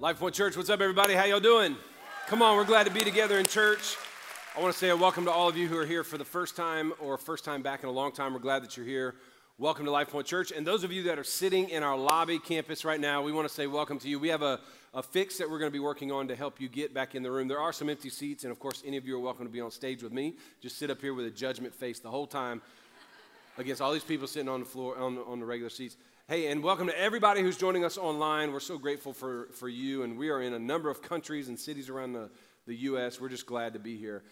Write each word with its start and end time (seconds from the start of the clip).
Life 0.00 0.20
Point 0.20 0.32
Church, 0.32 0.56
what's 0.56 0.70
up, 0.70 0.80
everybody? 0.80 1.14
How 1.14 1.24
y'all 1.24 1.40
doing? 1.40 1.76
Come 2.28 2.40
on, 2.40 2.56
we're 2.56 2.64
glad 2.64 2.84
to 2.84 2.92
be 2.92 3.00
together 3.00 3.36
in 3.40 3.46
church. 3.46 3.96
I 4.56 4.60
want 4.60 4.72
to 4.72 4.78
say 4.78 4.90
a 4.90 4.96
welcome 4.96 5.24
to 5.24 5.32
all 5.32 5.48
of 5.48 5.56
you 5.56 5.66
who 5.66 5.76
are 5.76 5.84
here 5.84 6.04
for 6.04 6.16
the 6.16 6.24
first 6.24 6.54
time 6.54 6.92
or 7.00 7.18
first 7.18 7.44
time 7.44 7.62
back 7.62 7.82
in 7.82 7.88
a 7.88 7.92
long 7.92 8.12
time. 8.12 8.32
We're 8.32 8.38
glad 8.38 8.62
that 8.62 8.76
you're 8.76 8.86
here. 8.86 9.16
Welcome 9.58 9.86
to 9.86 9.90
Life 9.90 10.10
Point 10.10 10.28
Church. 10.28 10.52
And 10.52 10.64
those 10.64 10.84
of 10.84 10.92
you 10.92 11.02
that 11.02 11.18
are 11.18 11.24
sitting 11.24 11.68
in 11.70 11.82
our 11.82 11.98
lobby 11.98 12.38
campus 12.38 12.84
right 12.84 13.00
now, 13.00 13.22
we 13.22 13.32
want 13.32 13.48
to 13.48 13.52
say 13.52 13.66
welcome 13.66 13.98
to 13.98 14.08
you. 14.08 14.20
We 14.20 14.28
have 14.28 14.42
a, 14.42 14.60
a 14.94 15.02
fix 15.02 15.36
that 15.38 15.50
we're 15.50 15.58
going 15.58 15.72
to 15.72 15.76
be 15.76 15.80
working 15.80 16.12
on 16.12 16.28
to 16.28 16.36
help 16.36 16.60
you 16.60 16.68
get 16.68 16.94
back 16.94 17.16
in 17.16 17.24
the 17.24 17.30
room. 17.32 17.48
There 17.48 17.58
are 17.58 17.72
some 17.72 17.88
empty 17.88 18.10
seats, 18.10 18.44
and 18.44 18.52
of 18.52 18.60
course, 18.60 18.84
any 18.86 18.98
of 18.98 19.04
you 19.04 19.16
are 19.16 19.20
welcome 19.20 19.46
to 19.46 19.52
be 19.52 19.60
on 19.60 19.72
stage 19.72 20.04
with 20.04 20.12
me. 20.12 20.36
Just 20.62 20.78
sit 20.78 20.92
up 20.92 21.00
here 21.00 21.12
with 21.12 21.26
a 21.26 21.30
judgment 21.30 21.74
face 21.74 21.98
the 21.98 22.10
whole 22.10 22.28
time 22.28 22.62
against 23.56 23.82
all 23.82 23.92
these 23.92 24.04
people 24.04 24.28
sitting 24.28 24.48
on 24.48 24.60
the 24.60 24.66
floor, 24.66 24.96
on, 24.96 25.18
on 25.26 25.40
the 25.40 25.44
regular 25.44 25.70
seats. 25.70 25.96
Hey, 26.30 26.48
and 26.48 26.62
welcome 26.62 26.88
to 26.88 27.00
everybody 27.00 27.40
who's 27.40 27.56
joining 27.56 27.86
us 27.86 27.96
online. 27.96 28.52
We're 28.52 28.60
so 28.60 28.76
grateful 28.76 29.14
for, 29.14 29.48
for 29.54 29.66
you, 29.66 30.02
and 30.02 30.18
we 30.18 30.28
are 30.28 30.42
in 30.42 30.52
a 30.52 30.58
number 30.58 30.90
of 30.90 31.00
countries 31.00 31.48
and 31.48 31.58
cities 31.58 31.88
around 31.88 32.12
the, 32.12 32.28
the 32.66 32.74
U.S. 32.74 33.18
We're 33.18 33.30
just 33.30 33.46
glad 33.46 33.72
to 33.72 33.78
be 33.78 33.96
here. 33.96 34.22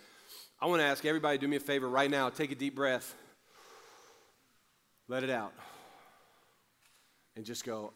I 0.61 0.67
want 0.67 0.81
to 0.81 0.85
ask 0.85 1.07
everybody 1.07 1.39
do 1.39 1.49
me 1.49 1.57
a 1.57 1.61
favor 1.61 1.89
right 1.89 2.11
now. 2.11 2.29
Take 2.29 2.53
a 2.53 2.55
deep 2.55 2.75
breath, 2.75 3.15
let 5.09 5.25
it 5.25 5.31
out, 5.31 5.55
and 7.35 7.47
just 7.47 7.65
go, 7.65 7.95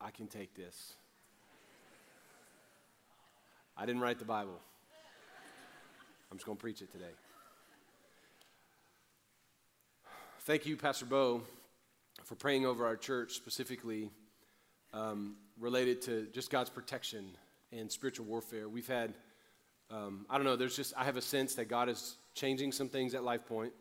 I 0.00 0.12
can 0.12 0.28
take 0.28 0.54
this. 0.54 0.92
I 3.76 3.86
didn't 3.86 4.02
write 4.02 4.20
the 4.20 4.24
Bible. 4.24 4.60
I'm 6.30 6.36
just 6.36 6.46
going 6.46 6.58
to 6.58 6.62
preach 6.62 6.80
it 6.80 6.92
today. 6.92 7.10
Thank 10.42 10.64
you, 10.64 10.76
Pastor 10.76 11.06
Bo 11.06 11.42
for 12.24 12.34
praying 12.34 12.66
over 12.66 12.86
our 12.86 12.96
church 12.96 13.32
specifically 13.32 14.10
um, 14.92 15.36
related 15.58 16.02
to 16.02 16.26
just 16.32 16.50
God's 16.50 16.70
protection 16.70 17.36
and 17.72 17.90
spiritual 17.90 18.26
warfare. 18.26 18.68
We've 18.68 18.86
had, 18.86 19.14
um, 19.90 20.26
I 20.28 20.36
don't 20.36 20.44
know, 20.44 20.56
there's 20.56 20.76
just, 20.76 20.94
I 20.96 21.04
have 21.04 21.16
a 21.16 21.22
sense 21.22 21.54
that 21.56 21.66
God 21.66 21.88
is 21.88 22.16
changing 22.34 22.72
some 22.72 22.88
things 22.88 23.14
at 23.14 23.24
Life 23.24 23.46
Point. 23.46 23.72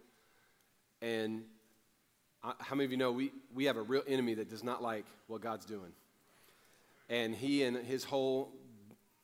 And 1.01 1.43
I, 2.43 2.53
how 2.59 2.75
many 2.75 2.85
of 2.85 2.91
you 2.91 2.97
know 2.97 3.11
we, 3.11 3.31
we 3.53 3.65
have 3.65 3.77
a 3.77 3.81
real 3.81 4.03
enemy 4.07 4.33
that 4.35 4.49
does 4.49 4.63
not 4.63 4.81
like 4.81 5.05
what 5.27 5.41
God's 5.41 5.65
doing? 5.65 5.91
And 7.09 7.35
he 7.35 7.63
and 7.63 7.75
his 7.77 8.03
whole 8.03 8.53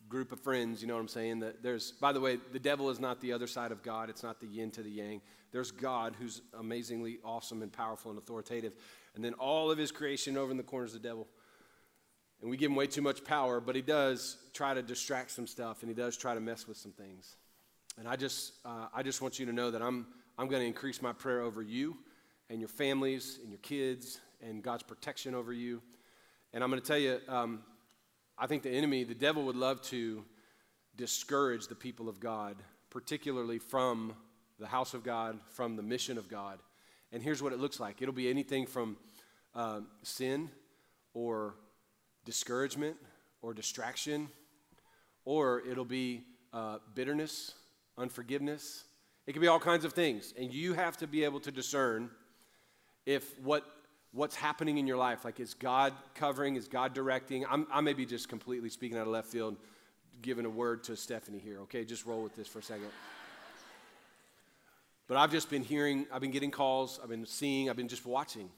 group 0.10 0.32
of 0.32 0.40
friends, 0.40 0.82
you 0.82 0.88
know 0.88 0.96
what 0.96 1.02
I'm 1.02 1.08
saying? 1.08 1.40
That 1.40 1.64
there's, 1.64 1.92
by 1.92 2.12
the 2.12 2.20
way, 2.20 2.38
the 2.52 2.60
devil 2.60 2.90
is 2.90 3.00
not 3.00 3.22
the 3.22 3.34
other 3.34 3.48
side 3.48 3.72
of 3.72 3.84
God. 3.84 4.10
It's 4.10 4.24
not 4.24 4.40
the 4.40 4.48
yin 4.48 4.72
to 4.72 4.84
the 4.84 4.90
yang. 4.90 5.22
There's 5.52 5.72
God 5.72 6.16
who's 6.20 6.42
amazingly 6.58 7.20
awesome 7.24 7.62
and 7.62 7.72
powerful 7.72 8.12
and 8.12 8.18
authoritative 8.18 8.74
and 9.18 9.26
then 9.26 9.34
all 9.34 9.72
of 9.72 9.80
his 9.80 9.92
creation 9.92 10.38
over 10.38 10.52
in 10.52 10.58
the 10.58 10.64
corners 10.64 10.94
of 10.94 11.02
the 11.02 11.08
devil. 11.08 11.28
And 12.40 12.52
we 12.52 12.56
give 12.56 12.70
him 12.70 12.76
way 12.76 12.86
too 12.86 13.02
much 13.02 13.24
power, 13.24 13.60
but 13.60 13.76
he 13.76 13.82
does 13.82 14.38
try 14.54 14.76
to 14.76 14.84
distract 14.84 15.32
some 15.32 15.48
stuff, 15.48 15.82
and 15.82 15.90
he 15.90 15.96
does 15.96 16.16
try 16.16 16.36
to 16.36 16.40
mess 16.40 16.68
with 16.68 16.78
some 16.78 16.92
things. 16.92 17.36
And 17.98 18.08
I 18.08 18.16
just, 18.16 18.54
uh, 18.64 18.90
I 18.94 19.02
just 19.02 19.24
want 19.24 19.40
you 19.40 19.48
to 19.48 19.52
know 19.52 19.72
that 19.72 19.82
I'm, 19.82 20.06
I'm 20.38 20.48
going 20.48 20.62
to 20.62 20.68
increase 20.68 21.02
my 21.02 21.14
prayer 21.14 21.42
over 21.42 21.64
you 21.64 21.98
and 22.52 22.60
your 22.60 22.68
families 22.70 23.40
and 23.42 23.50
your 23.50 23.60
kids 23.60 24.20
and 24.40 24.62
God's 24.62 24.84
protection 24.84 25.34
over 25.34 25.52
you. 25.52 25.82
And 26.54 26.64
I'm 26.64 26.70
going 26.70 26.80
to 26.80 26.88
tell 26.88 27.00
you, 27.00 27.20
um, 27.28 27.64
I 28.38 28.46
think 28.46 28.62
the 28.62 28.70
enemy, 28.70 29.04
the 29.04 29.16
devil, 29.16 29.46
would 29.46 29.56
love 29.56 29.82
to 29.86 30.24
discourage 30.96 31.66
the 31.66 31.76
people 31.76 32.08
of 32.08 32.20
God, 32.20 32.56
particularly 32.92 33.58
from 33.58 34.14
the 34.60 34.68
house 34.68 34.94
of 34.94 35.04
God, 35.04 35.40
from 35.50 35.76
the 35.76 35.82
mission 35.82 36.20
of 36.20 36.30
God. 36.30 36.60
And 37.12 37.24
here's 37.24 37.42
what 37.42 37.54
it 37.54 37.60
looks 37.60 37.80
like 37.80 38.02
it'll 38.02 38.14
be 38.14 38.30
anything 38.30 38.66
from 38.66 38.98
uh, 39.56 39.82
sin 40.04 40.50
or 41.14 41.56
discouragement 42.26 42.98
or 43.42 43.54
distraction, 43.54 44.30
or 45.26 45.62
it'll 45.62 45.86
be 45.86 46.24
uh, 46.54 46.78
bitterness, 46.96 47.54
unforgiveness. 47.98 48.84
It 49.26 49.34
can 49.34 49.42
be 49.42 49.48
all 49.48 49.60
kinds 49.60 49.84
of 49.86 49.94
things. 49.94 50.34
And 50.38 50.54
you 50.54 50.74
have 50.74 50.98
to 50.98 51.08
be 51.08 51.24
able 51.24 51.40
to 51.42 51.52
discern 51.52 52.10
if 53.06 53.40
what 53.40 53.66
what's 54.12 54.36
happening 54.36 54.78
in 54.78 54.88
your 54.88 54.98
life 54.98 55.26
like 55.26 55.40
is 55.40 55.54
god 55.54 55.94
covering 56.16 56.56
is 56.56 56.68
god 56.68 56.94
directing 56.94 57.46
I'm, 57.46 57.68
i 57.72 57.82
may 57.82 57.94
be 57.94 58.06
just 58.06 58.30
completely 58.30 58.70
speaking 58.70 58.98
out 58.98 59.06
of 59.06 59.10
left 59.10 59.28
field 59.28 59.58
giving 60.22 60.46
a 60.46 60.50
word 60.50 60.84
to 60.86 60.96
stephanie 60.96 61.40
here 61.40 61.60
okay 61.62 61.84
just 61.84 62.06
roll 62.06 62.24
with 62.24 62.36
this 62.36 62.48
for 62.48 62.60
a 62.60 62.64
second 62.64 62.88
but 65.08 65.18
I've 65.18 65.32
just 65.32 65.50
been 65.50 65.64
hearing, 65.64 66.06
I've 66.12 66.22
been 66.22 66.32
getting 66.32 66.52
calls, 66.52 67.00
I've 67.02 67.10
been 67.10 67.26
seeing, 67.26 67.70
I've 67.70 67.78
been 67.78 67.88
just 67.88 68.06
watching. 68.06 68.50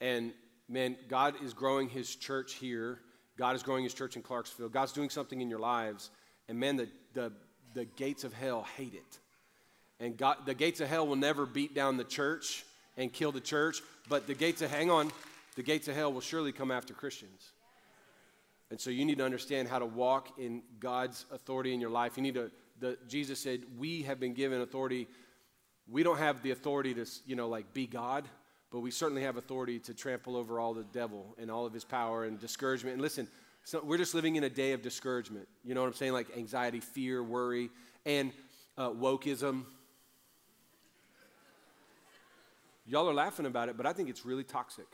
And 0.00 0.32
man, 0.68 0.96
God 1.08 1.34
is 1.42 1.54
growing 1.54 1.88
his 1.88 2.14
church 2.14 2.54
here. 2.54 3.00
God 3.36 3.56
is 3.56 3.62
growing 3.62 3.84
his 3.84 3.94
church 3.94 4.16
in 4.16 4.22
Clarksville. 4.22 4.68
God's 4.68 4.92
doing 4.92 5.10
something 5.10 5.40
in 5.40 5.50
your 5.50 5.58
lives. 5.58 6.10
And 6.48 6.58
man, 6.58 6.76
the, 6.76 6.88
the, 7.14 7.32
the 7.74 7.84
gates 7.84 8.24
of 8.24 8.32
hell 8.32 8.66
hate 8.76 8.94
it. 8.94 9.18
And 9.98 10.16
God, 10.16 10.38
the 10.46 10.54
gates 10.54 10.80
of 10.80 10.88
hell 10.88 11.06
will 11.06 11.16
never 11.16 11.46
beat 11.46 11.74
down 11.74 11.96
the 11.96 12.04
church 12.04 12.64
and 12.96 13.12
kill 13.12 13.32
the 13.32 13.40
church, 13.40 13.82
but 14.08 14.26
the 14.26 14.34
gates 14.34 14.62
of, 14.62 14.70
hang 14.70 14.90
on, 14.90 15.10
the 15.56 15.62
gates 15.62 15.88
of 15.88 15.94
hell 15.94 16.12
will 16.12 16.20
surely 16.20 16.52
come 16.52 16.70
after 16.70 16.94
Christians. 16.94 17.52
And 18.70 18.80
so 18.80 18.90
you 18.90 19.04
need 19.04 19.18
to 19.18 19.24
understand 19.24 19.68
how 19.68 19.78
to 19.78 19.86
walk 19.86 20.38
in 20.38 20.62
God's 20.80 21.24
authority 21.30 21.72
in 21.72 21.80
your 21.80 21.90
life. 21.90 22.16
You 22.16 22.22
need 22.22 22.34
to, 22.34 22.50
the, 22.80 22.98
Jesus 23.08 23.38
said, 23.38 23.62
we 23.78 24.02
have 24.02 24.18
been 24.18 24.34
given 24.34 24.60
authority 24.60 25.06
we 25.90 26.02
don't 26.02 26.18
have 26.18 26.42
the 26.42 26.50
authority 26.50 26.94
to, 26.94 27.06
you 27.26 27.36
know, 27.36 27.48
like 27.48 27.72
be 27.72 27.86
God, 27.86 28.24
but 28.70 28.80
we 28.80 28.90
certainly 28.90 29.22
have 29.22 29.36
authority 29.36 29.78
to 29.80 29.94
trample 29.94 30.36
over 30.36 30.58
all 30.58 30.74
the 30.74 30.84
devil 30.84 31.34
and 31.38 31.50
all 31.50 31.66
of 31.66 31.72
his 31.72 31.84
power 31.84 32.24
and 32.24 32.40
discouragement. 32.40 32.94
And 32.94 33.02
listen, 33.02 33.28
so 33.64 33.80
we're 33.82 33.98
just 33.98 34.14
living 34.14 34.36
in 34.36 34.44
a 34.44 34.50
day 34.50 34.72
of 34.72 34.82
discouragement. 34.82 35.48
You 35.64 35.74
know 35.74 35.82
what 35.82 35.88
I'm 35.88 35.94
saying? 35.94 36.12
Like 36.12 36.36
anxiety, 36.36 36.80
fear, 36.80 37.22
worry, 37.22 37.70
and 38.04 38.32
uh, 38.76 38.90
wokeism. 38.90 39.64
Y'all 42.86 43.08
are 43.08 43.14
laughing 43.14 43.46
about 43.46 43.68
it, 43.68 43.76
but 43.76 43.86
I 43.86 43.92
think 43.92 44.08
it's 44.08 44.24
really 44.24 44.44
toxic. 44.44 44.86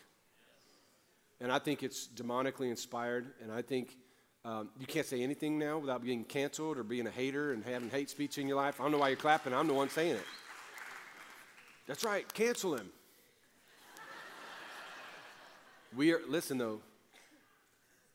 And 1.40 1.50
I 1.50 1.58
think 1.58 1.82
it's 1.82 2.08
demonically 2.14 2.70
inspired. 2.70 3.26
And 3.42 3.50
I 3.50 3.62
think 3.62 3.96
um, 4.44 4.70
you 4.78 4.86
can't 4.86 5.06
say 5.06 5.22
anything 5.22 5.58
now 5.58 5.78
without 5.78 6.02
being 6.02 6.24
canceled 6.24 6.78
or 6.78 6.84
being 6.84 7.06
a 7.06 7.10
hater 7.10 7.52
and 7.52 7.64
having 7.64 7.90
hate 7.90 8.10
speech 8.10 8.38
in 8.38 8.46
your 8.46 8.56
life. 8.56 8.80
I 8.80 8.84
don't 8.84 8.92
know 8.92 8.98
why 8.98 9.08
you're 9.08 9.16
clapping. 9.16 9.52
I'm 9.52 9.66
the 9.66 9.74
one 9.74 9.88
saying 9.88 10.16
it. 10.16 10.24
That's 11.86 12.04
right, 12.04 12.32
cancel 12.32 12.74
him. 12.76 12.90
we 15.96 16.12
are, 16.12 16.20
listen 16.28 16.58
though, 16.58 16.80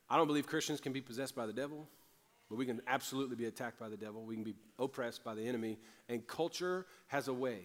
I 0.10 0.18
don't 0.18 0.28
believe 0.28 0.48
Christians 0.48 0.80
can 0.80 0.94
be 0.94 1.02
possessed 1.02 1.36
by 1.36 1.46
the 1.46 1.54
devil, 1.54 1.88
but 2.50 2.58
we 2.58 2.66
can 2.66 2.82
absolutely 2.88 3.36
be 3.36 3.46
attacked 3.46 3.78
by 3.78 3.90
the 3.90 3.98
devil. 3.98 4.24
We 4.24 4.36
can 4.36 4.44
be 4.44 4.56
oppressed 4.80 5.24
by 5.24 5.36
the 5.36 5.46
enemy. 5.46 5.78
And 6.08 6.26
culture 6.26 6.86
has 7.08 7.28
a 7.28 7.34
way 7.34 7.60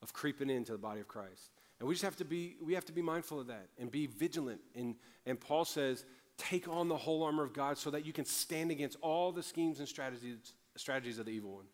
of 0.00 0.12
creeping 0.12 0.48
into 0.48 0.72
the 0.72 0.78
body 0.78 1.00
of 1.00 1.08
Christ. 1.08 1.50
And 1.80 1.88
we 1.88 1.94
just 1.94 2.04
have 2.04 2.16
to 2.16 2.24
be, 2.24 2.56
we 2.62 2.74
have 2.74 2.84
to 2.84 2.92
be 2.92 3.02
mindful 3.02 3.40
of 3.40 3.48
that 3.48 3.68
and 3.78 3.90
be 3.90 4.06
vigilant. 4.06 4.60
And, 4.76 4.94
and 5.26 5.40
Paul 5.40 5.64
says, 5.64 6.04
take 6.38 6.68
on 6.68 6.88
the 6.88 6.96
whole 6.96 7.22
armor 7.24 7.42
of 7.42 7.52
God 7.52 7.78
so 7.78 7.90
that 7.90 8.06
you 8.06 8.12
can 8.12 8.24
stand 8.24 8.70
against 8.70 8.96
all 9.00 9.32
the 9.32 9.42
schemes 9.42 9.80
and 9.80 9.88
strategies, 9.88 10.52
strategies 10.76 11.18
of 11.18 11.26
the 11.26 11.32
evil 11.32 11.56
one. 11.56 11.64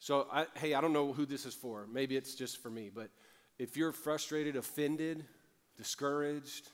So, 0.00 0.26
I, 0.32 0.46
hey, 0.54 0.74
I 0.74 0.80
don't 0.80 0.92
know 0.92 1.12
who 1.12 1.26
this 1.26 1.44
is 1.44 1.54
for. 1.54 1.86
Maybe 1.90 2.16
it's 2.16 2.34
just 2.34 2.62
for 2.62 2.70
me. 2.70 2.90
But 2.94 3.10
if 3.58 3.76
you're 3.76 3.92
frustrated, 3.92 4.56
offended, 4.56 5.24
discouraged, 5.76 6.68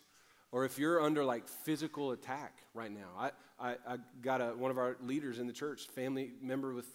or 0.53 0.65
if 0.65 0.79
you're 0.79 1.03
under 1.03 1.25
like 1.25 1.49
physical 1.49 2.13
attack 2.13 2.59
right 2.75 2.93
now, 2.93 3.09
I, 3.19 3.31
I, 3.59 3.77
I 3.89 3.97
got 4.21 4.41
a, 4.41 4.49
one 4.49 4.71
of 4.71 4.79
our 4.79 4.97
leaders 5.03 5.39
in 5.39 5.47
the 5.47 5.53
church, 5.53 5.87
family 5.89 6.33
member 6.41 6.75
with 6.75 6.87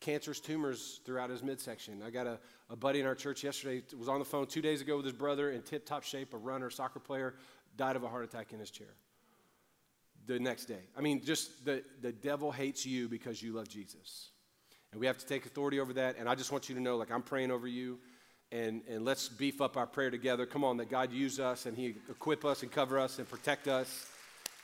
cancerous 0.00 0.40
tumors 0.40 1.00
throughout 1.04 1.28
his 1.30 1.42
midsection. 1.42 2.02
I 2.02 2.10
got 2.10 2.26
a, 2.26 2.38
a 2.70 2.76
buddy 2.76 3.00
in 3.00 3.06
our 3.06 3.14
church 3.14 3.44
yesterday, 3.44 3.82
was 3.98 4.08
on 4.08 4.18
the 4.18 4.24
phone 4.24 4.46
two 4.46 4.62
days 4.62 4.80
ago 4.80 4.96
with 4.96 5.04
his 5.04 5.14
brother 5.14 5.50
in 5.50 5.62
tip 5.62 5.84
top 5.84 6.02
shape, 6.02 6.32
a 6.32 6.38
runner, 6.38 6.70
soccer 6.70 6.98
player, 6.98 7.34
died 7.76 7.96
of 7.96 8.02
a 8.02 8.08
heart 8.08 8.24
attack 8.24 8.52
in 8.52 8.58
his 8.58 8.70
chair 8.70 8.94
the 10.26 10.38
next 10.38 10.64
day. 10.66 10.82
I 10.96 11.00
mean, 11.00 11.24
just 11.24 11.64
the, 11.64 11.82
the 12.00 12.12
devil 12.12 12.50
hates 12.50 12.86
you 12.86 13.08
because 13.08 13.42
you 13.42 13.52
love 13.52 13.68
Jesus. 13.68 14.30
And 14.92 15.00
we 15.00 15.06
have 15.06 15.18
to 15.18 15.26
take 15.26 15.46
authority 15.46 15.78
over 15.78 15.92
that. 15.94 16.16
And 16.18 16.28
I 16.28 16.34
just 16.34 16.50
want 16.50 16.68
you 16.68 16.74
to 16.74 16.80
know, 16.80 16.96
like, 16.96 17.10
I'm 17.10 17.22
praying 17.22 17.50
over 17.50 17.66
you. 17.66 17.98
And, 18.52 18.82
and 18.88 19.04
let's 19.04 19.28
beef 19.28 19.60
up 19.60 19.76
our 19.76 19.86
prayer 19.86 20.10
together. 20.10 20.44
Come 20.44 20.64
on, 20.64 20.76
that 20.78 20.90
God 20.90 21.12
use 21.12 21.38
us 21.38 21.66
and 21.66 21.76
He 21.76 21.94
equip 22.08 22.44
us 22.44 22.62
and 22.62 22.72
cover 22.72 22.98
us 22.98 23.18
and 23.18 23.28
protect 23.28 23.68
us. 23.68 24.10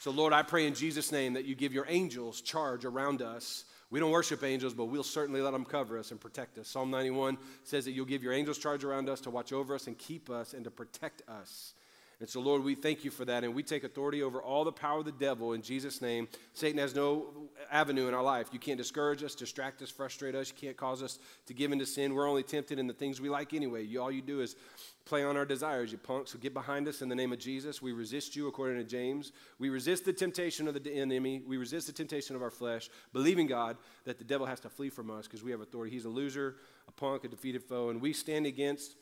So, 0.01 0.11
Lord, 0.11 0.33
I 0.33 0.43
pray 0.43 0.67
in 0.67 0.75
Jesus' 0.75 1.13
name 1.13 1.35
that 1.35 1.45
you 1.45 1.55
give 1.55 1.73
your 1.73 1.87
angels 1.89 2.41
charge 2.41 2.85
around 2.85 3.23
us. 3.23 3.65
We 3.91 4.01
don't 4.01 4.11
worship 4.11 4.43
angels, 4.43 4.75
but 4.75 4.87
we'll 4.87 5.05
certainly 5.05 5.41
let 5.41 5.53
them 5.53 5.65
cover 5.65 5.99
us 5.99 6.11
and 6.11 6.21
protect 6.21 6.59
us. 6.59 6.67
Psalm 6.67 6.91
91 6.91 7.39
says 7.63 7.85
that 7.85 7.93
you'll 7.93 8.05
give 8.05 8.23
your 8.23 8.33
angels 8.33 8.59
charge 8.59 8.83
around 8.83 9.09
us 9.09 9.21
to 9.21 9.31
watch 9.31 9.53
over 9.53 9.75
us 9.75 9.87
and 9.87 9.97
keep 9.97 10.29
us 10.29 10.53
and 10.53 10.65
to 10.65 10.71
protect 10.71 11.23
us. 11.29 11.75
And 12.19 12.29
so, 12.29 12.41
Lord, 12.41 12.65
we 12.65 12.75
thank 12.75 13.05
you 13.05 13.11
for 13.11 13.27
that. 13.27 13.45
And 13.45 13.55
we 13.55 13.63
take 13.63 13.85
authority 13.85 14.23
over 14.23 14.41
all 14.41 14.65
the 14.65 14.73
power 14.73 15.01
of 15.01 15.05
the 15.05 15.13
devil 15.13 15.53
in 15.53 15.61
Jesus' 15.61 16.01
name. 16.01 16.29
Satan 16.55 16.79
has 16.79 16.95
no 16.95 17.27
avenue 17.71 18.09
in 18.09 18.15
our 18.15 18.23
life. 18.23 18.49
You 18.53 18.59
can't 18.59 18.79
discourage 18.79 19.23
us, 19.23 19.35
distract 19.35 19.83
us, 19.83 19.91
frustrate 19.91 20.35
us. 20.35 20.49
You 20.49 20.55
can't 20.55 20.77
cause 20.77 21.03
us 21.03 21.19
to 21.47 21.53
give 21.53 21.73
into 21.73 21.85
sin. 21.85 22.15
We're 22.15 22.29
only 22.29 22.43
tempted 22.43 22.79
in 22.79 22.87
the 22.87 22.95
things 22.95 23.21
we 23.21 23.29
like 23.29 23.53
anyway. 23.53 23.85
You, 23.85 24.01
all 24.01 24.11
you 24.11 24.23
do 24.23 24.41
is 24.41 24.57
play 25.05 25.25
on 25.25 25.37
our 25.37 25.45
desires, 25.45 25.93
you 25.93 25.99
punks. 25.99 26.33
So 26.33 26.39
get 26.39 26.55
behind 26.55 26.89
us 26.89 27.03
in 27.03 27.09
the 27.09 27.15
name 27.15 27.33
of 27.35 27.39
Jesus. 27.39 27.83
We 27.83 27.93
resist 27.93 28.35
you, 28.35 28.49
according 28.49 28.79
to 28.79 28.85
James. 28.85 29.33
We 29.59 29.69
resist 29.69 30.05
the 30.07 30.13
temptation 30.13 30.67
of 30.69 30.83
the 30.83 30.93
enemy. 30.93 31.43
We 31.47 31.59
resist 31.59 31.87
the 31.87 31.93
temptation 31.93 32.35
of 32.35 32.43
our 32.43 32.51
flesh, 32.51 32.89
believing 33.13 33.47
God 33.47 33.77
that 34.05 34.19
the 34.19 34.25
devil 34.25 34.47
has 34.47 34.59
to 34.61 34.71
flee 34.71 34.89
from 34.89 35.11
us 35.11 35.27
because 35.27 35.45
we 35.45 35.51
have 35.51 35.61
authority. 35.61 35.93
He's 35.93 36.07
a 36.07 36.11
loser, 36.11 36.57
a 36.89 36.93
punk, 36.93 37.25
a 37.25 37.29
defeated 37.29 37.63
foe, 37.63 37.91
and 37.91 38.01
we 38.01 38.15
stand 38.15 38.47
against 38.47 38.97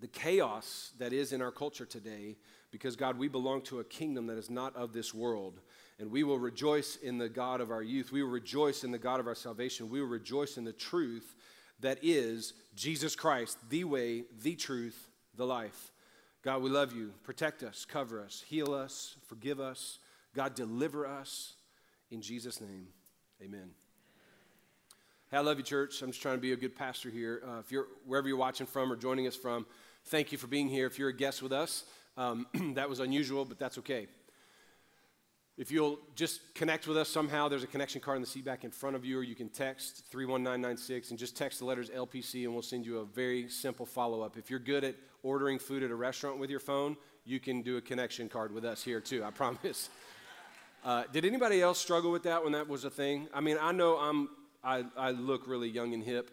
the 0.00 0.08
chaos 0.08 0.92
that 0.98 1.12
is 1.12 1.32
in 1.32 1.42
our 1.42 1.50
culture 1.50 1.86
today 1.86 2.36
because, 2.70 2.96
God, 2.96 3.18
we 3.18 3.28
belong 3.28 3.62
to 3.62 3.80
a 3.80 3.84
kingdom 3.84 4.26
that 4.26 4.38
is 4.38 4.50
not 4.50 4.76
of 4.76 4.92
this 4.92 5.14
world. 5.14 5.60
And 5.98 6.10
we 6.10 6.22
will 6.22 6.38
rejoice 6.38 6.96
in 6.96 7.18
the 7.18 7.28
God 7.28 7.60
of 7.60 7.70
our 7.70 7.82
youth. 7.82 8.12
We 8.12 8.22
will 8.22 8.30
rejoice 8.30 8.84
in 8.84 8.90
the 8.90 8.98
God 8.98 9.20
of 9.20 9.26
our 9.26 9.34
salvation. 9.34 9.88
We 9.88 10.00
will 10.00 10.08
rejoice 10.08 10.56
in 10.56 10.64
the 10.64 10.72
truth 10.72 11.34
that 11.80 11.98
is 12.02 12.54
Jesus 12.74 13.14
Christ, 13.14 13.58
the 13.68 13.84
way, 13.84 14.24
the 14.42 14.54
truth, 14.54 15.08
the 15.36 15.46
life. 15.46 15.92
God, 16.42 16.62
we 16.62 16.70
love 16.70 16.92
you. 16.92 17.12
Protect 17.24 17.62
us, 17.62 17.84
cover 17.84 18.20
us, 18.20 18.44
heal 18.46 18.72
us, 18.72 19.16
forgive 19.26 19.60
us. 19.60 19.98
God, 20.34 20.54
deliver 20.54 21.06
us. 21.06 21.54
In 22.10 22.22
Jesus' 22.22 22.60
name, 22.60 22.88
amen. 23.42 23.70
Hey, 25.30 25.36
I 25.36 25.40
love 25.40 25.58
you, 25.58 25.64
church. 25.64 26.00
I'm 26.00 26.10
just 26.10 26.22
trying 26.22 26.36
to 26.36 26.40
be 26.40 26.52
a 26.52 26.56
good 26.56 26.74
pastor 26.74 27.10
here. 27.10 27.42
Uh, 27.46 27.58
if 27.58 27.70
you're 27.70 27.88
wherever 28.06 28.28
you're 28.28 28.36
watching 28.36 28.66
from 28.66 28.90
or 28.90 28.96
joining 28.96 29.26
us 29.26 29.36
from, 29.36 29.66
thank 30.08 30.32
you 30.32 30.38
for 30.38 30.46
being 30.46 30.68
here. 30.68 30.86
If 30.86 30.98
you're 30.98 31.10
a 31.10 31.16
guest 31.16 31.42
with 31.42 31.52
us, 31.52 31.84
um, 32.16 32.46
that 32.74 32.88
was 32.88 33.00
unusual, 33.00 33.44
but 33.44 33.58
that's 33.58 33.78
okay. 33.78 34.06
If 35.58 35.72
you'll 35.72 35.98
just 36.14 36.54
connect 36.54 36.86
with 36.86 36.96
us 36.96 37.08
somehow, 37.08 37.48
there's 37.48 37.64
a 37.64 37.68
connection 37.68 38.00
card 38.00 38.16
in 38.16 38.22
the 38.22 38.28
seat 38.28 38.44
back 38.44 38.64
in 38.64 38.70
front 38.70 38.94
of 38.96 39.04
you, 39.04 39.18
or 39.18 39.22
you 39.22 39.34
can 39.34 39.48
text 39.48 40.04
31996 40.10 41.10
and 41.10 41.18
just 41.18 41.36
text 41.36 41.58
the 41.58 41.64
letters 41.64 41.90
LPC, 41.90 42.44
and 42.44 42.52
we'll 42.52 42.62
send 42.62 42.86
you 42.86 42.98
a 42.98 43.04
very 43.04 43.48
simple 43.48 43.84
follow 43.84 44.22
up. 44.22 44.36
If 44.36 44.50
you're 44.50 44.60
good 44.60 44.84
at 44.84 44.94
ordering 45.22 45.58
food 45.58 45.82
at 45.82 45.90
a 45.90 45.94
restaurant 45.94 46.38
with 46.38 46.48
your 46.48 46.60
phone, 46.60 46.96
you 47.24 47.40
can 47.40 47.62
do 47.62 47.76
a 47.76 47.80
connection 47.80 48.28
card 48.28 48.52
with 48.52 48.64
us 48.64 48.82
here 48.82 49.00
too, 49.00 49.24
I 49.24 49.30
promise. 49.32 49.90
Uh, 50.84 51.04
did 51.12 51.24
anybody 51.24 51.60
else 51.60 51.78
struggle 51.78 52.12
with 52.12 52.22
that 52.22 52.42
when 52.42 52.52
that 52.52 52.68
was 52.68 52.84
a 52.84 52.90
thing? 52.90 53.28
I 53.34 53.40
mean, 53.40 53.58
I 53.60 53.72
know 53.72 53.98
I'm, 53.98 54.28
I, 54.62 54.84
I 54.96 55.10
look 55.10 55.48
really 55.48 55.68
young 55.68 55.92
and 55.92 56.04
hip. 56.04 56.30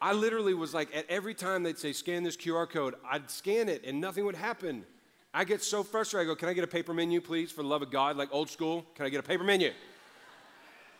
I 0.00 0.12
literally 0.12 0.54
was 0.54 0.72
like, 0.72 0.94
at 0.96 1.04
every 1.08 1.34
time 1.34 1.62
they'd 1.62 1.78
say, 1.78 1.92
scan 1.92 2.22
this 2.22 2.36
QR 2.36 2.68
code, 2.68 2.94
I'd 3.08 3.30
scan 3.30 3.68
it 3.68 3.84
and 3.84 4.00
nothing 4.00 4.24
would 4.24 4.36
happen. 4.36 4.84
I 5.32 5.44
get 5.44 5.62
so 5.62 5.82
frustrated. 5.82 6.28
I 6.28 6.32
go, 6.32 6.36
Can 6.36 6.48
I 6.48 6.54
get 6.54 6.64
a 6.64 6.68
paper 6.68 6.94
menu, 6.94 7.20
please, 7.20 7.52
for 7.52 7.62
the 7.62 7.68
love 7.68 7.82
of 7.82 7.90
God, 7.90 8.16
like 8.16 8.28
old 8.32 8.50
school? 8.50 8.86
Can 8.94 9.06
I 9.06 9.10
get 9.10 9.20
a 9.20 9.22
paper 9.22 9.44
menu? 9.44 9.72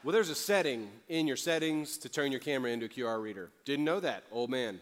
Well, 0.04 0.12
there's 0.12 0.30
a 0.30 0.34
setting 0.34 0.88
in 1.08 1.26
your 1.26 1.36
settings 1.36 1.98
to 1.98 2.08
turn 2.08 2.30
your 2.30 2.40
camera 2.40 2.70
into 2.70 2.86
a 2.86 2.88
QR 2.88 3.20
reader. 3.20 3.50
Didn't 3.64 3.84
know 3.84 4.00
that, 4.00 4.24
old 4.30 4.48
man. 4.48 4.80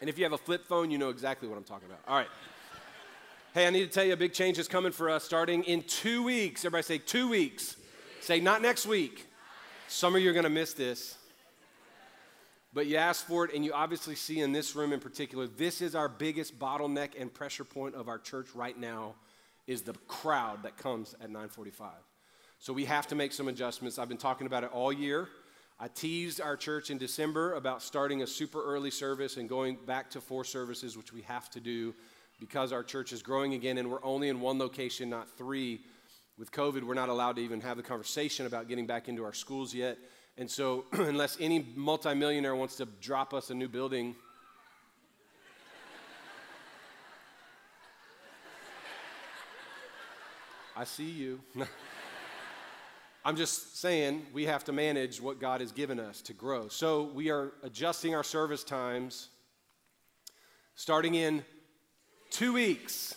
And 0.00 0.08
if 0.08 0.18
you 0.18 0.24
have 0.24 0.32
a 0.32 0.38
flip 0.38 0.66
phone, 0.66 0.90
you 0.90 0.98
know 0.98 1.10
exactly 1.10 1.48
what 1.48 1.58
I'm 1.58 1.64
talking 1.64 1.86
about. 1.86 2.00
All 2.08 2.16
right. 2.16 2.28
Hey, 3.54 3.66
I 3.66 3.70
need 3.70 3.84
to 3.84 3.90
tell 3.90 4.04
you 4.04 4.14
a 4.14 4.16
big 4.16 4.32
change 4.32 4.58
is 4.58 4.66
coming 4.66 4.92
for 4.92 5.10
us 5.10 5.24
starting 5.24 5.62
in 5.64 5.82
two 5.82 6.22
weeks. 6.22 6.64
Everybody 6.64 6.84
say 6.84 6.98
two 6.98 7.28
weeks. 7.28 7.76
Say 8.20 8.40
not 8.40 8.62
next 8.62 8.86
week. 8.86 9.26
Some 9.88 10.16
of 10.16 10.22
you 10.22 10.30
are 10.30 10.32
going 10.32 10.44
to 10.44 10.50
miss 10.50 10.72
this. 10.72 11.18
But 12.74 12.86
you 12.86 12.96
ask 12.96 13.26
for 13.26 13.44
it, 13.44 13.54
and 13.54 13.64
you 13.64 13.72
obviously 13.72 14.14
see 14.14 14.40
in 14.40 14.52
this 14.52 14.74
room 14.74 14.92
in 14.92 15.00
particular, 15.00 15.46
this 15.46 15.82
is 15.82 15.94
our 15.94 16.08
biggest 16.08 16.58
bottleneck 16.58 17.20
and 17.20 17.32
pressure 17.32 17.64
point 17.64 17.94
of 17.94 18.08
our 18.08 18.18
church 18.18 18.48
right 18.54 18.78
now, 18.78 19.14
is 19.66 19.82
the 19.82 19.92
crowd 20.08 20.62
that 20.62 20.76
comes 20.78 21.14
at 21.14 21.28
945. 21.28 21.90
So 22.58 22.72
we 22.72 22.84
have 22.86 23.06
to 23.08 23.14
make 23.14 23.32
some 23.32 23.48
adjustments. 23.48 23.98
I've 23.98 24.08
been 24.08 24.16
talking 24.16 24.46
about 24.46 24.64
it 24.64 24.70
all 24.72 24.92
year. 24.92 25.28
I 25.78 25.88
teased 25.88 26.40
our 26.40 26.56
church 26.56 26.90
in 26.90 26.98
December 26.98 27.54
about 27.54 27.82
starting 27.82 28.22
a 28.22 28.26
super 28.26 28.62
early 28.62 28.90
service 28.90 29.36
and 29.36 29.48
going 29.48 29.76
back 29.84 30.10
to 30.10 30.20
four 30.20 30.44
services, 30.44 30.96
which 30.96 31.12
we 31.12 31.22
have 31.22 31.50
to 31.50 31.60
do 31.60 31.92
because 32.38 32.72
our 32.72 32.82
church 32.82 33.12
is 33.12 33.22
growing 33.22 33.54
again 33.54 33.78
and 33.78 33.90
we're 33.90 34.04
only 34.04 34.28
in 34.28 34.40
one 34.40 34.58
location, 34.58 35.10
not 35.10 35.28
three. 35.36 35.80
With 36.38 36.50
COVID, 36.50 36.84
we're 36.84 36.94
not 36.94 37.08
allowed 37.08 37.36
to 37.36 37.42
even 37.42 37.60
have 37.60 37.76
the 37.76 37.82
conversation 37.82 38.46
about 38.46 38.68
getting 38.68 38.86
back 38.86 39.08
into 39.08 39.24
our 39.24 39.34
schools 39.34 39.74
yet. 39.74 39.98
And 40.38 40.50
so, 40.50 40.86
unless 40.92 41.36
any 41.40 41.66
multimillionaire 41.76 42.56
wants 42.56 42.76
to 42.76 42.86
drop 43.00 43.34
us 43.34 43.50
a 43.50 43.54
new 43.54 43.68
building, 43.68 44.14
I 50.76 50.84
see 50.84 51.10
you. 51.10 51.40
I'm 53.24 53.36
just 53.36 53.80
saying 53.80 54.26
we 54.32 54.46
have 54.46 54.64
to 54.64 54.72
manage 54.72 55.20
what 55.20 55.38
God 55.38 55.60
has 55.60 55.70
given 55.70 56.00
us 56.00 56.20
to 56.22 56.32
grow. 56.32 56.66
So 56.66 57.04
we 57.04 57.30
are 57.30 57.52
adjusting 57.62 58.16
our 58.16 58.24
service 58.24 58.64
times 58.64 59.28
starting 60.74 61.14
in 61.14 61.44
two 62.30 62.52
weeks. 62.52 63.14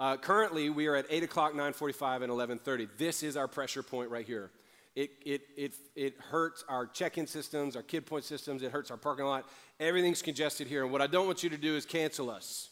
Uh, 0.00 0.16
currently, 0.16 0.70
we 0.70 0.88
are 0.88 0.96
at 0.96 1.06
8 1.08 1.22
o'clock, 1.22 1.52
9.45, 1.52 2.22
and 2.22 2.32
11.30. 2.32 2.88
This 2.96 3.22
is 3.22 3.36
our 3.36 3.46
pressure 3.46 3.82
point 3.82 4.10
right 4.10 4.26
here. 4.26 4.50
It, 4.96 5.10
it, 5.24 5.42
it, 5.56 5.74
it 5.94 6.14
hurts 6.18 6.64
our 6.68 6.86
check 6.86 7.16
in 7.16 7.26
systems, 7.26 7.76
our 7.76 7.82
kid 7.82 8.06
point 8.06 8.24
systems, 8.24 8.62
it 8.62 8.72
hurts 8.72 8.90
our 8.90 8.96
parking 8.96 9.24
lot. 9.24 9.46
Everything's 9.78 10.20
congested 10.20 10.66
here. 10.66 10.82
And 10.82 10.92
what 10.92 11.00
I 11.00 11.06
don't 11.06 11.26
want 11.26 11.42
you 11.42 11.50
to 11.50 11.56
do 11.56 11.76
is 11.76 11.86
cancel 11.86 12.30
us. 12.30 12.70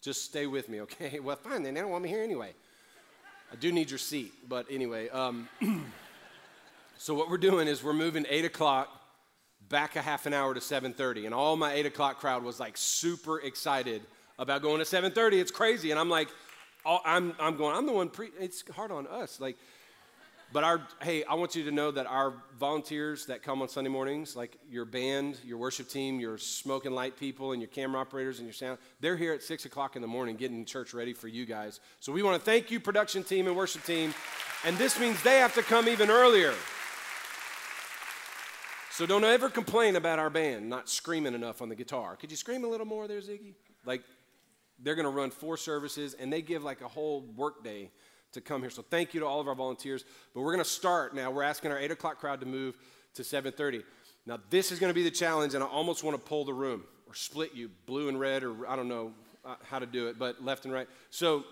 Just 0.00 0.24
stay 0.24 0.46
with 0.46 0.68
me, 0.68 0.80
okay? 0.82 1.18
Well, 1.22 1.36
fine, 1.36 1.62
then 1.62 1.74
they 1.74 1.80
don't 1.80 1.90
want 1.90 2.02
me 2.02 2.10
here 2.10 2.22
anyway. 2.22 2.52
I 3.52 3.56
do 3.56 3.70
need 3.72 3.88
your 3.88 3.98
seat, 3.98 4.32
but 4.48 4.66
anyway. 4.68 5.08
Um, 5.10 5.48
so 6.98 7.14
what 7.14 7.30
we're 7.30 7.38
doing 7.38 7.68
is 7.68 7.84
we're 7.84 7.92
moving 7.92 8.26
8 8.28 8.44
o'clock 8.44 8.88
back 9.68 9.96
a 9.96 10.02
half 10.02 10.26
an 10.26 10.34
hour 10.34 10.52
to 10.54 10.60
7.30 10.60 11.24
and 11.24 11.34
all 11.34 11.56
my 11.56 11.72
8 11.72 11.86
o'clock 11.86 12.20
crowd 12.20 12.42
was 12.42 12.60
like 12.60 12.76
super 12.76 13.40
excited 13.40 14.02
about 14.38 14.62
going 14.62 14.78
to 14.78 14.84
7.30 14.84 15.40
it's 15.40 15.50
crazy 15.50 15.90
and 15.90 15.98
i'm 15.98 16.10
like 16.10 16.28
oh, 16.84 16.98
I'm, 17.04 17.34
I'm 17.40 17.56
going 17.56 17.74
i'm 17.74 17.86
the 17.86 17.92
one 17.92 18.10
pre- 18.10 18.30
it's 18.38 18.62
hard 18.70 18.90
on 18.90 19.06
us 19.06 19.40
like 19.40 19.56
but 20.54 20.62
our, 20.62 20.86
hey, 21.02 21.24
I 21.24 21.34
want 21.34 21.56
you 21.56 21.64
to 21.64 21.72
know 21.72 21.90
that 21.90 22.06
our 22.06 22.32
volunteers 22.60 23.26
that 23.26 23.42
come 23.42 23.60
on 23.60 23.68
Sunday 23.68 23.90
mornings, 23.90 24.36
like 24.36 24.56
your 24.70 24.84
band, 24.84 25.36
your 25.44 25.58
worship 25.58 25.88
team, 25.88 26.20
your 26.20 26.38
smoke 26.38 26.86
and 26.86 26.94
light 26.94 27.18
people, 27.18 27.50
and 27.50 27.60
your 27.60 27.68
camera 27.68 28.00
operators 28.00 28.38
and 28.38 28.46
your 28.46 28.54
sound, 28.54 28.78
they're 29.00 29.16
here 29.16 29.32
at 29.32 29.42
six 29.42 29.64
o'clock 29.64 29.96
in 29.96 30.00
the 30.00 30.06
morning 30.06 30.36
getting 30.36 30.64
church 30.64 30.94
ready 30.94 31.12
for 31.12 31.26
you 31.26 31.44
guys. 31.44 31.80
So 31.98 32.12
we 32.12 32.22
want 32.22 32.40
to 32.40 32.44
thank 32.44 32.70
you, 32.70 32.78
production 32.78 33.24
team 33.24 33.48
and 33.48 33.56
worship 33.56 33.82
team. 33.82 34.14
And 34.64 34.78
this 34.78 34.96
means 35.00 35.20
they 35.24 35.38
have 35.38 35.54
to 35.54 35.62
come 35.64 35.88
even 35.88 36.08
earlier. 36.08 36.54
So 38.92 39.06
don't 39.06 39.24
ever 39.24 39.50
complain 39.50 39.96
about 39.96 40.20
our 40.20 40.30
band 40.30 40.68
not 40.68 40.88
screaming 40.88 41.34
enough 41.34 41.62
on 41.62 41.68
the 41.68 41.74
guitar. 41.74 42.14
Could 42.14 42.30
you 42.30 42.36
scream 42.36 42.62
a 42.62 42.68
little 42.68 42.86
more 42.86 43.08
there, 43.08 43.20
Ziggy? 43.20 43.54
Like, 43.84 44.04
they're 44.78 44.94
going 44.94 45.04
to 45.04 45.10
run 45.10 45.30
four 45.30 45.56
services, 45.56 46.14
and 46.14 46.32
they 46.32 46.42
give 46.42 46.62
like 46.62 46.80
a 46.80 46.88
whole 46.88 47.22
workday 47.34 47.90
to 48.34 48.40
come 48.40 48.60
here. 48.60 48.70
So 48.70 48.82
thank 48.82 49.14
you 49.14 49.20
to 49.20 49.26
all 49.26 49.40
of 49.40 49.48
our 49.48 49.54
volunteers. 49.54 50.04
But 50.34 50.42
we're 50.42 50.52
going 50.52 50.64
to 50.64 50.70
start 50.70 51.14
now. 51.14 51.30
We're 51.30 51.42
asking 51.42 51.72
our 51.72 51.78
8 51.78 51.90
o'clock 51.90 52.18
crowd 52.18 52.40
to 52.40 52.46
move 52.46 52.76
to 53.14 53.22
7.30. 53.22 53.82
Now, 54.26 54.38
this 54.50 54.72
is 54.72 54.78
going 54.78 54.90
to 54.90 54.94
be 54.94 55.02
the 55.02 55.10
challenge, 55.10 55.54
and 55.54 55.62
I 55.62 55.66
almost 55.66 56.02
want 56.02 56.16
to 56.16 56.22
pull 56.22 56.44
the 56.44 56.54
room 56.54 56.84
or 57.06 57.14
split 57.14 57.54
you, 57.54 57.70
blue 57.86 58.08
and 58.08 58.18
red, 58.18 58.42
or 58.42 58.68
I 58.68 58.76
don't 58.76 58.88
know 58.88 59.12
uh, 59.44 59.56
how 59.68 59.78
to 59.78 59.86
do 59.86 60.08
it, 60.08 60.18
but 60.18 60.42
left 60.42 60.64
and 60.64 60.72
right. 60.72 60.88
So 61.10 61.44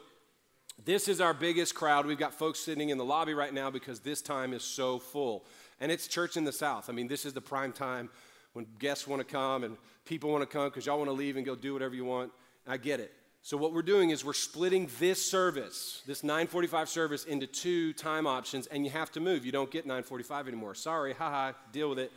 this 0.84 1.08
is 1.08 1.20
our 1.20 1.34
biggest 1.34 1.74
crowd. 1.74 2.06
We've 2.06 2.18
got 2.18 2.34
folks 2.34 2.58
sitting 2.58 2.88
in 2.88 2.98
the 2.98 3.04
lobby 3.04 3.34
right 3.34 3.52
now 3.52 3.70
because 3.70 4.00
this 4.00 4.22
time 4.22 4.52
is 4.52 4.64
so 4.64 4.98
full. 4.98 5.44
And 5.80 5.92
it's 5.92 6.06
church 6.06 6.36
in 6.36 6.44
the 6.44 6.52
South. 6.52 6.88
I 6.88 6.92
mean, 6.92 7.08
this 7.08 7.24
is 7.24 7.32
the 7.32 7.40
prime 7.40 7.72
time 7.72 8.08
when 8.52 8.66
guests 8.78 9.06
want 9.06 9.20
to 9.20 9.24
come 9.24 9.64
and 9.64 9.76
people 10.04 10.30
want 10.30 10.42
to 10.42 10.46
come 10.46 10.68
because 10.68 10.86
y'all 10.86 10.98
want 10.98 11.08
to 11.08 11.14
leave 11.14 11.36
and 11.36 11.44
go 11.44 11.54
do 11.54 11.72
whatever 11.72 11.94
you 11.94 12.04
want. 12.04 12.32
I 12.66 12.76
get 12.76 13.00
it. 13.00 13.12
So 13.44 13.56
what 13.56 13.72
we're 13.72 13.82
doing 13.82 14.10
is 14.10 14.24
we're 14.24 14.34
splitting 14.34 14.88
this 15.00 15.24
service, 15.24 16.02
this 16.06 16.22
945 16.22 16.88
service 16.88 17.24
into 17.24 17.48
two 17.48 17.92
time 17.94 18.24
options 18.24 18.68
and 18.68 18.84
you 18.84 18.90
have 18.92 19.10
to 19.12 19.20
move. 19.20 19.44
You 19.44 19.50
don't 19.50 19.70
get 19.70 19.84
945 19.84 20.46
anymore. 20.46 20.76
Sorry, 20.76 21.12
haha, 21.12 21.52
deal 21.72 21.88
with 21.88 21.98
it. 21.98 22.12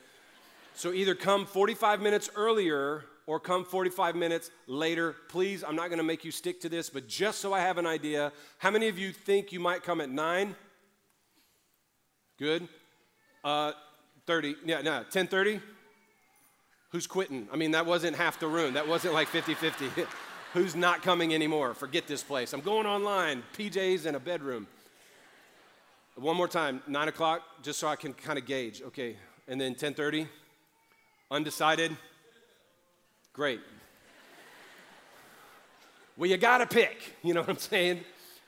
So 0.75 0.93
either 0.93 1.15
come 1.15 1.47
45 1.47 1.99
minutes 1.99 2.29
earlier 2.35 3.05
or 3.25 3.39
come 3.39 3.65
45 3.65 4.15
minutes 4.15 4.51
later. 4.67 5.15
Please, 5.29 5.63
I'm 5.63 5.75
not 5.75 5.87
going 5.87 5.97
to 5.97 6.03
make 6.03 6.23
you 6.23 6.29
stick 6.29 6.61
to 6.61 6.69
this, 6.69 6.91
but 6.91 7.07
just 7.07 7.39
so 7.39 7.53
I 7.53 7.59
have 7.61 7.79
an 7.79 7.87
idea, 7.87 8.31
how 8.59 8.69
many 8.69 8.87
of 8.87 8.99
you 8.99 9.11
think 9.11 9.51
you 9.51 9.59
might 9.59 9.81
come 9.81 10.01
at 10.01 10.11
9? 10.11 10.55
Good. 12.37 12.67
Uh 13.43 13.71
30. 14.27 14.55
Yeah, 14.65 14.81
no, 14.81 15.03
10:30? 15.11 15.61
Who's 16.89 17.07
quitting? 17.07 17.47
I 17.51 17.57
mean, 17.57 17.71
that 17.71 17.85
wasn't 17.85 18.15
half 18.15 18.39
the 18.39 18.47
room. 18.47 18.73
That 18.73 18.87
wasn't 18.87 19.13
like 19.13 19.27
50-50. 19.27 20.07
who's 20.55 20.73
not 20.73 21.03
coming 21.03 21.33
anymore? 21.33 21.73
Forget 21.73 22.07
this 22.07 22.23
place. 22.23 22.53
I'm 22.53 22.61
going 22.61 22.87
online, 22.87 23.43
PJs 23.57 24.05
and 24.05 24.15
a 24.15 24.21
bedroom. 24.21 24.67
One 26.15 26.37
more 26.37 26.47
time, 26.47 26.81
9 26.87 27.09
o'clock, 27.09 27.41
just 27.61 27.77
so 27.77 27.89
I 27.89 27.97
can 27.97 28.13
kind 28.13 28.39
of 28.39 28.45
gauge. 28.45 28.81
Okay, 28.81 29.17
and 29.49 29.59
then 29.59 29.75
10.30, 29.75 30.29
undecided. 31.29 31.95
Great. 33.33 33.59
well, 36.15 36.29
you 36.29 36.37
got 36.37 36.59
to 36.59 36.65
pick, 36.67 37.17
you 37.21 37.33
know 37.33 37.41
what 37.41 37.49
I'm 37.49 37.57
saying? 37.57 37.99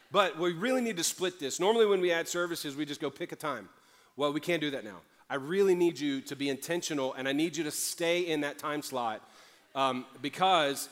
But 0.10 0.40
we 0.40 0.54
really 0.54 0.80
need 0.80 0.96
to 0.96 1.04
split 1.04 1.42
this. 1.42 1.60
Normally, 1.60 1.88
when 1.88 2.00
we 2.00 2.14
add 2.14 2.30
services, 2.30 2.78
we 2.78 2.86
just 2.86 3.02
go 3.02 3.10
pick 3.10 3.34
a 3.34 3.36
time. 3.36 3.68
Well, 4.16 4.32
we 4.32 4.40
can't 4.40 4.62
do 4.62 4.72
that 4.72 4.86
now. 4.86 5.02
I 5.30 5.36
really 5.36 5.76
need 5.76 6.00
you 6.00 6.22
to 6.22 6.38
be 6.38 6.48
intentional 6.48 7.14
and 7.16 7.28
I 7.28 7.34
need 7.34 7.58
you 7.58 7.66
to 7.66 7.72
stay 7.72 8.22
in 8.22 8.40
that 8.42 8.58
time 8.58 8.82
slot 8.82 9.30
um, 9.76 10.06
because 10.22 10.88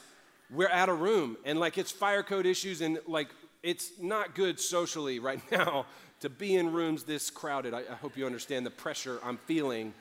we're 0.50 0.70
out 0.70 0.90
of 0.90 1.02
room 1.02 1.38
and 1.46 1.60
like 1.60 1.78
it's 1.78 1.92
fire 1.92 2.24
code 2.24 2.46
issues 2.46 2.82
and 2.82 3.00
like 3.08 3.30
it's 3.64 3.92
not 4.00 4.36
good 4.36 4.60
socially 4.60 5.20
right 5.30 5.42
now 5.52 5.86
to 6.22 6.30
be 6.30 6.56
in 6.56 6.72
rooms 6.72 7.04
this 7.04 7.30
crowded. 7.30 7.74
I, 7.74 7.80
I 7.80 7.96
hope 7.96 8.18
you 8.18 8.26
understand 8.26 8.66
the 8.66 8.72
pressure 8.72 9.20
I'm 9.24 9.38
feeling. 9.38 9.94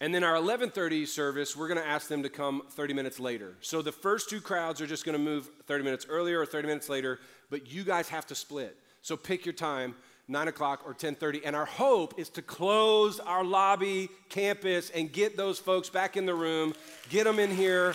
And 0.00 0.14
then 0.14 0.22
our 0.22 0.34
11:30 0.34 1.08
service, 1.08 1.56
we're 1.56 1.66
going 1.66 1.80
to 1.80 1.86
ask 1.86 2.08
them 2.08 2.22
to 2.22 2.28
come 2.28 2.62
30 2.70 2.94
minutes 2.94 3.18
later. 3.18 3.54
So 3.60 3.82
the 3.82 3.92
first 3.92 4.30
two 4.30 4.40
crowds 4.40 4.80
are 4.80 4.86
just 4.86 5.04
going 5.04 5.18
to 5.18 5.22
move 5.22 5.50
30 5.66 5.82
minutes 5.82 6.06
earlier 6.08 6.40
or 6.40 6.46
30 6.46 6.68
minutes 6.68 6.88
later, 6.88 7.18
but 7.50 7.70
you 7.70 7.82
guys 7.82 8.08
have 8.08 8.26
to 8.28 8.34
split. 8.34 8.76
So 9.02 9.16
pick 9.16 9.44
your 9.44 9.54
time, 9.54 9.96
9 10.28 10.48
o'clock 10.48 10.82
or 10.84 10.94
10:30. 10.94 11.44
And 11.44 11.56
our 11.56 11.64
hope 11.64 12.18
is 12.18 12.28
to 12.30 12.42
close 12.42 13.18
our 13.20 13.44
lobby 13.44 14.08
campus 14.28 14.90
and 14.90 15.12
get 15.12 15.36
those 15.36 15.58
folks 15.58 15.88
back 15.88 16.16
in 16.16 16.26
the 16.26 16.34
room, 16.34 16.74
get 17.08 17.24
them 17.24 17.38
in 17.38 17.50
here. 17.50 17.94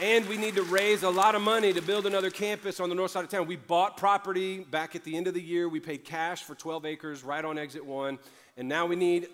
And 0.00 0.28
we 0.28 0.36
need 0.36 0.54
to 0.54 0.62
raise 0.62 1.02
a 1.02 1.10
lot 1.10 1.34
of 1.34 1.42
money 1.42 1.72
to 1.72 1.82
build 1.82 2.06
another 2.06 2.30
campus 2.30 2.78
on 2.78 2.88
the 2.88 2.94
north 2.94 3.10
side 3.10 3.24
of 3.24 3.30
town. 3.30 3.48
We 3.48 3.56
bought 3.56 3.96
property 3.96 4.60
back 4.60 4.94
at 4.94 5.02
the 5.02 5.16
end 5.16 5.26
of 5.26 5.34
the 5.34 5.42
year. 5.42 5.68
We 5.68 5.80
paid 5.80 6.04
cash 6.04 6.44
for 6.44 6.54
12 6.54 6.86
acres 6.86 7.24
right 7.24 7.44
on 7.44 7.58
exit 7.58 7.84
one. 7.84 8.20
And 8.56 8.68
now 8.68 8.86
we 8.86 8.94
need 8.94 9.28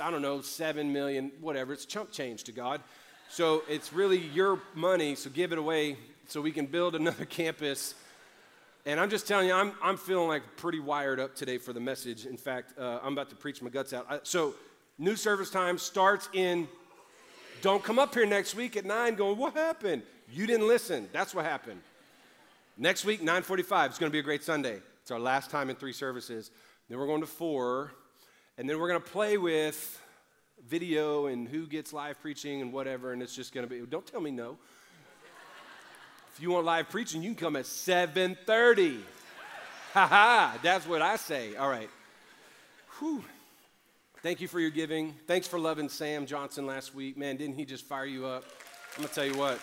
I 0.00 0.10
don't 0.10 0.22
know, 0.22 0.40
seven 0.40 0.92
million, 0.92 1.30
whatever. 1.40 1.72
It's 1.72 1.86
chump 1.86 2.10
change 2.10 2.44
to 2.44 2.52
God. 2.52 2.80
So 3.28 3.62
it's 3.68 3.92
really 3.92 4.18
your 4.18 4.60
money, 4.74 5.14
so 5.14 5.30
give 5.30 5.52
it 5.52 5.58
away 5.58 5.96
so 6.26 6.40
we 6.40 6.50
can 6.50 6.66
build 6.66 6.94
another 6.94 7.24
campus. 7.38 7.94
And 8.84 8.98
I'm 8.98 9.10
just 9.10 9.28
telling 9.28 9.46
you, 9.46 9.54
I'm, 9.54 9.72
I'm 9.82 9.96
feeling 9.96 10.28
like 10.28 10.42
pretty 10.56 10.80
wired 10.80 11.20
up 11.20 11.36
today 11.36 11.58
for 11.58 11.72
the 11.72 11.80
message. 11.80 12.26
In 12.26 12.36
fact, 12.36 12.78
uh, 12.78 12.98
I'm 13.02 13.12
about 13.12 13.30
to 13.30 13.36
preach 13.36 13.62
my 13.62 13.70
guts 13.70 13.92
out. 13.92 14.06
I, 14.10 14.20
so, 14.24 14.54
new 14.98 15.14
service 15.14 15.50
time 15.50 15.78
starts 15.78 16.28
in. 16.32 16.66
Don't 17.60 17.82
come 17.84 18.00
up 18.00 18.12
here 18.12 18.26
next 18.26 18.56
week 18.56 18.76
at 18.76 18.84
9 18.84 19.14
going, 19.14 19.38
What 19.38 19.54
happened? 19.54 20.02
You 20.28 20.46
didn't 20.46 20.66
listen. 20.66 21.08
That's 21.12 21.34
what 21.34 21.44
happened. 21.44 21.80
Next 22.76 23.04
week, 23.04 23.20
9:45. 23.20 23.86
It's 23.86 23.98
going 23.98 24.10
to 24.10 24.12
be 24.12 24.18
a 24.18 24.22
great 24.22 24.42
Sunday. 24.42 24.80
It's 25.02 25.10
our 25.10 25.20
last 25.20 25.50
time 25.50 25.68
in 25.68 25.76
three 25.76 25.92
services. 25.92 26.50
Then 26.88 26.98
we're 26.98 27.06
going 27.06 27.20
to 27.20 27.26
four. 27.26 27.92
And 28.58 28.68
then 28.68 28.78
we're 28.78 28.88
going 28.88 29.02
to 29.02 29.08
play 29.08 29.38
with 29.38 30.00
video 30.66 31.26
and 31.26 31.48
who 31.48 31.66
gets 31.66 31.92
live 31.92 32.20
preaching 32.20 32.62
and 32.62 32.72
whatever, 32.72 33.12
and 33.12 33.22
it's 33.22 33.34
just 33.34 33.52
going 33.52 33.66
to 33.66 33.70
be, 33.70 33.84
don't 33.86 34.06
tell 34.06 34.20
me 34.20 34.30
no. 34.30 34.58
If 36.34 36.40
you 36.40 36.50
want 36.50 36.64
live 36.64 36.88
preaching, 36.88 37.22
you 37.22 37.30
can 37.30 37.36
come 37.36 37.56
at 37.56 37.64
7.30. 37.64 39.00
Ha 39.92 40.06
ha, 40.06 40.58
that's 40.62 40.86
what 40.86 41.02
I 41.02 41.16
say. 41.16 41.54
All 41.56 41.68
right. 41.68 41.90
Whew. 42.98 43.22
Thank 44.22 44.40
you 44.40 44.48
for 44.48 44.58
your 44.58 44.70
giving. 44.70 45.14
Thanks 45.26 45.46
for 45.46 45.58
loving 45.58 45.90
Sam 45.90 46.24
Johnson 46.24 46.66
last 46.66 46.94
week. 46.94 47.18
Man, 47.18 47.36
didn't 47.36 47.56
he 47.56 47.66
just 47.66 47.84
fire 47.84 48.06
you 48.06 48.24
up? 48.24 48.44
I'm 48.96 49.02
going 49.02 49.08
to 49.08 49.14
tell 49.14 49.26
you 49.26 49.36
what. 49.36 49.58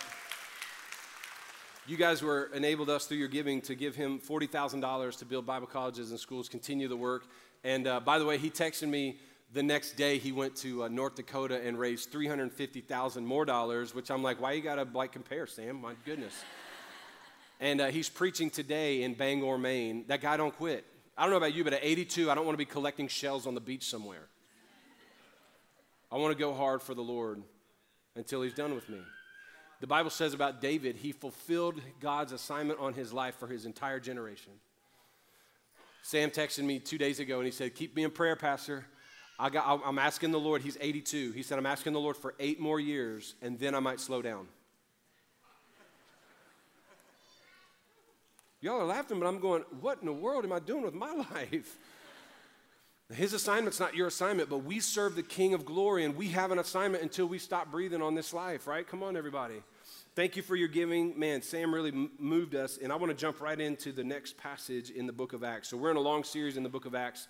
You 1.88 1.98
guys 1.98 2.22
were 2.22 2.52
enabled 2.54 2.92
us 2.92 3.08
through 3.08 3.18
your 3.18 3.30
giving 3.30 3.62
to 3.62 3.74
give 3.74 3.96
him 3.96 4.20
$40,000 4.20 5.18
to 5.18 5.26
build 5.26 5.48
Bible 5.48 5.66
colleges 5.66 6.12
and 6.12 6.20
schools, 6.20 6.48
continue 6.48 6.88
the 6.88 6.98
work. 6.98 7.24
And 7.64 7.88
uh, 7.88 8.00
by 8.00 8.20
the 8.20 8.26
way, 8.26 8.38
he 8.38 8.52
texted 8.52 8.90
me 8.90 9.18
the 9.53 9.63
next 9.63 9.94
day. 9.94 10.18
He 10.18 10.32
went 10.32 10.56
to 10.58 10.84
uh, 10.84 10.88
North 10.88 11.15
Dakota 11.15 11.62
and 11.65 11.77
raised 11.79 12.12
350,000 12.12 13.25
more 13.25 13.46
dollars, 13.46 13.94
which 13.96 14.12
I'm 14.12 14.24
like, 14.24 14.41
why 14.41 14.53
you 14.53 14.62
gotta 14.62 14.88
like 14.94 15.12
compare, 15.12 15.48
Sam? 15.48 15.82
My 15.82 15.94
goodness. 16.06 16.34
and 17.60 17.82
uh, 17.82 17.88
he's 17.88 18.10
preaching 18.10 18.50
today 18.50 19.03
in 19.03 19.13
Bangor, 19.13 19.58
Maine. 19.58 20.06
That 20.08 20.22
guy 20.22 20.38
don't 20.38 20.56
quit. 20.56 20.86
I 21.18 21.24
don't 21.24 21.32
know 21.32 21.38
about 21.38 21.53
you, 21.53 21.63
but 21.63 21.74
at 21.74 21.84
82, 21.84 22.32
I 22.32 22.36
don't 22.36 22.46
want 22.46 22.53
to 22.53 22.65
be 22.65 22.65
collecting 22.65 23.08
shells 23.08 23.46
on 23.46 23.53
the 23.53 23.62
beach 23.62 23.89
somewhere. 23.89 24.27
I 26.12 26.18
want 26.18 26.36
to 26.36 26.39
go 26.39 26.53
hard 26.53 26.82
for 26.82 26.94
the 26.94 27.01
Lord 27.01 27.44
until 28.15 28.41
he's 28.41 28.53
done 28.53 28.74
with 28.74 28.88
me. 28.89 29.00
The 29.82 29.88
Bible 29.88 30.10
says 30.10 30.34
about 30.34 30.62
David, 30.62 30.98
he 30.98 31.12
fulfilled 31.12 31.82
God's 32.00 32.32
assignment 32.32 32.79
on 32.79 32.94
his 32.94 33.13
life 33.13 33.36
for 33.36 33.48
his 33.48 33.65
entire 33.65 34.00
generation. 34.00 34.53
Sam 36.01 36.32
texted 36.32 36.63
me 36.63 36.79
two 36.79 36.98
days 36.98 37.20
ago 37.20 37.38
and 37.38 37.46
he 37.46 37.51
said, 37.51 37.75
Keep 37.75 37.96
me 37.96 38.03
in 38.03 38.12
prayer, 38.12 38.36
Pastor. 38.36 38.86
I 39.41 39.50
got, 39.50 39.81
I'm 39.86 39.98
asking 39.98 40.31
the 40.31 40.39
Lord, 40.39 40.62
he's 40.62 40.77
82. 40.81 41.31
He 41.31 41.43
said, 41.43 41.58
I'm 41.58 41.65
asking 41.65 41.93
the 41.93 42.00
Lord 42.00 42.17
for 42.17 42.36
eight 42.39 42.60
more 42.60 42.79
years 42.79 43.36
and 43.41 43.58
then 43.58 43.74
I 43.74 43.79
might 43.79 44.01
slow 44.01 44.22
down. 44.22 44.48
Y'all 48.62 48.81
are 48.81 48.86
laughing, 48.86 49.17
but 49.17 49.25
I'm 49.25 49.39
going, 49.39 49.63
What 49.79 50.00
in 50.01 50.05
the 50.05 50.12
world 50.12 50.43
am 50.43 50.51
I 50.51 50.60
doing 50.60 50.84
with 50.84 50.93
my 50.93 51.12
life? 51.34 51.77
His 53.13 53.34
assignment's 53.34 53.79
not 53.79 53.96
your 53.96 54.08
assignment, 54.08 54.50
but 54.50 54.60
we 54.60 54.81
serve 54.81 55.15
the 55.15 55.24
King 55.24 55.53
of 55.53 55.65
glory 55.65 56.03
and 56.03 56.15
we 56.15 56.27
have 56.27 56.51
an 56.51 56.60
assignment 56.60 57.01
until 57.01 57.25
we 57.25 57.39
stop 57.39 57.72
breathing 57.72 58.01
on 58.01 58.13
this 58.13 58.34
life, 58.34 58.67
right? 58.67 58.86
Come 58.86 59.01
on, 59.01 59.15
everybody. 59.15 59.63
Thank 60.15 60.36
you 60.36 60.43
for 60.43 60.55
your 60.55 60.67
giving. 60.67 61.17
Man, 61.17 61.41
Sam 61.41 61.74
really 61.74 61.91
m- 61.91 62.12
moved 62.19 62.53
us, 62.53 62.77
and 62.77 62.91
I 62.91 62.98
want 62.98 63.10
to 63.10 63.17
jump 63.17 63.39
right 63.39 63.60
into 63.60 63.93
the 63.93 64.03
next 64.03 64.38
passage 64.38 64.89
in 64.89 65.08
the 65.08 65.13
book 65.13 65.31
of 65.34 65.43
Acts. 65.43 65.69
So, 65.69 65.77
we're 65.77 65.91
in 65.91 65.98
a 65.98 66.01
long 66.01 66.24
series 66.24 66.58
in 66.58 66.63
the 66.63 66.69
book 66.69 66.86
of 66.86 66.93
Acts. 66.93 67.27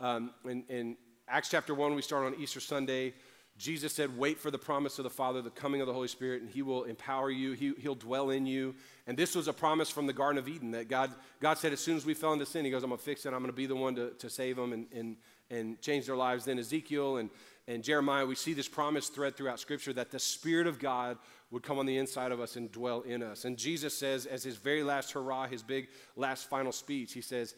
Um, 0.00 0.30
in, 0.44 0.64
in 0.70 0.96
Acts 1.32 1.48
chapter 1.48 1.74
1, 1.74 1.94
we 1.94 2.02
start 2.02 2.26
on 2.26 2.34
Easter 2.40 2.58
Sunday. 2.58 3.14
Jesus 3.56 3.92
said, 3.92 4.18
Wait 4.18 4.40
for 4.40 4.50
the 4.50 4.58
promise 4.58 4.98
of 4.98 5.04
the 5.04 5.10
Father, 5.10 5.40
the 5.40 5.50
coming 5.50 5.80
of 5.80 5.86
the 5.86 5.92
Holy 5.92 6.08
Spirit, 6.08 6.42
and 6.42 6.50
He 6.50 6.60
will 6.60 6.82
empower 6.84 7.30
you. 7.30 7.52
He, 7.52 7.72
will 7.86 7.94
dwell 7.94 8.30
in 8.30 8.46
you. 8.46 8.74
And 9.06 9.16
this 9.16 9.36
was 9.36 9.46
a 9.46 9.52
promise 9.52 9.90
from 9.90 10.08
the 10.08 10.12
Garden 10.12 10.38
of 10.38 10.48
Eden 10.48 10.72
that 10.72 10.88
God, 10.88 11.12
God 11.40 11.56
said, 11.56 11.72
as 11.72 11.78
soon 11.78 11.96
as 11.96 12.04
we 12.04 12.14
fell 12.14 12.32
into 12.32 12.46
sin, 12.46 12.64
He 12.64 12.70
goes, 12.72 12.82
I'm 12.82 12.90
going 12.90 12.98
to 12.98 13.04
fix 13.04 13.26
it. 13.26 13.28
I'm 13.28 13.38
going 13.38 13.46
to 13.46 13.52
be 13.52 13.66
the 13.66 13.76
one 13.76 13.94
to, 13.94 14.10
to 14.10 14.28
save 14.28 14.56
them 14.56 14.72
and, 14.72 14.86
and, 14.92 15.16
and 15.50 15.80
change 15.80 16.06
their 16.06 16.16
lives. 16.16 16.44
Then 16.46 16.58
Ezekiel 16.58 17.18
and, 17.18 17.30
and 17.68 17.84
Jeremiah, 17.84 18.26
we 18.26 18.34
see 18.34 18.52
this 18.52 18.66
promise 18.66 19.08
thread 19.08 19.36
throughout 19.36 19.60
Scripture 19.60 19.92
that 19.92 20.10
the 20.10 20.18
Spirit 20.18 20.66
of 20.66 20.80
God 20.80 21.16
would 21.52 21.62
come 21.62 21.78
on 21.78 21.86
the 21.86 21.96
inside 21.96 22.32
of 22.32 22.40
us 22.40 22.56
and 22.56 22.72
dwell 22.72 23.02
in 23.02 23.22
us. 23.22 23.44
And 23.44 23.56
Jesus 23.56 23.96
says, 23.96 24.26
as 24.26 24.42
his 24.42 24.56
very 24.56 24.82
last 24.82 25.12
hurrah, 25.12 25.46
his 25.46 25.62
big 25.62 25.90
last 26.16 26.48
final 26.48 26.72
speech, 26.72 27.12
he 27.12 27.20
says 27.20 27.54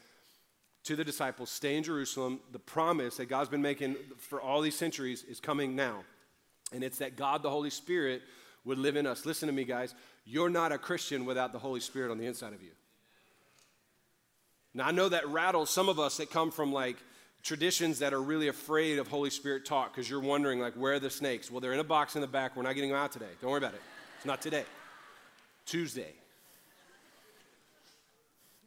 to 0.84 0.96
the 0.96 1.04
disciples, 1.04 1.50
Stay 1.50 1.76
in 1.76 1.82
Jerusalem. 1.82 2.40
The 2.52 2.58
promise 2.58 3.16
that 3.16 3.26
God's 3.26 3.48
been 3.48 3.62
making 3.62 3.96
for 4.18 4.40
all 4.40 4.60
these 4.60 4.76
centuries 4.76 5.24
is 5.24 5.40
coming 5.40 5.76
now. 5.76 6.04
And 6.72 6.82
it's 6.82 6.98
that 6.98 7.16
God, 7.16 7.42
the 7.42 7.50
Holy 7.50 7.70
Spirit, 7.70 8.22
would 8.64 8.78
live 8.78 8.96
in 8.96 9.06
us. 9.06 9.26
Listen 9.26 9.48
to 9.48 9.52
me, 9.52 9.64
guys. 9.64 9.94
You're 10.24 10.50
not 10.50 10.72
a 10.72 10.78
Christian 10.78 11.24
without 11.24 11.52
the 11.52 11.58
Holy 11.58 11.80
Spirit 11.80 12.10
on 12.10 12.18
the 12.18 12.26
inside 12.26 12.52
of 12.52 12.62
you. 12.62 12.70
Now, 14.74 14.86
I 14.86 14.92
know 14.92 15.08
that 15.08 15.28
rattles 15.28 15.68
some 15.68 15.88
of 15.88 15.98
us 15.98 16.16
that 16.16 16.30
come 16.30 16.50
from 16.50 16.72
like 16.72 16.96
traditions 17.42 17.98
that 17.98 18.14
are 18.14 18.22
really 18.22 18.48
afraid 18.48 18.98
of 18.98 19.08
Holy 19.08 19.30
Spirit 19.30 19.66
talk 19.66 19.92
because 19.92 20.08
you're 20.08 20.20
wondering, 20.20 20.60
like, 20.60 20.74
where 20.74 20.94
are 20.94 21.00
the 21.00 21.10
snakes? 21.10 21.50
Well, 21.50 21.60
they're 21.60 21.72
in 21.72 21.80
a 21.80 21.84
box 21.84 22.14
in 22.14 22.20
the 22.20 22.26
back. 22.26 22.56
We're 22.56 22.62
not 22.62 22.74
getting 22.74 22.90
them 22.90 22.98
out 22.98 23.12
today. 23.12 23.26
Don't 23.40 23.50
worry 23.50 23.58
about 23.58 23.74
it. 23.74 23.82
It's 24.16 24.26
not 24.26 24.40
today. 24.40 24.64
Tuesday. 25.66 26.12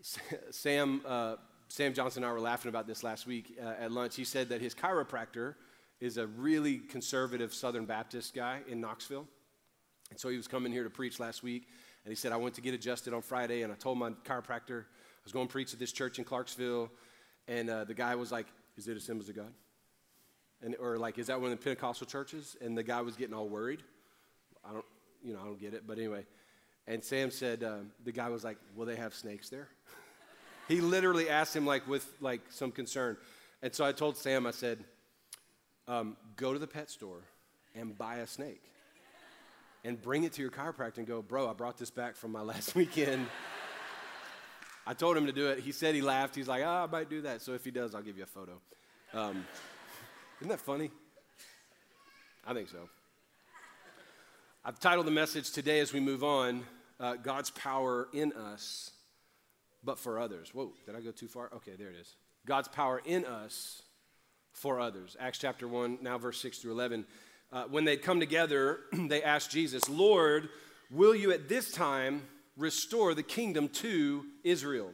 Sam, 0.51 1.01
uh, 1.07 1.37
Sam 1.67 1.93
Johnson 1.93 2.23
and 2.23 2.29
I 2.29 2.33
were 2.33 2.39
laughing 2.39 2.69
about 2.69 2.87
this 2.87 3.03
last 3.03 3.25
week 3.25 3.57
uh, 3.61 3.73
at 3.79 3.91
lunch. 3.91 4.15
He 4.15 4.23
said 4.23 4.49
that 4.49 4.61
his 4.61 4.73
chiropractor 4.73 5.55
is 5.99 6.17
a 6.17 6.27
really 6.27 6.77
conservative 6.77 7.53
Southern 7.53 7.85
Baptist 7.85 8.33
guy 8.33 8.59
in 8.67 8.79
Knoxville. 8.79 9.27
And 10.11 10.19
so 10.19 10.29
he 10.29 10.37
was 10.37 10.47
coming 10.47 10.71
here 10.71 10.83
to 10.83 10.89
preach 10.89 11.19
last 11.19 11.43
week. 11.43 11.67
And 12.03 12.11
he 12.11 12.15
said, 12.15 12.31
I 12.31 12.37
went 12.37 12.55
to 12.55 12.61
get 12.61 12.73
adjusted 12.73 13.13
on 13.13 13.21
Friday, 13.21 13.63
and 13.63 13.73
I 13.73 13.75
told 13.75 13.97
my 13.97 14.11
chiropractor 14.11 14.81
I 14.81 15.23
was 15.23 15.33
going 15.33 15.47
to 15.47 15.51
preach 15.51 15.73
at 15.73 15.79
this 15.79 15.91
church 15.91 16.19
in 16.19 16.25
Clarksville. 16.25 16.91
And 17.47 17.69
uh, 17.69 17.83
the 17.83 17.93
guy 17.93 18.15
was 18.15 18.31
like, 18.31 18.47
is 18.77 18.87
it 18.87 18.95
Assemblies 18.95 19.29
of 19.29 19.35
God? 19.35 19.51
And, 20.61 20.75
or 20.79 20.97
like, 20.97 21.17
is 21.17 21.27
that 21.27 21.41
one 21.41 21.51
of 21.51 21.57
the 21.57 21.63
Pentecostal 21.63 22.07
churches? 22.07 22.55
And 22.61 22.77
the 22.77 22.83
guy 22.83 23.01
was 23.01 23.15
getting 23.15 23.33
all 23.33 23.49
worried. 23.49 23.81
I 24.63 24.73
don't, 24.73 24.85
you 25.23 25.33
know, 25.33 25.39
I 25.41 25.45
don't 25.45 25.59
get 25.59 25.73
it. 25.73 25.83
But 25.87 25.97
anyway, 25.97 26.25
and 26.87 27.03
Sam 27.03 27.31
said, 27.31 27.63
uh, 27.63 27.77
the 28.03 28.11
guy 28.11 28.29
was 28.29 28.43
like, 28.43 28.57
will 28.75 28.85
they 28.85 28.95
have 28.95 29.13
snakes 29.13 29.49
there? 29.49 29.69
he 30.67 30.81
literally 30.81 31.29
asked 31.29 31.55
him 31.55 31.65
like 31.65 31.87
with 31.87 32.07
like 32.21 32.41
some 32.49 32.71
concern. 32.71 33.17
And 33.61 33.73
so 33.73 33.85
I 33.85 33.91
told 33.91 34.17
Sam, 34.17 34.45
I 34.45 34.51
said, 34.51 34.83
um, 35.87 36.17
go 36.35 36.53
to 36.53 36.59
the 36.59 36.67
pet 36.67 36.89
store 36.89 37.21
and 37.75 37.97
buy 37.97 38.17
a 38.17 38.27
snake 38.27 38.61
and 39.83 40.01
bring 40.01 40.23
it 40.23 40.33
to 40.33 40.41
your 40.41 40.51
chiropractor 40.51 40.97
and 40.97 41.07
go, 41.07 41.21
bro, 41.21 41.49
I 41.49 41.53
brought 41.53 41.77
this 41.77 41.91
back 41.91 42.15
from 42.15 42.31
my 42.31 42.41
last 42.41 42.75
weekend. 42.75 43.27
I 44.87 44.93
told 44.93 45.17
him 45.17 45.25
to 45.25 45.31
do 45.31 45.49
it. 45.49 45.59
He 45.59 45.71
said 45.71 45.95
he 45.95 46.01
laughed. 46.01 46.35
He's 46.35 46.47
like, 46.47 46.63
oh, 46.63 46.87
I 46.87 46.91
might 46.91 47.09
do 47.09 47.21
that. 47.21 47.41
So 47.41 47.53
if 47.53 47.63
he 47.63 47.71
does, 47.71 47.95
I'll 47.95 48.03
give 48.03 48.17
you 48.17 48.23
a 48.23 48.27
photo. 48.27 48.59
Um, 49.13 49.45
isn't 50.41 50.49
that 50.49 50.59
funny? 50.59 50.91
I 52.45 52.53
think 52.53 52.69
so. 52.69 52.89
I've 54.63 54.79
titled 54.79 55.07
the 55.07 55.11
message 55.11 55.51
today 55.51 55.79
as 55.79 55.93
we 55.93 55.99
move 55.99 56.23
on 56.23 56.63
uh, 56.99 57.15
God's 57.15 57.49
power 57.51 58.07
in 58.13 58.33
us, 58.33 58.91
but 59.85 59.99
for 59.99 60.19
others. 60.19 60.53
Whoa, 60.53 60.73
did 60.85 60.95
I 60.95 61.01
go 61.01 61.11
too 61.11 61.27
far? 61.27 61.49
Okay, 61.55 61.73
there 61.77 61.89
it 61.89 61.95
is. 61.95 62.15
God's 62.45 62.67
power 62.67 63.01
in 63.05 63.25
us 63.25 63.83
for 64.51 64.79
others. 64.79 65.15
Acts 65.19 65.37
chapter 65.37 65.67
1, 65.67 65.99
now 66.01 66.17
verse 66.17 66.41
6 66.41 66.59
through 66.59 66.71
11. 66.71 67.05
Uh, 67.51 67.63
when 67.69 67.85
they'd 67.85 68.01
come 68.01 68.19
together, 68.19 68.79
they 68.93 69.21
asked 69.21 69.51
Jesus, 69.51 69.87
Lord, 69.87 70.49
will 70.89 71.15
you 71.15 71.31
at 71.31 71.47
this 71.47 71.71
time 71.71 72.23
restore 72.57 73.13
the 73.13 73.23
kingdom 73.23 73.67
to 73.67 74.25
Israel. 74.43 74.91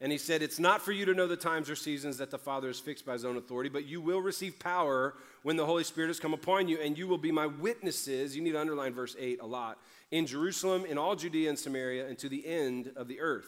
And 0.00 0.10
he 0.10 0.18
said, 0.18 0.42
It's 0.42 0.58
not 0.58 0.82
for 0.82 0.92
you 0.92 1.04
to 1.04 1.14
know 1.14 1.26
the 1.26 1.36
times 1.36 1.68
or 1.68 1.76
seasons 1.76 2.16
that 2.18 2.30
the 2.30 2.38
Father 2.38 2.68
has 2.68 2.80
fixed 2.80 3.04
by 3.04 3.12
his 3.12 3.24
own 3.24 3.36
authority, 3.36 3.68
but 3.68 3.86
you 3.86 4.00
will 4.00 4.20
receive 4.20 4.58
power 4.58 5.14
when 5.42 5.56
the 5.56 5.66
Holy 5.66 5.84
Spirit 5.84 6.08
has 6.08 6.18
come 6.18 6.34
upon 6.34 6.68
you, 6.68 6.80
and 6.80 6.96
you 6.96 7.06
will 7.06 7.18
be 7.18 7.32
my 7.32 7.46
witnesses. 7.46 8.34
You 8.34 8.42
need 8.42 8.52
to 8.52 8.60
underline 8.60 8.94
verse 8.94 9.14
8 9.18 9.40
a 9.42 9.46
lot 9.46 9.78
in 10.10 10.26
Jerusalem, 10.26 10.84
in 10.86 10.98
all 10.98 11.16
Judea 11.16 11.50
and 11.50 11.58
Samaria, 11.58 12.08
and 12.08 12.18
to 12.18 12.28
the 12.28 12.46
end 12.46 12.92
of 12.96 13.08
the 13.08 13.20
earth. 13.20 13.46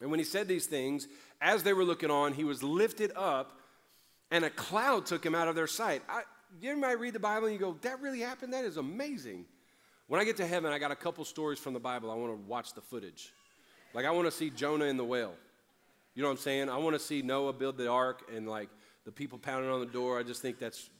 And 0.00 0.10
when 0.10 0.18
he 0.18 0.24
said 0.24 0.48
these 0.48 0.66
things, 0.66 1.08
as 1.40 1.62
they 1.62 1.72
were 1.72 1.84
looking 1.84 2.10
on, 2.10 2.32
he 2.32 2.44
was 2.44 2.62
lifted 2.62 3.12
up, 3.16 3.58
and 4.30 4.44
a 4.44 4.50
cloud 4.50 5.06
took 5.06 5.24
him 5.24 5.34
out 5.34 5.48
of 5.48 5.54
their 5.54 5.66
sight. 5.66 6.02
I, 6.08 6.22
you 6.60 6.76
might 6.76 6.98
read 6.98 7.14
the 7.14 7.20
Bible 7.20 7.46
and 7.46 7.54
you 7.54 7.60
go, 7.60 7.76
That 7.82 8.00
really 8.00 8.20
happened? 8.20 8.52
That 8.52 8.64
is 8.64 8.76
amazing. 8.76 9.46
When 10.08 10.20
I 10.20 10.24
get 10.24 10.36
to 10.36 10.46
heaven, 10.46 10.72
I 10.72 10.78
got 10.78 10.92
a 10.92 10.96
couple 10.96 11.24
stories 11.24 11.58
from 11.58 11.74
the 11.74 11.80
Bible. 11.80 12.10
I 12.10 12.14
want 12.14 12.32
to 12.32 12.48
watch 12.48 12.74
the 12.74 12.80
footage. 12.80 13.32
Like, 13.92 14.04
I 14.04 14.10
want 14.10 14.26
to 14.26 14.30
see 14.30 14.50
Jonah 14.50 14.84
in 14.84 14.96
the 14.96 15.04
whale. 15.04 15.34
You 16.14 16.22
know 16.22 16.28
what 16.28 16.32
I'm 16.32 16.38
saying? 16.38 16.68
I 16.68 16.76
want 16.76 16.94
to 16.94 17.00
see 17.00 17.22
Noah 17.22 17.52
build 17.52 17.76
the 17.76 17.88
ark 17.88 18.22
and, 18.32 18.48
like, 18.48 18.68
the 19.04 19.12
people 19.12 19.38
pounding 19.38 19.70
on 19.70 19.80
the 19.80 19.86
door. 19.86 20.18
I 20.18 20.22
just 20.22 20.42
think 20.42 20.58
that's, 20.58 20.90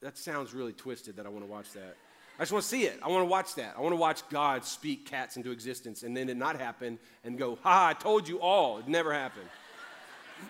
that 0.00 0.16
sounds 0.16 0.54
really 0.54 0.72
twisted 0.72 1.16
that 1.16 1.26
I 1.26 1.28
want 1.28 1.44
to 1.44 1.50
watch 1.50 1.72
that. 1.72 1.96
I 2.40 2.42
just 2.42 2.52
want 2.52 2.62
to 2.62 2.68
see 2.70 2.84
it. 2.84 2.98
I 3.02 3.08
want 3.08 3.20
to 3.20 3.26
watch 3.26 3.54
that. 3.56 3.74
I 3.76 3.82
want 3.82 3.92
to 3.92 4.00
watch 4.00 4.26
God 4.30 4.64
speak 4.64 5.04
cats 5.04 5.36
into 5.36 5.50
existence 5.50 6.04
and 6.04 6.16
then 6.16 6.30
it 6.30 6.38
not 6.38 6.58
happen 6.58 6.98
and 7.22 7.36
go, 7.36 7.58
ha, 7.62 7.88
I 7.88 7.92
told 7.92 8.26
you 8.26 8.40
all. 8.40 8.78
It 8.78 8.88
never 8.88 9.12
happened. 9.12 9.46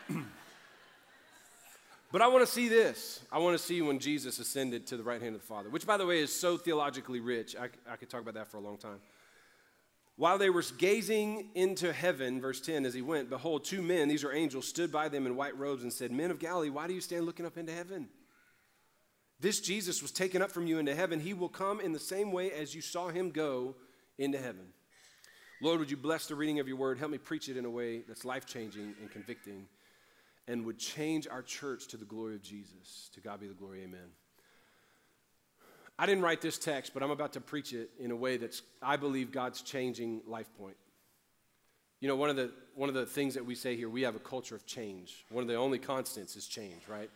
but 2.13 2.23
I 2.23 2.29
want 2.29 2.47
to 2.47 2.53
see 2.53 2.69
this. 2.69 3.19
I 3.33 3.41
want 3.41 3.59
to 3.59 3.65
see 3.65 3.83
when 3.83 3.99
Jesus 3.99 4.39
ascended 4.39 4.87
to 4.87 4.97
the 4.97 5.03
right 5.03 5.21
hand 5.21 5.35
of 5.35 5.41
the 5.41 5.47
Father, 5.49 5.69
which, 5.69 5.85
by 5.85 5.97
the 5.97 6.07
way, 6.07 6.21
is 6.21 6.33
so 6.33 6.57
theologically 6.57 7.19
rich. 7.19 7.57
I, 7.57 7.71
I 7.91 7.97
could 7.97 8.09
talk 8.09 8.21
about 8.21 8.35
that 8.35 8.47
for 8.47 8.59
a 8.59 8.61
long 8.61 8.77
time. 8.77 9.01
While 10.15 10.39
they 10.39 10.51
were 10.51 10.63
gazing 10.79 11.49
into 11.57 11.93
heaven, 11.93 12.41
verse 12.41 12.61
10, 12.61 12.87
as 12.87 12.95
he 12.95 13.03
went, 13.03 13.31
behold, 13.31 13.65
two 13.65 13.83
men, 13.83 14.07
these 14.07 14.23
are 14.23 14.33
angels, 14.33 14.69
stood 14.69 14.93
by 14.93 15.09
them 15.09 15.27
in 15.27 15.35
white 15.35 15.59
robes 15.59 15.83
and 15.83 15.93
said, 15.93 16.13
Men 16.13 16.31
of 16.31 16.39
Galilee, 16.39 16.71
why 16.71 16.87
do 16.87 16.95
you 16.95 17.01
stand 17.01 17.27
looking 17.27 17.47
up 17.47 17.59
into 17.59 17.73
heaven? 17.73 18.09
This 19.41 19.61
Jesus 19.61 20.03
was 20.03 20.11
taken 20.11 20.43
up 20.43 20.51
from 20.51 20.67
you 20.67 20.79
into 20.79 20.95
heaven. 20.95 21.19
He 21.19 21.33
will 21.33 21.49
come 21.49 21.81
in 21.81 21.93
the 21.93 21.99
same 21.99 22.31
way 22.31 22.53
as 22.53 22.75
you 22.75 22.83
saw 22.83 23.09
him 23.09 23.31
go 23.31 23.75
into 24.19 24.39
heaven. 24.39 24.67
Lord, 25.63 25.79
would 25.79 25.91
you 25.91 25.97
bless 25.97 26.27
the 26.27 26.35
reading 26.35 26.61
of 26.61 26.69
your 26.69 26.77
word? 26.77 26.99
Help 26.99 27.11
me 27.11 27.19
preach 27.19 27.49
it 27.49 27.57
in 27.57 27.65
a 27.65 27.71
way 27.71 28.01
that's 28.07 28.25
life 28.25 28.47
changing 28.47 28.95
and 29.01 29.11
convicting 29.11 29.67
and 30.49 30.65
would 30.67 30.79
change 30.79 31.29
our 31.29 31.43
church 31.43 31.87
to 31.89 31.97
the 31.97 32.05
glory 32.05 32.35
of 32.35 32.43
Jesus. 32.43 33.11
To 33.15 33.21
God 33.21 33.41
be 33.41 33.47
the 33.47 33.55
glory. 33.55 33.83
Amen. 33.83 34.09
I 35.99 36.07
didn't 36.07 36.23
write 36.23 36.41
this 36.41 36.59
text, 36.59 36.95
but 36.95 37.03
I'm 37.03 37.11
about 37.11 37.35
to 37.35 37.41
preach 37.41 37.73
it 37.75 37.91
in 37.99 38.11
a 38.11 38.17
way 38.17 38.39
that's, 38.39 38.63
I 38.83 38.97
believe, 38.97 39.33
God's 39.33 39.61
changing 39.61 40.23
life 40.27 40.49
point. 40.59 40.77
You 42.01 42.09
know, 42.09 42.17
one 42.17 42.31
of, 42.31 42.37
the, 42.37 42.51
one 42.75 42.89
of 42.89 42.95
the 42.95 43.05
things 43.05 43.35
that 43.35 43.45
we 43.45 43.55
say 43.55 43.77
here, 43.77 43.91
we 43.91 44.03
have 44.03 44.17
a 44.17 44.21
culture 44.21 44.55
of 44.55 44.65
change. 44.65 45.27
One 45.29 45.43
of 45.43 45.49
the 45.49 45.57
only 45.57 45.79
constants 45.79 46.37
is 46.37 46.47
change, 46.47 46.89
right? 46.89 47.11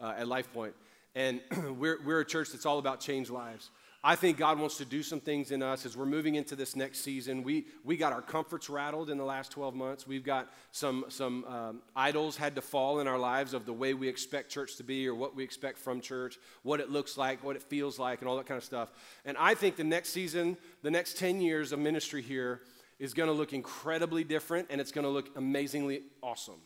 Uh, 0.00 0.14
at 0.16 0.28
Life 0.28 0.52
Point. 0.52 0.74
And 1.14 1.40
we're, 1.78 1.98
we're 2.04 2.20
a 2.20 2.24
church 2.24 2.50
that's 2.50 2.66
all 2.66 2.78
about 2.78 3.00
change 3.00 3.30
lives. 3.30 3.70
I 4.02 4.14
think 4.14 4.38
God 4.38 4.60
wants 4.60 4.78
to 4.78 4.84
do 4.84 5.02
some 5.02 5.18
things 5.18 5.50
in 5.50 5.60
us 5.60 5.84
as 5.84 5.96
we're 5.96 6.06
moving 6.06 6.36
into 6.36 6.54
this 6.54 6.76
next 6.76 7.00
season. 7.00 7.42
We, 7.42 7.66
we 7.84 7.96
got 7.96 8.12
our 8.12 8.22
comforts 8.22 8.70
rattled 8.70 9.10
in 9.10 9.18
the 9.18 9.24
last 9.24 9.50
12 9.50 9.74
months. 9.74 10.06
We've 10.06 10.22
got 10.22 10.52
some, 10.70 11.06
some 11.08 11.44
um, 11.46 11.82
idols 11.96 12.36
had 12.36 12.54
to 12.54 12.62
fall 12.62 13.00
in 13.00 13.08
our 13.08 13.18
lives 13.18 13.54
of 13.54 13.66
the 13.66 13.72
way 13.72 13.94
we 13.94 14.06
expect 14.06 14.50
church 14.50 14.76
to 14.76 14.84
be 14.84 15.08
or 15.08 15.16
what 15.16 15.34
we 15.34 15.42
expect 15.42 15.78
from 15.78 16.00
church, 16.00 16.38
what 16.62 16.78
it 16.78 16.90
looks 16.90 17.18
like, 17.18 17.42
what 17.42 17.56
it 17.56 17.62
feels 17.62 17.98
like, 17.98 18.20
and 18.20 18.28
all 18.28 18.36
that 18.36 18.46
kind 18.46 18.58
of 18.58 18.64
stuff. 18.64 18.92
And 19.24 19.36
I 19.36 19.54
think 19.54 19.74
the 19.74 19.84
next 19.84 20.10
season, 20.10 20.56
the 20.82 20.92
next 20.92 21.18
10 21.18 21.40
years 21.40 21.72
of 21.72 21.80
ministry 21.80 22.22
here 22.22 22.60
is 23.00 23.14
going 23.14 23.28
to 23.28 23.32
look 23.32 23.52
incredibly 23.52 24.22
different 24.22 24.68
and 24.70 24.80
it's 24.80 24.92
going 24.92 25.04
to 25.04 25.10
look 25.10 25.36
amazingly 25.36 26.02
awesome. 26.22 26.60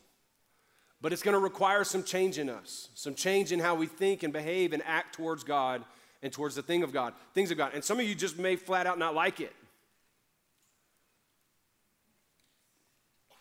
But 1.02 1.12
it's 1.12 1.22
going 1.22 1.34
to 1.34 1.40
require 1.40 1.82
some 1.82 2.04
change 2.04 2.38
in 2.38 2.48
us, 2.48 2.88
some 2.94 3.14
change 3.14 3.50
in 3.50 3.58
how 3.58 3.74
we 3.74 3.86
think 3.86 4.22
and 4.22 4.32
behave 4.32 4.72
and 4.72 4.82
act 4.86 5.16
towards 5.16 5.42
God 5.42 5.84
and 6.22 6.32
towards 6.32 6.54
the 6.54 6.62
thing 6.62 6.84
of 6.84 6.92
God, 6.92 7.12
things 7.34 7.50
of 7.50 7.58
God. 7.58 7.72
And 7.74 7.82
some 7.82 7.98
of 7.98 8.06
you 8.06 8.14
just 8.14 8.38
may 8.38 8.54
flat 8.54 8.86
out 8.86 8.98
not 9.00 9.14
like 9.14 9.40
it. 9.40 9.52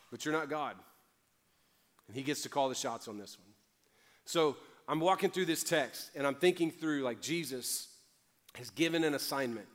But 0.10 0.26
you're 0.26 0.34
not 0.34 0.50
God. 0.50 0.76
And 2.08 2.18
He 2.18 2.24
gets 2.24 2.42
to 2.42 2.50
call 2.50 2.68
the 2.68 2.76
shots 2.76 3.08
on 3.08 3.20
this 3.20 3.38
one. 3.38 3.54
So 4.26 4.58
I'm 4.88 5.00
walking 5.00 5.30
through 5.30 5.46
this 5.46 5.64
text 5.64 6.10
and 6.16 6.26
I'm 6.26 6.36
thinking 6.36 6.72
through 6.72 7.04
like 7.04 7.22
Jesus 7.22 7.88
has 8.56 8.72
given 8.72 9.04
an 9.04 9.14
assignment 9.14 9.68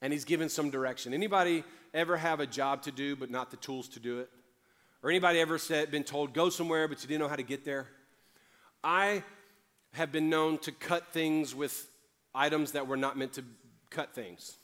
and 0.00 0.12
he's 0.12 0.24
given 0.24 0.48
some 0.48 0.70
direction. 0.70 1.12
Anybody 1.12 1.62
ever 1.92 2.16
have 2.16 2.40
a 2.40 2.46
job 2.46 2.82
to 2.82 2.90
do 2.90 3.16
but 3.16 3.30
not 3.30 3.50
the 3.50 3.56
tools 3.58 3.88
to 3.90 4.00
do 4.00 4.20
it? 4.20 4.30
Or 5.08 5.10
anybody 5.10 5.40
ever 5.40 5.56
said, 5.56 5.90
been 5.90 6.04
told, 6.04 6.34
go 6.34 6.50
somewhere 6.50 6.86
but 6.86 7.00
you 7.02 7.08
didn't 7.08 7.22
know 7.22 7.28
how 7.28 7.36
to 7.36 7.42
get 7.42 7.64
there? 7.64 7.86
I 8.84 9.22
have 9.94 10.12
been 10.12 10.28
known 10.28 10.58
to 10.58 10.70
cut 10.70 11.14
things 11.14 11.54
with 11.54 11.88
items 12.34 12.72
that 12.72 12.86
were 12.86 12.98
not 12.98 13.16
meant 13.16 13.32
to 13.32 13.44
cut 13.88 14.14
things. 14.14 14.58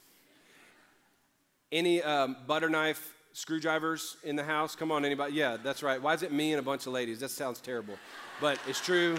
Any 1.73 2.03
um, 2.03 2.37
butter 2.47 2.69
knife 2.69 3.15
screwdrivers 3.33 4.19
in 4.23 4.37
the 4.37 4.45
house? 4.45 4.77
Come 4.77 4.93
on, 4.93 5.07
anybody? 5.07 5.33
Yeah, 5.33 5.57
that's 5.57 5.83
right. 5.83 6.03
Why 6.03 6.13
is 6.13 6.23
it 6.23 6.31
me 6.31 6.53
and 6.53 6.61
a 6.61 6.63
bunch 6.63 6.87
of 6.87 6.93
ladies? 6.93 7.21
That 7.21 7.31
sounds 7.31 7.59
terrible. 7.63 7.95
But 8.39 8.59
it's 8.69 8.83
true. 8.83 9.17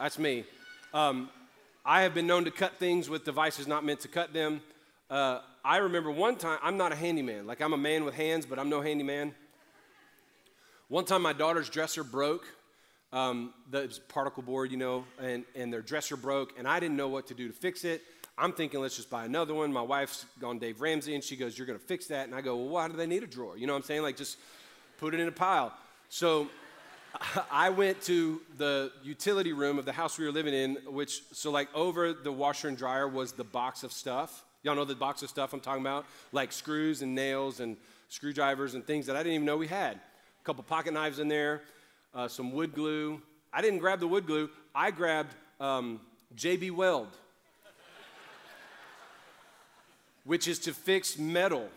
That's 0.00 0.18
me. 0.18 0.42
Um, 0.92 1.30
I 1.86 2.02
have 2.02 2.14
been 2.14 2.26
known 2.26 2.44
to 2.46 2.50
cut 2.50 2.80
things 2.80 3.08
with 3.08 3.24
devices 3.24 3.68
not 3.68 3.84
meant 3.84 4.00
to 4.00 4.08
cut 4.08 4.32
them. 4.32 4.60
Uh, 5.08 5.38
I 5.64 5.76
remember 5.76 6.10
one 6.10 6.34
time, 6.34 6.58
I'm 6.64 6.76
not 6.76 6.90
a 6.90 6.96
handyman. 6.96 7.46
Like, 7.46 7.60
I'm 7.60 7.74
a 7.74 7.78
man 7.78 8.04
with 8.04 8.14
hands, 8.14 8.44
but 8.44 8.58
I'm 8.58 8.68
no 8.68 8.80
handyman. 8.80 9.36
One 10.88 11.04
time, 11.04 11.20
my 11.20 11.34
daughter's 11.34 11.68
dresser 11.68 12.02
broke 12.02 12.46
um, 13.12 13.52
the 13.70 13.98
particle 14.08 14.42
board, 14.42 14.70
you 14.70 14.78
know, 14.78 15.04
and, 15.20 15.44
and 15.54 15.70
their 15.72 15.82
dresser 15.82 16.16
broke, 16.16 16.58
and 16.58 16.66
I 16.66 16.80
didn't 16.80 16.96
know 16.96 17.08
what 17.08 17.26
to 17.28 17.34
do 17.34 17.46
to 17.46 17.52
fix 17.52 17.84
it. 17.84 18.02
I'm 18.38 18.52
thinking, 18.52 18.80
let's 18.80 18.96
just 18.96 19.10
buy 19.10 19.24
another 19.24 19.52
one. 19.52 19.72
My 19.72 19.82
wife's 19.82 20.24
gone 20.40 20.58
Dave 20.58 20.80
Ramsey, 20.80 21.14
and 21.14 21.22
she 21.22 21.36
goes, 21.36 21.58
You're 21.58 21.66
going 21.66 21.78
to 21.78 21.84
fix 21.84 22.06
that. 22.06 22.26
And 22.26 22.34
I 22.34 22.40
go, 22.40 22.56
Well, 22.56 22.68
why 22.68 22.88
do 22.88 22.94
they 22.96 23.06
need 23.06 23.22
a 23.22 23.26
drawer? 23.26 23.56
You 23.58 23.66
know 23.66 23.72
what 23.74 23.80
I'm 23.80 23.84
saying? 23.84 24.02
Like, 24.02 24.16
just 24.16 24.38
put 24.98 25.12
it 25.12 25.20
in 25.20 25.28
a 25.28 25.32
pile. 25.32 25.72
So 26.08 26.48
I 27.50 27.68
went 27.70 28.00
to 28.02 28.40
the 28.56 28.92
utility 29.02 29.52
room 29.52 29.78
of 29.78 29.84
the 29.84 29.92
house 29.92 30.18
we 30.18 30.24
were 30.24 30.32
living 30.32 30.54
in, 30.54 30.76
which, 30.86 31.22
so 31.32 31.50
like 31.50 31.68
over 31.74 32.12
the 32.12 32.32
washer 32.32 32.68
and 32.68 32.78
dryer 32.78 33.08
was 33.08 33.32
the 33.32 33.44
box 33.44 33.82
of 33.82 33.92
stuff. 33.92 34.44
Y'all 34.62 34.74
know 34.74 34.84
the 34.84 34.94
box 34.94 35.22
of 35.22 35.28
stuff 35.28 35.52
I'm 35.52 35.60
talking 35.60 35.82
about? 35.82 36.06
Like 36.32 36.52
screws 36.52 37.02
and 37.02 37.14
nails 37.14 37.60
and 37.60 37.76
screwdrivers 38.08 38.74
and 38.74 38.86
things 38.86 39.06
that 39.06 39.16
I 39.16 39.20
didn't 39.20 39.34
even 39.34 39.46
know 39.46 39.56
we 39.56 39.66
had. 39.66 40.00
Couple 40.48 40.64
pocket 40.64 40.94
knives 40.94 41.18
in 41.18 41.28
there 41.28 41.60
uh, 42.14 42.26
some 42.26 42.52
wood 42.52 42.72
glue. 42.72 43.20
I 43.52 43.60
didn't 43.60 43.80
grab 43.80 44.00
the 44.00 44.08
wood 44.08 44.26
glue, 44.26 44.48
I 44.74 44.90
grabbed 44.90 45.34
um, 45.60 46.00
JB 46.36 46.70
Weld, 46.70 47.14
which 50.24 50.48
is 50.48 50.58
to 50.60 50.72
fix 50.72 51.18
metal. 51.18 51.68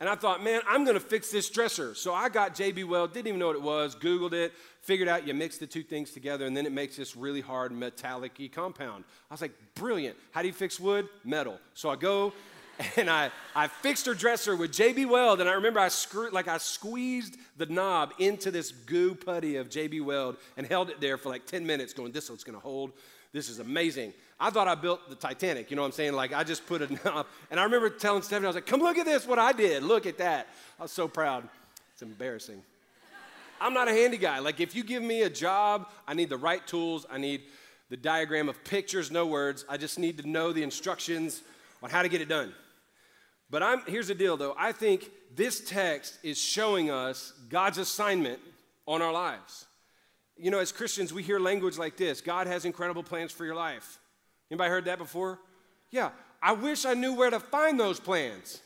And 0.00 0.06
I 0.06 0.16
thought, 0.16 0.44
man, 0.44 0.60
I'm 0.68 0.84
to 0.84 1.00
fix 1.00 1.30
this 1.30 1.48
dresser. 1.48 1.94
So 1.94 2.12
I 2.12 2.28
got 2.28 2.54
JB 2.54 2.84
Weld, 2.84 3.14
didn't 3.14 3.28
even 3.28 3.40
know 3.40 3.46
what 3.46 3.56
it 3.56 3.62
was, 3.62 3.96
Googled 3.96 4.34
it, 4.34 4.52
figured 4.82 5.08
out 5.08 5.26
you 5.26 5.32
mix 5.32 5.56
the 5.56 5.66
two 5.66 5.82
things 5.82 6.10
together, 6.10 6.44
and 6.44 6.54
then 6.54 6.66
it 6.66 6.72
makes 6.72 6.98
this 6.98 7.16
really 7.16 7.40
hard 7.40 7.72
metallic 7.72 8.38
compound. 8.52 9.04
I 9.30 9.34
was 9.34 9.40
like, 9.40 9.54
brilliant. 9.74 10.18
How 10.32 10.42
do 10.42 10.48
you 10.48 10.52
fix 10.52 10.78
wood? 10.78 11.08
Metal. 11.24 11.58
So 11.72 11.88
I 11.88 11.96
go 11.96 12.34
and 12.96 13.08
I, 13.08 13.30
I 13.54 13.68
fixed 13.68 14.06
her 14.06 14.14
dresser 14.14 14.56
with 14.56 14.72
JB 14.72 15.08
Weld, 15.08 15.40
and 15.40 15.48
I 15.48 15.54
remember 15.54 15.80
I 15.80 15.88
screwed, 15.88 16.32
like 16.32 16.48
I 16.48 16.58
squeezed 16.58 17.36
the 17.56 17.66
knob 17.66 18.12
into 18.18 18.50
this 18.50 18.70
goo 18.70 19.14
putty 19.14 19.56
of 19.56 19.68
JB 19.68 20.04
Weld 20.04 20.36
and 20.56 20.66
held 20.66 20.90
it 20.90 21.00
there 21.00 21.16
for 21.16 21.28
like 21.28 21.46
10 21.46 21.66
minutes, 21.66 21.92
going, 21.92 22.12
this 22.12 22.28
one's 22.28 22.44
gonna 22.44 22.58
hold. 22.58 22.92
This 23.32 23.48
is 23.48 23.58
amazing. 23.58 24.14
I 24.38 24.50
thought 24.50 24.68
I 24.68 24.74
built 24.74 25.08
the 25.08 25.14
Titanic, 25.14 25.70
you 25.70 25.76
know 25.76 25.82
what 25.82 25.88
I'm 25.88 25.92
saying? 25.92 26.12
Like 26.12 26.32
I 26.32 26.44
just 26.44 26.66
put 26.66 26.82
a 26.82 26.92
knob, 27.04 27.26
and 27.50 27.58
I 27.58 27.64
remember 27.64 27.90
telling 27.90 28.22
Stephanie, 28.22 28.46
I 28.46 28.48
was 28.48 28.56
like, 28.56 28.66
come 28.66 28.80
look 28.80 28.98
at 28.98 29.06
this, 29.06 29.26
what 29.26 29.38
I 29.38 29.52
did. 29.52 29.82
Look 29.82 30.06
at 30.06 30.18
that. 30.18 30.48
I 30.78 30.82
was 30.82 30.92
so 30.92 31.08
proud. 31.08 31.48
It's 31.92 32.02
embarrassing. 32.02 32.62
I'm 33.58 33.72
not 33.72 33.88
a 33.88 33.92
handy 33.92 34.18
guy. 34.18 34.38
Like 34.38 34.60
if 34.60 34.74
you 34.74 34.84
give 34.84 35.02
me 35.02 35.22
a 35.22 35.30
job, 35.30 35.88
I 36.06 36.12
need 36.12 36.28
the 36.28 36.36
right 36.36 36.66
tools, 36.66 37.06
I 37.10 37.16
need 37.16 37.42
the 37.88 37.96
diagram 37.96 38.48
of 38.48 38.62
pictures, 38.64 39.10
no 39.10 39.26
words. 39.26 39.64
I 39.68 39.78
just 39.78 39.98
need 39.98 40.18
to 40.18 40.28
know 40.28 40.52
the 40.52 40.62
instructions 40.62 41.42
on 41.82 41.90
how 41.90 42.02
to 42.02 42.08
get 42.08 42.20
it 42.20 42.28
done. 42.28 42.52
But 43.50 43.62
I'm, 43.62 43.82
here's 43.86 44.08
the 44.08 44.14
deal, 44.14 44.36
though. 44.36 44.54
I 44.58 44.72
think 44.72 45.10
this 45.34 45.60
text 45.60 46.18
is 46.22 46.38
showing 46.38 46.90
us 46.90 47.32
God's 47.48 47.78
assignment 47.78 48.40
on 48.86 49.02
our 49.02 49.12
lives. 49.12 49.66
You 50.36 50.50
know, 50.50 50.58
as 50.58 50.72
Christians, 50.72 51.12
we 51.12 51.22
hear 51.22 51.38
language 51.38 51.78
like 51.78 51.96
this 51.96 52.20
God 52.20 52.46
has 52.46 52.64
incredible 52.64 53.02
plans 53.02 53.32
for 53.32 53.44
your 53.44 53.54
life. 53.54 53.98
Anybody 54.50 54.70
heard 54.70 54.84
that 54.86 54.98
before? 54.98 55.38
Yeah. 55.90 56.10
I 56.42 56.52
wish 56.52 56.84
I 56.84 56.94
knew 56.94 57.14
where 57.14 57.30
to 57.30 57.40
find 57.40 57.80
those 57.80 57.98
plans. 57.98 58.60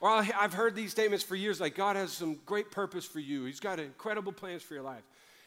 Or 0.00 0.10
I've 0.10 0.52
heard 0.52 0.74
these 0.74 0.90
statements 0.90 1.24
for 1.24 1.34
years 1.34 1.60
like, 1.60 1.74
God 1.74 1.96
has 1.96 2.12
some 2.12 2.38
great 2.44 2.70
purpose 2.70 3.06
for 3.06 3.20
you. 3.20 3.46
He's 3.46 3.60
got 3.60 3.80
incredible 3.80 4.32
plans 4.32 4.62
for 4.62 4.74
your 4.74 4.82
life. 4.82 5.02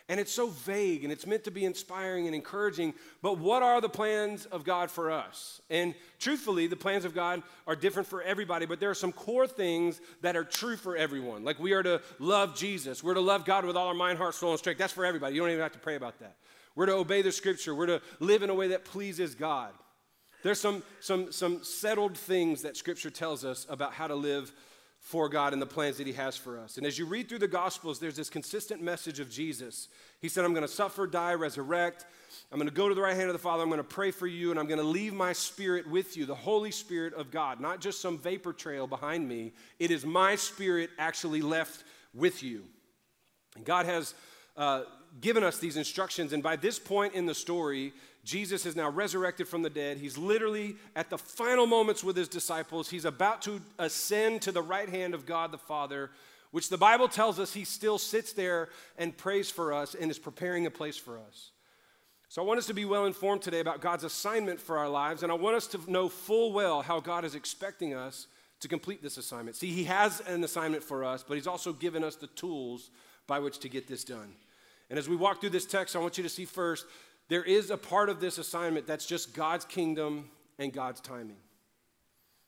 And 0.09 0.21
it's 0.21 0.31
so 0.31 0.47
vague 0.47 1.03
and 1.03 1.11
it's 1.11 1.27
meant 1.27 1.43
to 1.43 1.51
be 1.51 1.65
inspiring 1.65 2.27
and 2.27 2.35
encouraging. 2.35 2.93
But 3.21 3.39
what 3.39 3.61
are 3.61 3.81
the 3.81 3.89
plans 3.89 4.45
of 4.45 4.63
God 4.63 4.89
for 4.89 5.11
us? 5.11 5.61
And 5.69 5.95
truthfully, 6.17 6.67
the 6.67 6.77
plans 6.77 7.03
of 7.03 7.13
God 7.13 7.43
are 7.65 7.75
different 7.75 8.07
for 8.07 8.21
everybody, 8.21 8.65
but 8.65 8.79
there 8.79 8.89
are 8.89 8.95
some 8.95 9.11
core 9.11 9.47
things 9.47 9.99
that 10.21 10.37
are 10.37 10.45
true 10.45 10.77
for 10.77 10.95
everyone. 10.95 11.43
Like 11.43 11.59
we 11.59 11.73
are 11.73 11.83
to 11.83 12.01
love 12.19 12.55
Jesus, 12.55 13.03
we're 13.03 13.15
to 13.15 13.21
love 13.21 13.43
God 13.43 13.65
with 13.65 13.75
all 13.75 13.87
our 13.87 13.93
mind, 13.93 14.17
heart, 14.17 14.35
soul, 14.35 14.51
and 14.51 14.59
strength. 14.59 14.77
That's 14.77 14.93
for 14.93 15.05
everybody. 15.05 15.35
You 15.35 15.41
don't 15.41 15.49
even 15.49 15.61
have 15.61 15.73
to 15.73 15.79
pray 15.79 15.95
about 15.95 16.19
that. 16.19 16.37
We're 16.75 16.85
to 16.85 16.93
obey 16.93 17.21
the 17.21 17.31
scripture, 17.31 17.75
we're 17.75 17.87
to 17.87 18.01
live 18.19 18.43
in 18.43 18.49
a 18.49 18.55
way 18.55 18.69
that 18.69 18.85
pleases 18.85 19.35
God. 19.35 19.73
There's 20.43 20.61
some, 20.61 20.83
some, 21.01 21.31
some 21.31 21.63
settled 21.63 22.17
things 22.17 22.61
that 22.61 22.77
scripture 22.77 23.09
tells 23.09 23.43
us 23.43 23.65
about 23.69 23.93
how 23.93 24.07
to 24.07 24.15
live 24.15 24.53
for 24.99 25.29
God 25.29 25.53
and 25.53 25.61
the 25.61 25.65
plans 25.65 25.97
that 25.97 26.07
He 26.07 26.13
has 26.13 26.35
for 26.35 26.59
us. 26.59 26.77
And 26.77 26.85
as 26.85 26.99
you 26.99 27.05
read 27.05 27.29
through 27.29 27.39
the 27.39 27.47
Gospels, 27.47 27.99
there's 27.99 28.15
this 28.15 28.29
consistent 28.29 28.81
message 28.81 29.19
of 29.19 29.29
Jesus. 29.29 29.87
He 30.19 30.27
said, 30.27 30.43
I'm 30.43 30.53
going 30.53 30.67
to 30.67 30.71
suffer, 30.71 31.07
die, 31.07 31.33
resurrect. 31.33 32.05
I'm 32.51 32.57
going 32.57 32.69
to 32.69 32.73
go 32.73 32.89
to 32.89 32.95
the 32.95 33.01
right 33.01 33.15
hand 33.15 33.29
of 33.29 33.33
the 33.33 33.39
Father. 33.39 33.63
I'm 33.63 33.69
going 33.69 33.77
to 33.77 33.83
pray 33.83 34.11
for 34.11 34.27
you, 34.27 34.51
and 34.51 34.59
I'm 34.59 34.67
going 34.67 34.79
to 34.79 34.85
leave 34.85 35.13
my 35.13 35.33
spirit 35.33 35.89
with 35.89 36.17
you, 36.17 36.25
the 36.25 36.35
Holy 36.35 36.71
Spirit 36.71 37.13
of 37.13 37.31
God, 37.31 37.59
not 37.61 37.79
just 37.79 38.01
some 38.01 38.17
vapor 38.17 38.53
trail 38.53 38.87
behind 38.87 39.27
me. 39.27 39.53
It 39.79 39.91
is 39.91 40.05
my 40.05 40.35
spirit 40.35 40.89
actually 40.97 41.41
left 41.41 41.83
with 42.13 42.43
you. 42.43 42.63
And 43.55 43.65
God 43.65 43.85
has 43.85 44.13
uh, 44.57 44.83
given 45.21 45.43
us 45.43 45.57
these 45.57 45.77
instructions, 45.77 46.33
and 46.33 46.43
by 46.43 46.55
this 46.55 46.79
point 46.79 47.13
in 47.13 47.25
the 47.25 47.35
story, 47.35 47.93
Jesus 48.27 48.65
is 48.65 48.75
now 48.75 48.89
resurrected 48.89 49.47
from 49.47 49.61
the 49.61 49.69
dead. 49.69 49.97
He's 49.97 50.17
literally 50.17 50.75
at 50.97 51.09
the 51.09 51.17
final 51.17 51.65
moments 51.65 52.03
with 52.03 52.17
his 52.17 52.27
disciples. 52.27 52.89
He's 52.89 53.05
about 53.05 53.41
to 53.43 53.61
ascend 53.79 54.41
to 54.41 54.51
the 54.51 54.61
right 54.61 54.89
hand 54.89 55.13
of 55.13 55.25
God 55.25 55.53
the 55.53 55.57
Father, 55.57 56.11
which 56.51 56.67
the 56.67 56.77
Bible 56.77 57.07
tells 57.07 57.39
us 57.39 57.53
he 57.53 57.63
still 57.63 57.97
sits 57.97 58.33
there 58.33 58.67
and 58.97 59.15
prays 59.15 59.49
for 59.49 59.71
us 59.71 59.95
and 59.95 60.11
is 60.11 60.19
preparing 60.19 60.65
a 60.65 60.69
place 60.69 60.97
for 60.97 61.17
us. 61.17 61.51
So 62.27 62.41
I 62.41 62.45
want 62.45 62.57
us 62.57 62.67
to 62.67 62.73
be 62.73 62.83
well 62.83 63.05
informed 63.05 63.43
today 63.43 63.61
about 63.61 63.79
God's 63.79 64.03
assignment 64.03 64.59
for 64.59 64.77
our 64.77 64.89
lives, 64.89 65.23
and 65.23 65.31
I 65.31 65.35
want 65.35 65.55
us 65.55 65.67
to 65.67 65.79
know 65.89 66.09
full 66.09 66.51
well 66.51 66.81
how 66.81 66.99
God 66.99 67.23
is 67.23 67.33
expecting 67.33 67.93
us 67.93 68.27
to 68.59 68.67
complete 68.67 69.01
this 69.01 69.15
assignment. 69.15 69.55
See, 69.55 69.71
he 69.71 69.85
has 69.85 70.19
an 70.27 70.43
assignment 70.43 70.83
for 70.83 71.05
us, 71.05 71.23
but 71.25 71.35
he's 71.35 71.47
also 71.47 71.71
given 71.71 72.03
us 72.03 72.17
the 72.17 72.27
tools 72.27 72.89
by 73.25 73.39
which 73.39 73.59
to 73.59 73.69
get 73.69 73.87
this 73.87 74.03
done. 74.03 74.33
And 74.89 74.97
as 74.97 75.09
we 75.09 75.15
walk 75.15 75.41
through 75.41 75.49
this 75.51 75.65
text, 75.65 75.95
I 75.95 75.99
want 75.99 76.17
you 76.17 76.23
to 76.23 76.29
see 76.29 76.45
first 76.45 76.85
there 77.29 77.43
is 77.43 77.69
a 77.71 77.77
part 77.77 78.09
of 78.09 78.19
this 78.19 78.37
assignment 78.37 78.87
that's 78.87 79.05
just 79.05 79.33
God's 79.33 79.65
kingdom 79.65 80.29
and 80.59 80.71
God's 80.71 81.01
timing. 81.01 81.37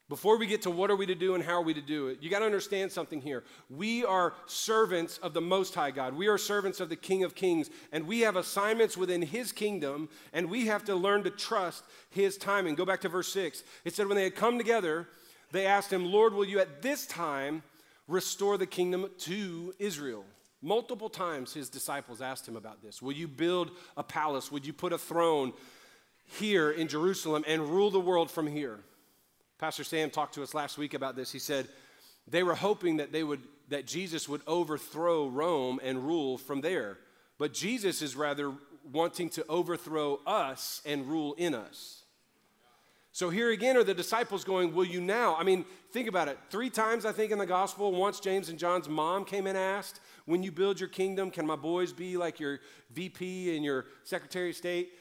Before 0.10 0.38
we 0.40 0.48
get 0.48 0.64
to 0.64 0.72
what 0.72 0.90
are 0.90 0.96
we 0.96 1.06
to 1.06 1.14
do 1.14 1.36
and 1.36 1.44
how 1.44 1.54
are 1.54 1.62
we 1.62 1.76
to 1.76 1.82
do 1.82 2.08
it, 2.08 2.18
you 2.24 2.32
got 2.32 2.40
to 2.40 2.46
understand 2.46 2.92
something 2.92 3.22
here. 3.22 3.44
We 3.70 4.04
are 4.04 4.34
servants 4.48 5.20
of 5.20 5.36
the 5.36 5.42
Most 5.42 5.76
High 5.76 5.92
God. 5.92 6.16
We 6.16 6.28
are 6.28 6.38
servants 6.40 6.80
of 6.80 6.90
the 6.90 6.96
King 6.96 7.24
of 7.24 7.36
Kings, 7.36 7.70
and 7.92 8.08
we 8.08 8.22
have 8.22 8.36
assignments 8.36 8.98
within 8.98 9.22
His 9.22 9.52
kingdom, 9.52 10.10
and 10.34 10.50
we 10.50 10.66
have 10.66 10.84
to 10.86 10.96
learn 10.96 11.24
to 11.26 11.30
trust 11.30 11.84
His 12.10 12.38
timing. 12.38 12.74
Go 12.74 12.86
back 12.86 13.02
to 13.02 13.10
verse 13.10 13.32
6. 13.32 13.64
It 13.86 13.94
said, 13.94 14.08
When 14.08 14.18
they 14.18 14.24
had 14.24 14.36
come 14.36 14.58
together, 14.58 15.08
they 15.52 15.68
asked 15.68 15.94
Him, 15.94 16.12
Lord, 16.12 16.34
will 16.34 16.46
you 16.46 16.60
at 16.60 16.82
this 16.82 17.06
time 17.06 17.62
restore 18.08 18.58
the 18.58 18.66
kingdom 18.66 19.12
to 19.20 19.76
Israel? 19.78 20.26
Multiple 20.62 21.10
times 21.10 21.54
his 21.54 21.70
disciples 21.70 22.22
asked 22.22 22.48
him 22.48 22.56
about 22.56 22.82
this. 22.82 23.02
Will 23.02 23.14
you 23.14 23.28
build 23.28 23.72
a 23.96 24.04
palace? 24.04 24.52
Would 24.52 24.66
you 24.66 24.74
put 24.74 24.92
a 24.92 24.98
throne 24.98 25.54
here 26.26 26.70
in 26.70 26.88
Jerusalem 26.88 27.44
and 27.48 27.62
rule 27.62 27.92
the 27.92 28.00
world 28.00 28.30
from 28.30 28.46
here? 28.46 28.80
Pastor 29.58 29.84
Sam 29.84 30.10
talked 30.10 30.36
to 30.36 30.44
us 30.44 30.54
last 30.54 30.78
week 30.78 30.94
about 30.94 31.16
this. 31.16 31.32
He 31.32 31.40
said 31.40 31.68
they 32.28 32.44
were 32.44 32.56
hoping 32.56 32.98
that 32.98 33.12
they 33.12 33.24
would 33.24 33.42
that 33.70 33.86
Jesus 33.86 34.28
would 34.28 34.42
overthrow 34.48 35.28
Rome 35.28 35.80
and 35.84 36.00
rule 36.00 36.38
from 36.38 36.62
there. 36.62 36.98
But 37.38 37.54
Jesus 37.54 38.02
is 38.02 38.16
rather 38.16 38.52
wanting 38.92 39.30
to 39.30 39.46
overthrow 39.48 40.20
us 40.26 40.82
and 40.86 41.06
rule 41.06 41.36
in 41.36 41.54
us. 41.54 41.99
So 43.20 43.30
here 43.30 43.52
again 43.52 43.76
are 43.76 43.84
the 43.84 43.94
disciples 43.94 44.46
going, 44.46 44.74
Will 44.74 44.86
you 44.86 45.02
now? 45.02 45.36
I 45.36 45.44
mean, 45.44 45.66
think 45.92 46.08
about 46.08 46.30
it. 46.30 46.38
Three 46.50 46.70
times, 46.70 47.06
I 47.06 47.12
think, 47.12 47.34
in 47.34 47.38
the 47.38 47.46
gospel, 47.46 47.92
once 47.92 48.22
James 48.22 48.48
and 48.48 48.58
John's 48.58 48.88
mom 48.88 49.26
came 49.26 49.46
and 49.46 49.58
asked, 49.58 50.00
when 50.24 50.42
you 50.42 50.54
build 50.54 50.80
your 50.80 50.88
kingdom, 50.88 51.30
can 51.30 51.46
my 51.46 51.58
boys 51.58 51.92
be 51.92 52.16
like 52.16 52.40
your 52.40 52.62
VP 52.92 53.58
and 53.58 53.66
your 53.66 53.88
Secretary 54.06 54.52
of 54.52 54.56
State? 54.56 54.92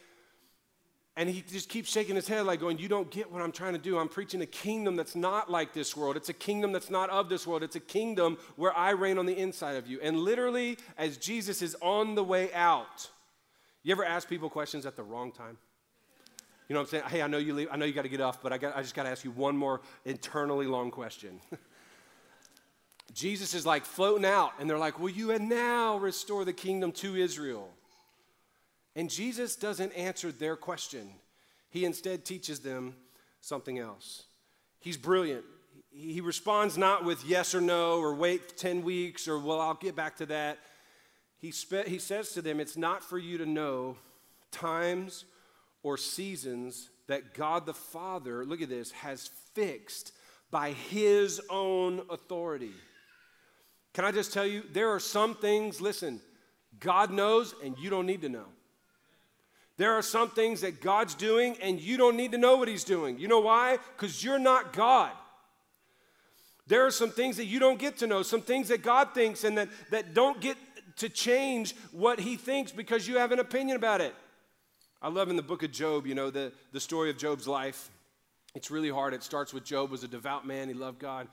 And 1.15 1.29
he 1.29 1.45
just 1.49 1.69
keeps 1.69 1.89
shaking 1.89 2.17
his 2.17 2.27
head, 2.27 2.45
like 2.45 2.59
going, 2.59 2.77
You 2.77 2.89
don't 2.89 3.09
get 3.09 3.31
what 3.31 3.41
I'm 3.41 3.53
trying 3.53 3.71
to 3.71 3.79
do. 3.79 3.97
I'm 3.97 4.09
preaching 4.09 4.41
a 4.41 4.45
kingdom 4.45 4.97
that's 4.97 5.15
not 5.15 5.49
like 5.49 5.71
this 5.71 5.95
world. 5.95 6.17
It's 6.17 6.27
a 6.27 6.33
kingdom 6.33 6.73
that's 6.73 6.89
not 6.89 7.09
of 7.09 7.29
this 7.29 7.47
world. 7.47 7.63
It's 7.63 7.77
a 7.77 7.79
kingdom 7.79 8.37
where 8.57 8.77
I 8.77 8.89
reign 8.89 9.17
on 9.17 9.27
the 9.27 9.37
inside 9.37 9.77
of 9.77 9.87
you. 9.87 9.97
And 10.03 10.19
literally, 10.19 10.77
as 10.97 11.15
Jesus 11.15 11.61
is 11.61 11.73
on 11.81 12.15
the 12.15 12.23
way 12.25 12.53
out, 12.53 13.09
you 13.81 13.93
ever 13.93 14.03
ask 14.03 14.27
people 14.27 14.49
questions 14.49 14.85
at 14.85 14.97
the 14.97 15.03
wrong 15.03 15.31
time? 15.31 15.57
You 16.69 16.75
know 16.75 16.81
what 16.81 16.93
I'm 16.93 17.01
saying? 17.01 17.03
Hey, 17.07 17.21
I 17.23 17.27
know 17.27 17.39
you 17.39 17.55
leave, 17.55 17.67
I 17.71 17.77
know 17.77 17.85
you 17.85 17.93
got 17.93 18.03
to 18.03 18.09
get 18.09 18.21
off, 18.21 18.43
but 18.43 18.53
I, 18.53 18.59
got, 18.59 18.77
I 18.77 18.81
just 18.81 18.93
got 18.93 19.03
to 19.03 19.09
ask 19.09 19.25
you 19.25 19.31
one 19.31 19.57
more 19.57 19.81
internally 20.05 20.67
long 20.67 20.91
question. 20.91 21.41
Jesus 23.13 23.55
is 23.55 23.65
like 23.65 23.85
floating 23.85 24.23
out, 24.23 24.51
and 24.59 24.69
they're 24.69 24.77
like, 24.77 24.99
Will 24.99 25.09
you 25.09 25.31
and 25.31 25.49
now 25.49 25.97
restore 25.97 26.45
the 26.45 26.53
kingdom 26.53 26.91
to 26.93 27.15
Israel? 27.15 27.69
And 28.95 29.09
Jesus 29.09 29.55
doesn't 29.55 29.91
answer 29.93 30.31
their 30.31 30.55
question. 30.55 31.09
He 31.71 31.85
instead 31.85 32.23
teaches 32.23 32.59
them 32.59 32.95
something 33.41 33.79
else. 33.79 34.23
He's 34.79 34.97
brilliant. 34.97 35.45
He 35.91 36.21
responds 36.21 36.77
not 36.77 37.03
with 37.03 37.25
yes 37.25 37.55
or 37.55 37.61
no, 37.61 37.97
or 37.99 38.13
wait 38.13 38.57
10 38.57 38.83
weeks, 38.83 39.27
or 39.27 39.39
well, 39.39 39.59
I'll 39.59 39.73
get 39.73 39.95
back 39.95 40.17
to 40.17 40.27
that. 40.27 40.59
He, 41.39 41.49
spe- 41.49 41.87
he 41.87 41.97
says 41.97 42.31
to 42.33 42.43
them, 42.43 42.59
It's 42.59 42.77
not 42.77 43.03
for 43.03 43.17
you 43.17 43.39
to 43.39 43.45
know 43.45 43.97
times 44.51 45.25
or 45.83 45.97
seasons 45.97 46.89
that 47.07 47.33
God 47.33 47.65
the 47.65 47.73
Father, 47.73 48.45
look 48.45 48.61
at 48.61 48.69
this, 48.69 48.91
has 48.91 49.29
fixed 49.53 50.13
by 50.51 50.71
his 50.71 51.41
own 51.49 52.01
authority. 52.09 52.73
Can 53.93 54.05
I 54.05 54.11
just 54.11 54.33
tell 54.33 54.45
you, 54.45 54.63
there 54.71 54.89
are 54.89 54.99
some 54.99 55.35
things, 55.35 55.81
listen, 55.81 56.21
God 56.79 57.11
knows 57.11 57.53
and 57.63 57.77
you 57.77 57.89
don't 57.89 58.05
need 58.05 58.21
to 58.21 58.29
know. 58.29 58.45
There 59.77 59.93
are 59.93 60.01
some 60.01 60.29
things 60.29 60.61
that 60.61 60.81
God's 60.81 61.15
doing 61.15 61.55
and 61.61 61.79
you 61.79 61.97
don't 61.97 62.17
need 62.17 62.33
to 62.33 62.37
know 62.37 62.57
what 62.57 62.67
He's 62.67 62.83
doing. 62.83 63.17
You 63.17 63.27
know 63.27 63.39
why? 63.39 63.77
Because 63.95 64.23
you're 64.23 64.39
not 64.39 64.73
God. 64.73 65.11
There 66.67 66.85
are 66.85 66.91
some 66.91 67.09
things 67.09 67.37
that 67.37 67.45
you 67.45 67.59
don't 67.59 67.79
get 67.79 67.97
to 67.97 68.07
know, 68.07 68.21
some 68.21 68.41
things 68.41 68.67
that 68.67 68.83
God 68.83 69.13
thinks 69.13 69.43
and 69.43 69.57
that, 69.57 69.69
that 69.89 70.13
don't 70.13 70.39
get 70.39 70.57
to 70.97 71.09
change 71.09 71.75
what 71.91 72.19
He 72.19 72.35
thinks 72.35 72.71
because 72.71 73.07
you 73.07 73.17
have 73.17 73.31
an 73.31 73.39
opinion 73.39 73.75
about 73.77 74.01
it. 74.01 74.13
I 75.01 75.07
love 75.07 75.29
in 75.29 75.37
the 75.37 75.41
book 75.41 75.63
of 75.63 75.71
Job, 75.71 76.05
you 76.05 76.13
know, 76.13 76.29
the, 76.29 76.51
the 76.73 76.79
story 76.79 77.09
of 77.09 77.17
Job's 77.17 77.47
life. 77.47 77.89
It's 78.53 78.69
really 78.69 78.89
hard. 78.89 79.13
It 79.13 79.23
starts 79.23 79.53
with 79.53 79.63
Job 79.63 79.91
was 79.91 80.03
a 80.03 80.07
devout 80.07 80.45
man, 80.45 80.67
he 80.67 80.73
loved 80.73 80.99
God. 80.99 81.27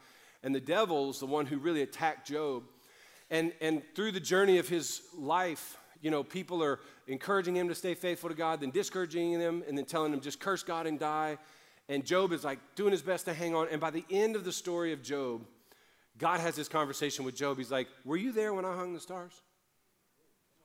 And 0.44 0.54
the 0.54 0.60
devil's 0.60 1.18
the 1.18 1.26
one 1.26 1.46
who 1.46 1.58
really 1.58 1.82
attacked 1.82 2.28
Job. 2.28 2.62
And, 3.28 3.52
and 3.60 3.82
through 3.96 4.12
the 4.12 4.20
journey 4.20 4.58
of 4.58 4.68
his 4.68 5.02
life, 5.16 5.78
you 6.00 6.12
know, 6.12 6.22
people 6.22 6.62
are 6.62 6.78
encouraging 7.08 7.56
him 7.56 7.68
to 7.68 7.74
stay 7.74 7.94
faithful 7.94 8.28
to 8.28 8.36
God, 8.36 8.60
then 8.60 8.70
discouraging 8.70 9.32
him, 9.32 9.64
and 9.66 9.76
then 9.76 9.84
telling 9.84 10.12
him 10.12 10.20
just 10.20 10.38
curse 10.38 10.62
God 10.62 10.86
and 10.86 11.00
die. 11.00 11.36
And 11.88 12.04
Job 12.04 12.32
is 12.32 12.44
like 12.44 12.60
doing 12.76 12.92
his 12.92 13.02
best 13.02 13.24
to 13.24 13.34
hang 13.34 13.54
on. 13.54 13.66
And 13.72 13.80
by 13.80 13.90
the 13.90 14.04
end 14.10 14.36
of 14.36 14.44
the 14.44 14.52
story 14.52 14.92
of 14.92 15.02
Job, 15.02 15.44
God 16.18 16.38
has 16.38 16.54
this 16.54 16.68
conversation 16.68 17.24
with 17.24 17.34
Job. 17.34 17.58
He's 17.58 17.72
like, 17.72 17.88
Were 18.04 18.16
you 18.16 18.30
there 18.30 18.54
when 18.54 18.64
I 18.64 18.76
hung 18.76 18.94
the 18.94 19.00
stars? 19.00 19.32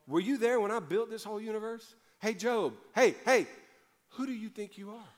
Were 0.08 0.20
you 0.20 0.38
there 0.38 0.60
when 0.60 0.72
I 0.72 0.80
built 0.80 1.10
this 1.10 1.24
whole 1.24 1.42
universe? 1.42 1.96
Hey, 2.22 2.36
Job, 2.36 2.74
hey, 2.94 3.16
hey, 3.26 3.48
who 4.10 4.28
do 4.28 4.34
you 4.34 4.50
think 4.50 4.78
you 4.78 4.92
are? 4.92 5.10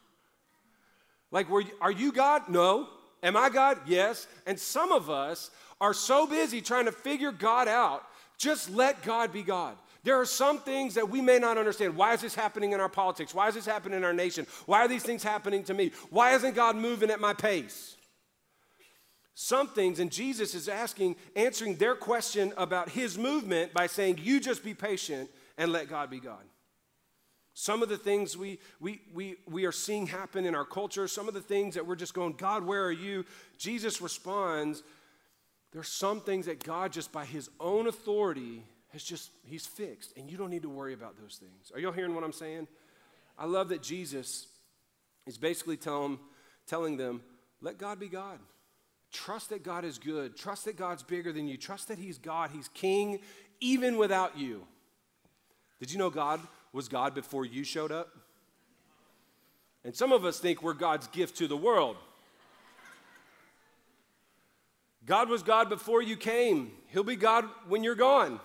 Like, 1.31 1.49
were 1.49 1.61
you, 1.61 1.71
are 1.81 1.91
you 1.91 2.11
God? 2.11 2.47
No. 2.47 2.87
Am 3.21 3.35
I 3.35 3.49
God? 3.49 3.77
Yes. 3.85 4.27
And 4.45 4.59
some 4.59 4.91
of 4.91 5.09
us 5.09 5.51
are 5.81 5.93
so 5.93 6.25
busy 6.27 6.61
trying 6.61 6.85
to 6.85 6.91
figure 6.91 7.31
God 7.31 7.67
out, 7.67 8.03
just 8.37 8.69
let 8.69 9.01
God 9.03 9.33
be 9.33 9.43
God. 9.43 9.75
There 10.03 10.19
are 10.19 10.25
some 10.25 10.59
things 10.59 10.95
that 10.95 11.09
we 11.09 11.21
may 11.21 11.39
not 11.39 11.57
understand. 11.57 11.95
Why 11.95 12.13
is 12.13 12.21
this 12.21 12.35
happening 12.35 12.73
in 12.73 12.79
our 12.79 12.89
politics? 12.89 13.33
Why 13.33 13.47
is 13.47 13.55
this 13.55 13.65
happening 13.65 13.97
in 13.97 14.03
our 14.03 14.13
nation? 14.13 14.45
Why 14.65 14.79
are 14.79 14.87
these 14.87 15.03
things 15.03 15.23
happening 15.23 15.63
to 15.65 15.73
me? 15.73 15.91
Why 16.09 16.35
isn't 16.35 16.55
God 16.55 16.75
moving 16.75 17.09
at 17.09 17.21
my 17.21 17.33
pace? 17.33 17.95
Some 19.35 19.67
things, 19.67 19.99
and 19.99 20.11
Jesus 20.11 20.53
is 20.53 20.69
asking, 20.69 21.15
answering 21.35 21.75
their 21.75 21.95
question 21.95 22.53
about 22.55 22.89
his 22.89 23.17
movement 23.17 23.73
by 23.73 23.87
saying, 23.87 24.19
You 24.21 24.39
just 24.39 24.63
be 24.63 24.73
patient 24.73 25.29
and 25.57 25.71
let 25.71 25.89
God 25.89 26.09
be 26.09 26.19
God. 26.19 26.43
Some 27.53 27.83
of 27.83 27.89
the 27.89 27.97
things 27.97 28.35
we, 28.35 28.59
we, 28.79 29.01
we, 29.13 29.35
we 29.47 29.65
are 29.65 29.71
seeing 29.71 30.07
happen 30.07 30.45
in 30.45 30.55
our 30.55 30.65
culture, 30.65 31.07
some 31.07 31.27
of 31.27 31.33
the 31.33 31.41
things 31.41 31.75
that 31.75 31.85
we're 31.85 31.95
just 31.95 32.13
going, 32.13 32.33
God, 32.33 32.65
where 32.65 32.83
are 32.83 32.91
you? 32.91 33.25
Jesus 33.57 34.01
responds, 34.01 34.81
there's 35.71 35.87
some 35.87 36.19
things 36.19 36.47
that 36.47 36.63
God, 36.63 36.91
just 36.91 37.11
by 37.11 37.25
his 37.25 37.49
own 37.59 37.87
authority, 37.87 38.63
has 38.91 39.03
just, 39.03 39.29
he's 39.45 39.65
fixed, 39.65 40.15
and 40.17 40.29
you 40.29 40.37
don't 40.37 40.49
need 40.49 40.63
to 40.63 40.69
worry 40.69 40.93
about 40.93 41.19
those 41.19 41.39
things. 41.39 41.71
Are 41.73 41.79
y'all 41.79 41.91
hearing 41.91 42.15
what 42.15 42.23
I'm 42.23 42.33
saying? 42.33 42.67
I 43.37 43.45
love 43.45 43.69
that 43.69 43.81
Jesus 43.81 44.47
is 45.25 45.37
basically 45.37 45.77
telling, 45.77 46.19
telling 46.67 46.97
them, 46.97 47.21
let 47.61 47.77
God 47.77 47.99
be 47.99 48.07
God. 48.07 48.39
Trust 49.11 49.49
that 49.49 49.63
God 49.63 49.85
is 49.85 49.99
good. 49.99 50.35
Trust 50.35 50.65
that 50.65 50.75
God's 50.75 51.03
bigger 51.03 51.31
than 51.31 51.47
you. 51.47 51.55
Trust 51.55 51.87
that 51.87 51.99
He's 51.99 52.17
God. 52.17 52.49
He's 52.51 52.67
King 52.69 53.19
even 53.59 53.97
without 53.97 54.37
you. 54.37 54.65
Did 55.79 55.91
you 55.91 55.99
know 55.99 56.09
God 56.09 56.39
was 56.73 56.89
God 56.89 57.13
before 57.13 57.45
you 57.45 57.63
showed 57.63 57.91
up? 57.91 58.09
And 59.85 59.95
some 59.95 60.11
of 60.11 60.25
us 60.25 60.39
think 60.39 60.63
we're 60.63 60.73
God's 60.73 61.07
gift 61.07 61.37
to 61.37 61.47
the 61.47 61.57
world. 61.57 61.97
God 65.05 65.29
was 65.29 65.43
God 65.43 65.69
before 65.69 66.01
you 66.01 66.15
came. 66.15 66.71
He'll 66.87 67.03
be 67.03 67.17
God 67.17 67.45
when 67.67 67.83
you're 67.83 67.95
gone. 67.95 68.39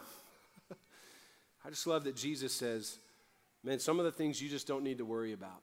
I 1.64 1.70
just 1.70 1.86
love 1.86 2.04
that 2.04 2.16
Jesus 2.16 2.52
says, 2.52 2.98
man, 3.62 3.78
some 3.78 3.98
of 3.98 4.04
the 4.04 4.12
things 4.12 4.42
you 4.42 4.48
just 4.48 4.66
don't 4.66 4.82
need 4.82 4.98
to 4.98 5.04
worry 5.04 5.32
about. 5.32 5.62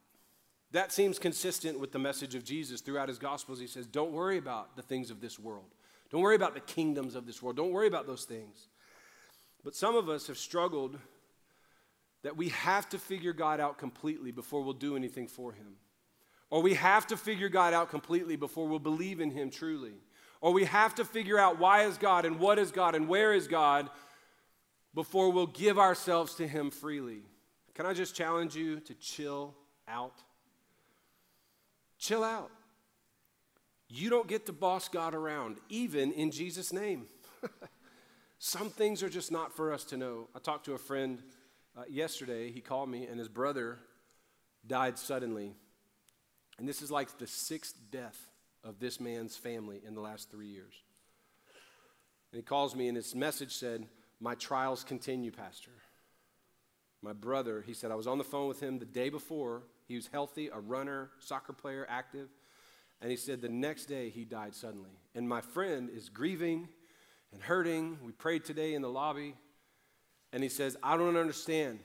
That 0.71 0.91
seems 0.91 1.19
consistent 1.19 1.79
with 1.79 1.91
the 1.91 1.99
message 1.99 2.33
of 2.33 2.43
Jesus 2.43 2.81
throughout 2.81 3.09
his 3.09 3.19
Gospels. 3.19 3.59
He 3.59 3.67
says, 3.67 3.85
don't 3.85 4.11
worry 4.13 4.37
about 4.37 4.75
the 4.75 4.81
things 4.81 5.11
of 5.11 5.21
this 5.21 5.37
world. 5.37 5.65
Don't 6.11 6.21
worry 6.21 6.35
about 6.35 6.53
the 6.53 6.61
kingdoms 6.61 7.15
of 7.15 7.25
this 7.25 7.41
world. 7.43 7.57
Don't 7.57 7.71
worry 7.71 7.87
about 7.87 8.07
those 8.07 8.23
things. 8.23 8.67
But 9.63 9.75
some 9.75 9.95
of 9.95 10.07
us 10.09 10.27
have 10.27 10.37
struggled 10.37 10.97
that 12.25 12.35
we 12.35 12.49
have 12.49 12.89
to 12.89 12.97
figure 12.97 13.33
God 13.33 13.59
out 13.59 13.77
completely 13.77 14.31
before 14.31 14.63
we'll 14.63 14.73
do 14.73 14.95
anything 14.95 15.27
for 15.27 15.51
him. 15.51 15.75
Or 16.49 16.63
we 16.63 16.73
have 16.73 17.05
to 17.07 17.17
figure 17.17 17.49
God 17.49 17.71
out 17.71 17.91
completely 17.91 18.35
before 18.35 18.67
we'll 18.67 18.79
believe 18.79 19.21
in 19.21 19.29
him 19.29 19.51
truly. 19.51 19.93
Or 20.41 20.51
we 20.51 20.63
have 20.63 20.95
to 20.95 21.05
figure 21.05 21.37
out 21.37 21.59
why 21.59 21.83
is 21.83 21.99
God 21.99 22.25
and 22.25 22.39
what 22.39 22.57
is 22.57 22.71
God 22.71 22.95
and 22.95 23.07
where 23.07 23.31
is 23.31 23.47
God 23.47 23.91
before 24.95 25.31
we'll 25.31 25.45
give 25.45 25.77
ourselves 25.77 26.33
to 26.35 26.47
him 26.47 26.71
freely. 26.71 27.21
Can 27.75 27.85
I 27.85 27.93
just 27.93 28.15
challenge 28.15 28.55
you 28.55 28.79
to 28.79 28.95
chill 28.95 29.53
out? 29.87 30.23
Chill 31.99 32.23
out. 32.23 32.49
You 33.87 34.09
don't 34.09 34.27
get 34.27 34.47
to 34.47 34.51
boss 34.51 34.89
God 34.89 35.13
around, 35.13 35.57
even 35.69 36.11
in 36.11 36.31
Jesus' 36.31 36.73
name. 36.73 37.05
Some 38.39 38.71
things 38.71 39.03
are 39.03 39.09
just 39.09 39.31
not 39.31 39.55
for 39.55 39.71
us 39.71 39.83
to 39.85 39.97
know. 39.97 40.27
I 40.35 40.39
talked 40.39 40.65
to 40.65 40.73
a 40.73 40.79
friend 40.79 41.21
uh, 41.77 41.83
yesterday, 41.89 42.51
he 42.51 42.61
called 42.61 42.89
me, 42.89 43.05
and 43.05 43.19
his 43.19 43.27
brother 43.27 43.79
died 44.65 44.97
suddenly. 44.97 45.53
And 46.57 46.67
this 46.67 46.81
is 46.81 46.89
like 46.89 47.17
the 47.17 47.27
sixth 47.27 47.75
death 47.91 48.17
of 48.63 48.79
this 48.79 48.99
man's 48.99 49.35
family 49.35 49.81
in 49.85 49.93
the 49.93 50.01
last 50.01 50.31
three 50.31 50.47
years. 50.47 50.73
And 52.31 52.39
he 52.39 52.43
calls 52.43 52.75
me, 52.75 52.87
and 52.87 52.95
his 52.95 53.13
message 53.13 53.53
said, 53.53 53.85
My 54.19 54.35
trials 54.35 54.83
continue, 54.83 55.31
Pastor. 55.31 55.71
My 57.01 57.13
brother, 57.13 57.63
he 57.65 57.73
said, 57.73 57.91
I 57.91 57.95
was 57.95 58.07
on 58.07 58.17
the 58.17 58.23
phone 58.23 58.47
with 58.47 58.61
him 58.61 58.79
the 58.79 58.85
day 58.85 59.09
before. 59.09 59.63
He 59.87 59.95
was 59.95 60.09
healthy, 60.11 60.49
a 60.51 60.59
runner, 60.59 61.11
soccer 61.19 61.53
player, 61.53 61.85
active. 61.89 62.29
And 63.01 63.11
he 63.11 63.17
said 63.17 63.41
the 63.41 63.49
next 63.49 63.85
day 63.85 64.09
he 64.09 64.25
died 64.25 64.55
suddenly. 64.55 64.89
And 65.13 65.27
my 65.27 65.41
friend 65.41 65.89
is 65.93 66.09
grieving 66.09 66.67
and 67.31 67.43
hurting. 67.43 67.99
We 68.03 68.11
prayed 68.11 68.45
today 68.45 68.73
in 68.73 68.81
the 68.81 68.89
lobby. 68.89 69.35
And 70.33 70.43
he 70.43 70.49
says, 70.49 70.75
I 70.83 70.97
don't 70.97 71.17
understand 71.17 71.79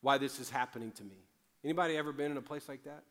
why 0.00 0.18
this 0.18 0.40
is 0.40 0.50
happening 0.50 0.92
to 0.92 1.04
me. 1.04 1.24
Anybody 1.64 1.96
ever 1.96 2.12
been 2.12 2.30
in 2.30 2.36
a 2.36 2.42
place 2.42 2.68
like 2.68 2.84
that? 2.84 3.04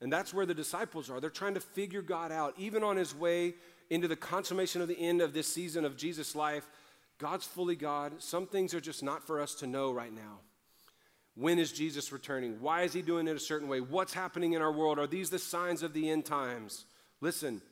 And 0.00 0.12
that's 0.12 0.34
where 0.34 0.44
the 0.44 0.54
disciples 0.54 1.08
are. 1.08 1.20
They're 1.20 1.30
trying 1.30 1.54
to 1.54 1.60
figure 1.60 2.02
God 2.02 2.30
out. 2.32 2.54
Even 2.58 2.82
on 2.82 2.96
his 2.96 3.14
way 3.14 3.54
into 3.90 4.08
the 4.08 4.16
consummation 4.16 4.82
of 4.82 4.88
the 4.88 4.98
end 4.98 5.22
of 5.22 5.32
this 5.32 5.46
season 5.46 5.84
of 5.84 5.96
Jesus' 5.96 6.34
life, 6.34 6.66
God's 7.18 7.46
fully 7.46 7.76
God. 7.76 8.14
Some 8.18 8.46
things 8.46 8.74
are 8.74 8.80
just 8.80 9.02
not 9.02 9.26
for 9.26 9.40
us 9.40 9.54
to 9.56 9.66
know 9.66 9.92
right 9.92 10.12
now. 10.12 10.40
When 11.36 11.58
is 11.58 11.72
Jesus 11.72 12.12
returning? 12.12 12.60
Why 12.60 12.82
is 12.82 12.92
he 12.92 13.02
doing 13.02 13.26
it 13.28 13.36
a 13.36 13.40
certain 13.40 13.68
way? 13.68 13.80
What's 13.80 14.14
happening 14.14 14.52
in 14.52 14.62
our 14.62 14.72
world? 14.72 14.98
Are 14.98 15.06
these 15.06 15.30
the 15.30 15.38
signs 15.38 15.82
of 15.82 15.92
the 15.92 16.10
end 16.10 16.24
times? 16.24 16.84
Listen, 17.20 17.62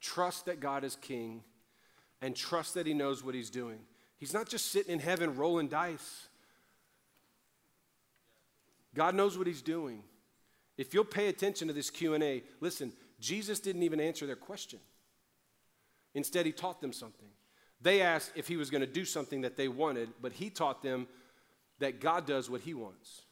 trust 0.00 0.46
that 0.46 0.60
God 0.60 0.84
is 0.84 0.96
king 0.96 1.42
and 2.20 2.34
trust 2.34 2.74
that 2.74 2.86
he 2.86 2.94
knows 2.94 3.22
what 3.22 3.34
he's 3.34 3.50
doing. 3.50 3.80
He's 4.24 4.32
not 4.32 4.48
just 4.48 4.72
sitting 4.72 4.90
in 4.90 5.00
heaven 5.00 5.36
rolling 5.36 5.68
dice. 5.68 6.28
God 8.94 9.14
knows 9.14 9.36
what 9.36 9.46
he's 9.46 9.60
doing. 9.60 10.02
If 10.78 10.94
you'll 10.94 11.04
pay 11.04 11.28
attention 11.28 11.68
to 11.68 11.74
this 11.74 11.90
Q&A, 11.90 12.42
listen, 12.58 12.94
Jesus 13.20 13.60
didn't 13.60 13.82
even 13.82 14.00
answer 14.00 14.24
their 14.24 14.34
question. 14.34 14.78
Instead, 16.14 16.46
he 16.46 16.52
taught 16.52 16.80
them 16.80 16.90
something. 16.90 17.28
They 17.82 18.00
asked 18.00 18.32
if 18.34 18.48
he 18.48 18.56
was 18.56 18.70
going 18.70 18.80
to 18.80 18.86
do 18.86 19.04
something 19.04 19.42
that 19.42 19.58
they 19.58 19.68
wanted, 19.68 20.08
but 20.22 20.32
he 20.32 20.48
taught 20.48 20.82
them 20.82 21.06
that 21.80 22.00
God 22.00 22.26
does 22.26 22.48
what 22.48 22.62
he 22.62 22.72
wants. 22.72 23.24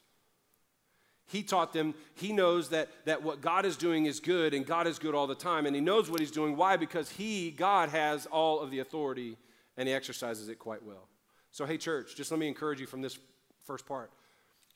He 1.25 1.43
taught 1.43 1.73
them, 1.73 1.95
he 2.17 2.35
knows 2.35 2.69
that, 2.69 2.91
that 3.07 3.23
what 3.23 3.41
God 3.41 3.65
is 3.65 3.79
doing 3.79 4.05
is 4.05 4.21
good, 4.21 4.53
and 4.53 4.67
God 4.67 4.87
is 4.87 4.99
good 4.99 5.15
all 5.15 5.27
the 5.27 5.35
time, 5.35 5.65
and 5.65 5.75
he 5.75 5.81
knows 5.81 6.11
what 6.11 6.21
he's 6.21 6.31
doing. 6.31 6.55
Why? 6.55 6.77
Because 6.77 7.09
he, 7.13 7.51
God, 7.51 7.89
has 7.89 8.27
all 8.27 8.61
of 8.61 8.71
the 8.71 8.81
authority 8.81 9.39
and 9.77 9.89
he 9.89 9.95
exercises 9.95 10.49
it 10.49 10.59
quite 10.59 10.85
well. 10.85 11.09
So, 11.51 11.67
hey, 11.67 11.79
church, 11.79 12.17
just 12.17 12.31
let 12.31 12.41
me 12.41 12.49
encourage 12.49 12.81
you 12.81 12.87
from 12.87 13.03
this 13.03 13.19
first 13.65 13.87
part 13.87 14.11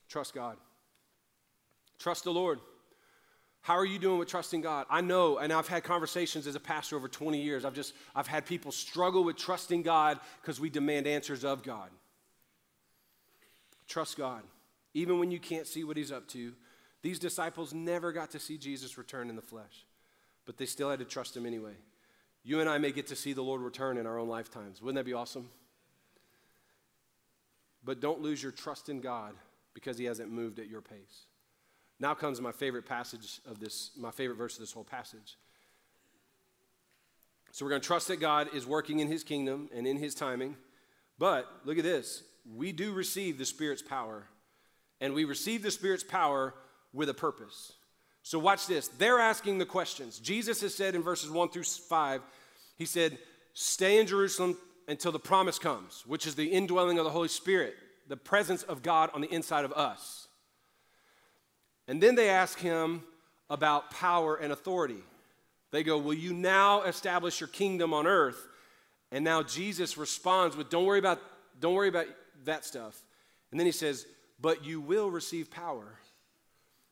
trust 0.09 0.35
God, 0.35 0.57
trust 1.99 2.25
the 2.25 2.33
Lord. 2.33 2.61
How 3.63 3.75
are 3.75 3.85
you 3.85 3.99
doing 3.99 4.21
with 4.21 4.29
trusting 4.29 4.61
God? 4.61 4.87
I 4.89 5.01
know, 5.01 5.39
and 5.39 5.53
I've 5.53 5.67
had 5.67 5.83
conversations 5.83 6.47
as 6.47 6.55
a 6.55 6.61
pastor 6.61 6.95
over 6.95 7.09
20 7.09 7.43
years. 7.43 7.65
I've 7.65 7.75
just 7.75 7.95
I've 8.15 8.29
had 8.29 8.47
people 8.47 8.71
struggle 8.71 9.25
with 9.25 9.37
trusting 9.37 9.83
God 9.83 10.21
because 10.41 10.61
we 10.61 10.71
demand 10.71 11.09
answers 11.09 11.45
of 11.45 11.65
God. 11.65 11.91
Trust 13.89 14.17
God. 14.17 14.43
Even 14.95 15.19
when 15.19 15.33
you 15.33 15.41
can't 15.41 15.67
see 15.67 15.83
what 15.83 15.97
he's 15.97 16.13
up 16.13 16.29
to. 16.29 16.53
These 17.03 17.19
disciples 17.19 17.75
never 17.75 18.13
got 18.13 18.31
to 18.33 18.39
see 18.39 18.57
Jesus 18.57 18.97
return 18.99 19.31
in 19.31 19.37
the 19.37 19.43
flesh, 19.43 19.85
but 20.45 20.57
they 20.57 20.67
still 20.67 20.91
had 20.91 20.99
to 21.01 21.05
trust 21.05 21.37
him 21.37 21.45
anyway. 21.45 21.75
You 22.47 22.61
and 22.61 22.69
I 22.71 22.79
may 22.79 22.93
get 22.93 23.09
to 23.09 23.17
see 23.17 23.33
the 23.33 23.43
Lord 23.43 23.61
return 23.61 23.99
in 23.99 24.07
our 24.07 24.21
own 24.21 24.29
lifetimes. 24.29 24.81
Wouldn't 24.81 24.95
that 24.95 25.05
be 25.05 25.15
awesome? 25.15 25.49
But 27.85 27.99
don't 27.99 28.23
lose 28.23 28.41
your 28.41 28.53
trust 28.53 28.89
in 28.89 29.01
God 29.01 29.35
because 29.75 29.99
He 29.99 30.05
hasn't 30.05 30.31
moved 30.31 30.61
at 30.61 30.69
your 30.69 30.81
pace. 30.81 31.27
Now 31.99 32.15
comes 32.15 32.41
my 32.41 32.53
favorite 32.53 32.87
passage 32.87 33.41
of 33.51 33.59
this, 33.59 33.91
my 33.99 34.13
favorite 34.13 34.37
verse 34.37 34.55
of 34.55 34.61
this 34.61 34.71
whole 34.71 34.85
passage. 34.85 35.37
So 37.51 37.65
we're 37.65 37.71
going 37.71 37.83
to 37.83 37.87
trust 37.87 38.07
that 38.09 38.21
God 38.21 38.55
is 38.55 38.65
working 38.65 39.01
in 39.01 39.09
His 39.09 39.25
kingdom 39.25 39.69
and 39.75 39.85
in 39.85 39.97
His 39.97 40.15
timing. 40.15 40.57
But 41.19 41.51
look 41.65 41.79
at 41.79 41.85
this 41.85 42.23
we 42.55 42.71
do 42.71 42.93
receive 42.93 43.39
the 43.39 43.45
Spirit's 43.45 43.83
power, 43.83 44.29
and 45.01 45.15
we 45.15 45.25
receive 45.25 45.65
the 45.65 45.73
Spirit's 45.73 46.05
power 46.05 46.55
with 46.93 47.09
a 47.09 47.15
purpose. 47.15 47.73
So, 48.27 48.41
watch 48.41 48.67
this. 48.67 48.89
They're 48.89 49.21
asking 49.21 49.59
the 49.59 49.65
questions. 49.65 50.19
Jesus 50.19 50.61
has 50.63 50.75
said 50.75 50.97
in 50.97 51.03
verses 51.05 51.31
1 51.31 51.51
through 51.51 51.63
5, 51.63 52.23
He 52.77 52.85
said, 52.85 53.19
Stay 53.55 54.01
in 54.01 54.07
Jerusalem 54.09 54.57
until 54.89 55.13
the 55.13 55.21
promise 55.21 55.61
comes, 55.61 56.03
which 56.09 56.27
is 56.27 56.35
the 56.35 56.49
indwelling 56.49 56.99
of 56.99 57.05
the 57.05 57.13
Holy 57.13 57.29
Spirit, 57.29 57.77
the 58.09 58.17
presence 58.17 58.65
of 58.65 58.83
God 58.83 59.11
on 59.15 59.21
the 59.21 59.33
inside 59.33 59.65
of 59.65 59.73
us. 59.75 60.27
And 61.87 62.03
then 62.03 62.17
they 62.17 62.29
ask 62.29 62.59
Him 62.59 63.05
about 63.49 63.93
power 63.93 64.35
and 64.35 64.53
authority. 64.53 65.05
They 65.71 65.85
go, 65.85 65.97
Will 65.97 66.13
you 66.13 66.35
now 66.35 66.83
establish 66.83 67.39
your 67.39 67.49
kingdom 67.49 67.95
on 67.95 68.09
earth? 68.09 68.49
And 69.13 69.25
now 69.25 69.45
Jesus 69.45 69.97
responds 69.97 70.57
with, 70.57 70.69
Don't 70.69 70.85
worry 70.85 70.99
about, 70.99 71.21
don't 71.61 71.75
worry 71.75 71.89
about 71.91 72.07
that 72.45 72.65
stuff. 72.65 73.01
And 73.53 73.61
then 73.61 73.67
he 73.67 73.73
says, 73.73 74.05
But 74.41 74.65
you 74.65 74.81
will 74.81 75.13
receive 75.13 75.49
power 75.49 76.01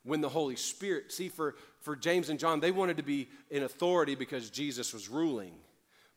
when 0.05 0.21
the 0.21 0.29
Holy 0.29 0.57
Spirit, 0.57 1.11
see, 1.11 1.29
for, 1.29 1.57
for 1.81 1.97
James 1.97 2.29
and 2.29 2.39
John, 2.39 2.61
they 2.61 2.71
wanted 2.71 2.99
to 2.99 3.03
be 3.03 3.29
in 3.51 3.63
authority 3.63 4.15
because 4.15 4.51
Jesus 4.51 4.93
was 4.93 5.09
ruling. 5.09 5.53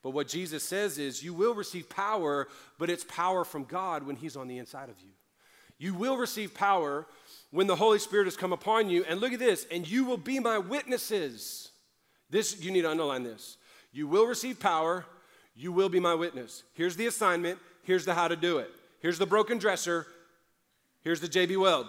But 0.04 0.12
what 0.12 0.28
Jesus 0.28 0.63
says 0.63 0.97
is, 0.97 1.23
you 1.23 1.34
will 1.34 1.56
receive 1.56 1.89
power, 1.89 2.47
but 2.78 2.89
it's 2.89 3.04
power 3.06 3.43
from 3.43 3.63
God 3.63 4.04
when 4.04 4.15
He's 4.15 4.38
on 4.38 4.47
the 4.47 4.58
inside 4.58 4.89
of 4.89 5.00
you. 5.02 5.10
You 5.80 5.93
will 5.93 6.17
receive 6.17 6.54
power 6.54 7.06
when 7.52 7.67
the 7.67 7.76
Holy 7.76 8.00
Spirit 8.00 8.26
has 8.26 8.38
come 8.38 8.54
upon 8.54 8.89
you. 8.89 9.06
And 9.06 9.21
look 9.21 9.34
at 9.34 9.39
this, 9.39 9.65
and 9.71 9.88
you 9.88 10.06
will 10.06 10.17
be 10.17 10.39
my 10.39 10.58
witnesses. 10.58 11.69
This, 12.30 12.62
you 12.62 12.71
need 12.71 12.82
to 12.82 12.91
underline 12.91 13.23
this. 13.23 13.58
You 13.91 14.08
will 14.08 14.26
receive 14.26 14.60
power, 14.60 15.06
you 15.56 15.71
will 15.71 15.89
be 15.89 16.00
my 16.00 16.13
witness. 16.13 16.63
Here's 16.73 16.95
the 16.95 17.08
assignment, 17.08 17.58
here's 17.84 18.06
the 18.06 18.13
how 18.13 18.28
to 18.28 18.36
do 18.36 18.58
it. 18.58 18.69
Here's 19.00 19.17
the 19.17 19.26
broken 19.26 19.58
dresser, 19.58 20.08
here's 21.04 21.21
the 21.21 21.28
JB 21.28 21.60
Weld. 21.60 21.88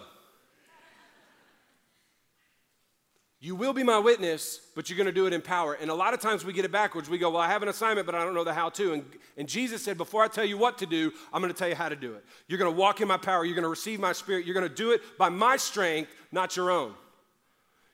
You 3.41 3.55
will 3.55 3.71
be 3.71 3.83
my 3.83 3.97
witness, 3.97 4.59
but 4.75 4.89
you're 4.89 4.97
going 4.97 5.07
to 5.07 5.13
do 5.13 5.25
it 5.25 5.31
in 5.31 5.41
power. 5.41 5.73
And 5.73 5.89
a 5.89 5.95
lot 5.95 6.13
of 6.13 6.19
times 6.19 6.43
we 6.43 6.51
get 6.51 6.65
it 6.65 6.73
backwards. 6.73 7.09
We 7.09 7.17
go, 7.17 7.29
Well, 7.29 7.41
I 7.41 7.47
have 7.47 7.63
an 7.63 7.69
assignment, 7.69 8.05
but 8.05 8.13
I 8.13 8.25
don't 8.25 8.33
know 8.33 8.43
the 8.43 8.53
how 8.53 8.69
to. 8.71 8.93
And, 8.93 9.05
and 9.37 9.47
Jesus 9.47 9.81
said, 9.81 9.97
Before 9.97 10.21
I 10.21 10.27
tell 10.27 10.43
you 10.43 10.57
what 10.57 10.77
to 10.79 10.85
do, 10.85 11.13
I'm 11.31 11.41
going 11.41 11.53
to 11.53 11.57
tell 11.57 11.69
you 11.69 11.75
how 11.75 11.87
to 11.87 11.95
do 11.95 12.15
it. 12.15 12.25
You're 12.47 12.59
going 12.59 12.71
to 12.71 12.77
walk 12.77 12.99
in 12.99 13.07
my 13.07 13.15
power. 13.15 13.45
You're 13.45 13.55
going 13.55 13.63
to 13.63 13.69
receive 13.69 13.99
my 13.99 14.11
spirit. 14.11 14.45
You're 14.45 14.55
going 14.55 14.67
to 14.67 14.75
do 14.75 14.91
it 14.91 15.01
by 15.17 15.29
my 15.29 15.55
strength, 15.55 16.11
not 16.33 16.57
your 16.57 16.69
own. 16.69 16.93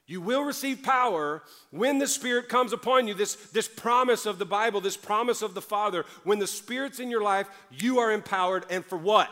You 0.08 0.20
will 0.20 0.42
receive 0.42 0.82
power 0.82 1.42
when 1.70 1.98
the 1.98 2.06
Spirit 2.06 2.48
comes 2.48 2.72
upon 2.72 3.08
you. 3.08 3.14
This, 3.14 3.34
this 3.34 3.66
promise 3.66 4.24
of 4.24 4.38
the 4.38 4.44
Bible, 4.44 4.80
this 4.80 4.96
promise 4.96 5.42
of 5.42 5.54
the 5.54 5.62
Father. 5.62 6.04
When 6.22 6.38
the 6.38 6.46
Spirit's 6.46 7.00
in 7.00 7.10
your 7.10 7.22
life, 7.22 7.48
you 7.72 7.98
are 7.98 8.12
empowered. 8.12 8.66
And 8.70 8.84
for 8.84 8.96
what? 8.96 9.28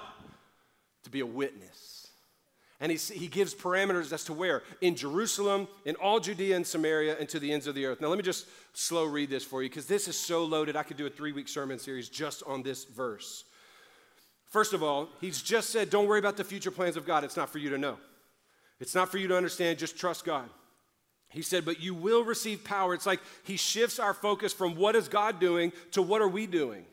To 1.05 1.11
be 1.11 1.20
a 1.20 1.27
witness. 1.27 1.93
And 2.80 2.90
he, 2.90 2.98
he 2.98 3.28
gives 3.28 3.54
parameters 3.54 4.12
as 4.12 4.24
to 4.24 4.32
where 4.32 4.62
in 4.80 4.96
Jerusalem, 4.96 5.68
in 5.84 5.94
all 5.96 6.18
Judea 6.20 6.56
and 6.56 6.66
Samaria, 6.66 7.16
and 7.18 7.28
to 7.28 7.38
the 7.38 7.52
ends 7.52 7.66
of 7.66 7.74
the 7.74 7.87
earth. 7.87 8.00
Now, 8.00 8.08
let 8.08 8.16
me 8.16 8.24
just 8.24 8.46
slow 8.72 9.04
read 9.04 9.30
this 9.30 9.44
for 9.44 9.62
you 9.62 9.68
because 9.68 9.87
this 9.87 10.08
is 10.08 10.18
so 10.18 10.44
loaded. 10.44 10.76
I 10.76 10.82
could 10.82 10.96
do 10.96 11.06
a 11.06 11.10
three 11.10 11.32
week 11.32 11.48
sermon 11.48 11.78
series 11.78 12.08
just 12.08 12.42
on 12.46 12.62
this 12.62 12.84
verse. 12.84 13.44
First 14.46 14.72
of 14.72 14.82
all, 14.82 15.08
he's 15.20 15.42
just 15.42 15.70
said, 15.70 15.90
don't 15.90 16.06
worry 16.06 16.18
about 16.18 16.37
the 16.37 16.44
future 16.44 16.70
plans 16.70 16.96
of 16.96 17.06
God. 17.06 17.24
It's 17.24 17.37
not 17.37 17.50
for 17.50 17.58
you 17.58 17.70
to 17.70 17.78
know. 17.78 17.96
It's 18.80 18.94
not 18.94 19.10
for 19.10 19.18
you 19.18 19.28
to 19.28 19.37
understand. 19.37 19.78
Just 19.78 19.98
trust 19.98 20.24
God. 20.24 20.48
He 21.28 21.42
said, 21.42 21.64
but 21.64 21.80
you 21.80 21.94
will 21.94 22.22
receive 22.22 22.62
power. 22.62 22.94
It's 22.94 23.06
like 23.06 23.20
he 23.42 23.56
shifts 23.56 23.98
our 23.98 24.14
focus 24.14 24.52
from 24.52 24.76
what 24.76 24.94
is 24.94 25.08
God 25.08 25.40
doing 25.40 25.72
to 25.92 26.02
what 26.02 26.22
are 26.22 26.28
we 26.28 26.46
doing. 26.46 26.84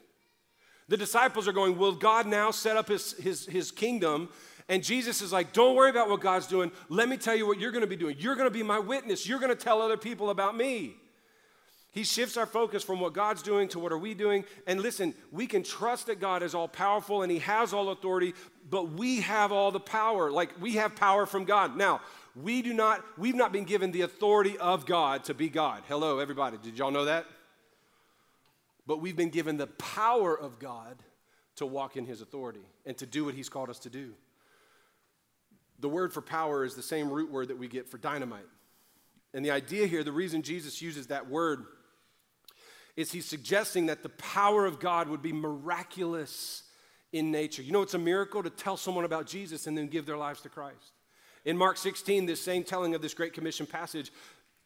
The 0.88 0.98
disciples 0.98 1.48
are 1.48 1.54
going, 1.54 1.78
Will 1.78 1.94
God 1.94 2.28
now 2.28 2.52
set 2.52 2.76
up 2.76 2.90
his, 2.90 3.14
his, 3.14 3.46
his 3.46 3.72
kingdom? 3.72 4.28
And 4.70 4.84
Jesus 4.84 5.22
is 5.22 5.32
like, 5.32 5.54
Don't 5.54 5.76
worry 5.76 5.90
about 5.90 6.10
what 6.10 6.22
God's 6.22 6.48
doing. 6.48 6.72
Let 6.90 7.10
me 7.10 7.18
tell 7.18 7.36
you 7.36 7.48
what 7.48 7.60
you're 7.60 7.72
going 7.72 7.82
to 7.82 7.88
be 7.88 7.96
doing. 7.96 8.16
You're 8.20 8.36
going 8.36 8.48
to 8.48 8.54
be 8.54 8.64
my 8.64 8.80
witness. 8.80 9.28
You're 9.28 9.40
going 9.40 9.56
to 9.56 9.62
tell 9.62 9.82
other 9.82 9.98
people 9.98 10.30
about 10.30 10.56
me. 10.56 10.96
He 11.94 12.04
shifts 12.04 12.38
our 12.38 12.46
focus 12.46 12.84
from 12.84 13.02
what 13.02 13.14
God's 13.14 13.42
doing 13.42 13.68
to 13.70 13.80
what 13.80 13.92
are 13.92 13.98
we 13.98 14.14
doing. 14.14 14.46
And 14.66 14.80
listen, 14.80 15.14
we 15.30 15.46
can 15.46 15.62
trust 15.62 16.08
that 16.08 16.22
God 16.22 16.42
is 16.42 16.56
all 16.56 16.70
powerful 16.70 17.22
and 17.22 17.30
he 17.30 17.40
has 17.40 17.74
all 17.74 17.90
authority, 17.90 18.34
but 18.70 18.92
we 18.92 19.20
have 19.20 19.52
all 19.52 19.72
the 19.72 19.80
power. 19.80 20.32
Like 20.32 20.52
we 20.62 20.74
have 20.74 20.96
power 20.96 21.26
from 21.26 21.44
God. 21.44 21.76
Now, 21.76 22.00
we 22.34 22.62
do 22.62 22.74
not 22.74 23.04
we've 23.18 23.36
not 23.36 23.52
been 23.52 23.66
given 23.66 23.92
the 23.92 24.02
authority 24.02 24.58
of 24.58 24.86
God 24.86 25.26
to 25.26 25.34
be 25.34 25.50
God. 25.50 25.84
Hello 25.88 26.20
everybody. 26.20 26.58
Did 26.64 26.78
y'all 26.78 26.92
know 26.92 27.06
that? 27.06 27.26
but 28.92 29.00
we've 29.00 29.16
been 29.16 29.30
given 29.30 29.58
the 29.58 29.68
power 29.68 30.38
of 30.38 30.60
God 30.60 30.98
to 31.56 31.66
walk 31.66 31.96
in 31.96 32.06
His 32.06 32.22
authority 32.22 32.66
and 32.86 32.98
to 32.98 33.06
do 33.06 33.24
what 33.24 33.36
He's 33.36 33.50
called 33.50 33.70
us 33.70 33.80
to 33.80 33.90
do. 33.90 34.14
The 35.82 35.90
word 35.90 36.14
for 36.14 36.22
power 36.22 36.64
is 36.64 36.76
the 36.76 36.84
same 36.84 37.10
root 37.10 37.32
word 37.32 37.50
that 37.50 37.58
we 37.58 37.68
get 37.68 37.90
for 37.90 37.98
dynamite. 37.98 38.48
And 39.34 39.44
the 39.44 39.52
idea 39.52 39.88
here, 39.88 40.04
the 40.04 40.12
reason 40.12 40.42
Jesus 40.42 40.82
uses 40.82 41.08
that 41.08 41.30
word, 41.30 41.66
is 42.96 43.12
He's 43.12 43.26
suggesting 43.26 43.88
that 43.88 44.04
the 44.04 44.10
power 44.10 44.66
of 44.66 44.80
God 44.80 45.10
would 45.10 45.22
be 45.22 45.34
miraculous 45.34 46.64
in 47.12 47.32
nature. 47.32 47.62
You 47.62 47.72
know, 47.72 47.82
it's 47.82 47.94
a 47.94 48.00
miracle 48.00 48.44
to 48.44 48.50
tell 48.50 48.78
someone 48.78 49.06
about 49.06 49.26
Jesus 49.26 49.68
and 49.68 49.78
then 49.78 49.88
give 49.88 50.06
their 50.06 50.18
lives 50.18 50.42
to 50.42 50.50
Christ. 50.50 50.94
In 51.46 51.58
Mark 51.58 51.78
16, 51.78 52.26
this 52.26 52.42
same 52.42 52.64
telling 52.64 52.94
of 52.94 53.02
this 53.02 53.14
Great 53.14 53.34
Commission 53.34 53.66
passage, 53.66 54.12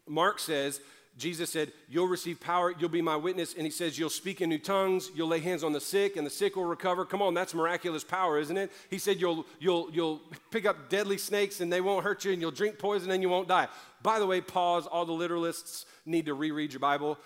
Mark 0.08 0.39
says, 0.39 0.82
Jesus 1.17 1.49
said, 1.49 1.71
You'll 1.88 2.08
receive 2.08 2.41
power, 2.41 2.73
you'll 2.78 2.89
be 2.89 3.01
my 3.01 3.15
witness. 3.15 3.54
And 3.54 3.63
he 3.63 3.71
says, 3.71 3.97
You'll 3.97 4.10
speak 4.10 4.41
in 4.41 4.49
new 4.49 4.58
tongues, 4.58 5.10
you'll 5.15 5.30
lay 5.30 5.39
hands 5.39 5.63
on 5.63 5.71
the 5.71 5.80
sick, 5.80 6.17
and 6.17 6.25
the 6.25 6.32
sick 6.32 6.56
will 6.56 6.65
recover. 6.65 7.06
Come 7.06 7.21
on, 7.21 7.34
that's 7.34 7.54
miraculous 7.54 8.04
power, 8.04 8.38
isn't 8.38 8.58
it? 8.58 8.71
He 8.89 8.97
said, 8.97 9.21
You'll, 9.21 9.45
you'll, 9.60 9.89
you'll 9.91 10.21
pick 10.51 10.65
up 10.65 10.89
deadly 10.89 11.17
snakes 11.17 11.62
and 11.62 11.71
they 11.71 11.82
won't 11.82 12.04
hurt 12.04 12.25
you, 12.25 12.34
and 12.34 12.41
you'll 12.41 12.51
drink 12.51 12.78
poison 12.78 13.12
and 13.12 13.21
you 13.21 13.30
won't 13.30 13.47
die. 13.47 13.67
By 14.04 14.19
the 14.19 14.25
way, 14.25 14.41
pause, 14.41 14.86
all 14.88 15.06
the 15.06 15.13
literalists 15.13 15.86
need 16.06 16.25
to 16.25 16.34
reread 16.34 16.73
your 16.73 16.82
Bible. 16.82 17.17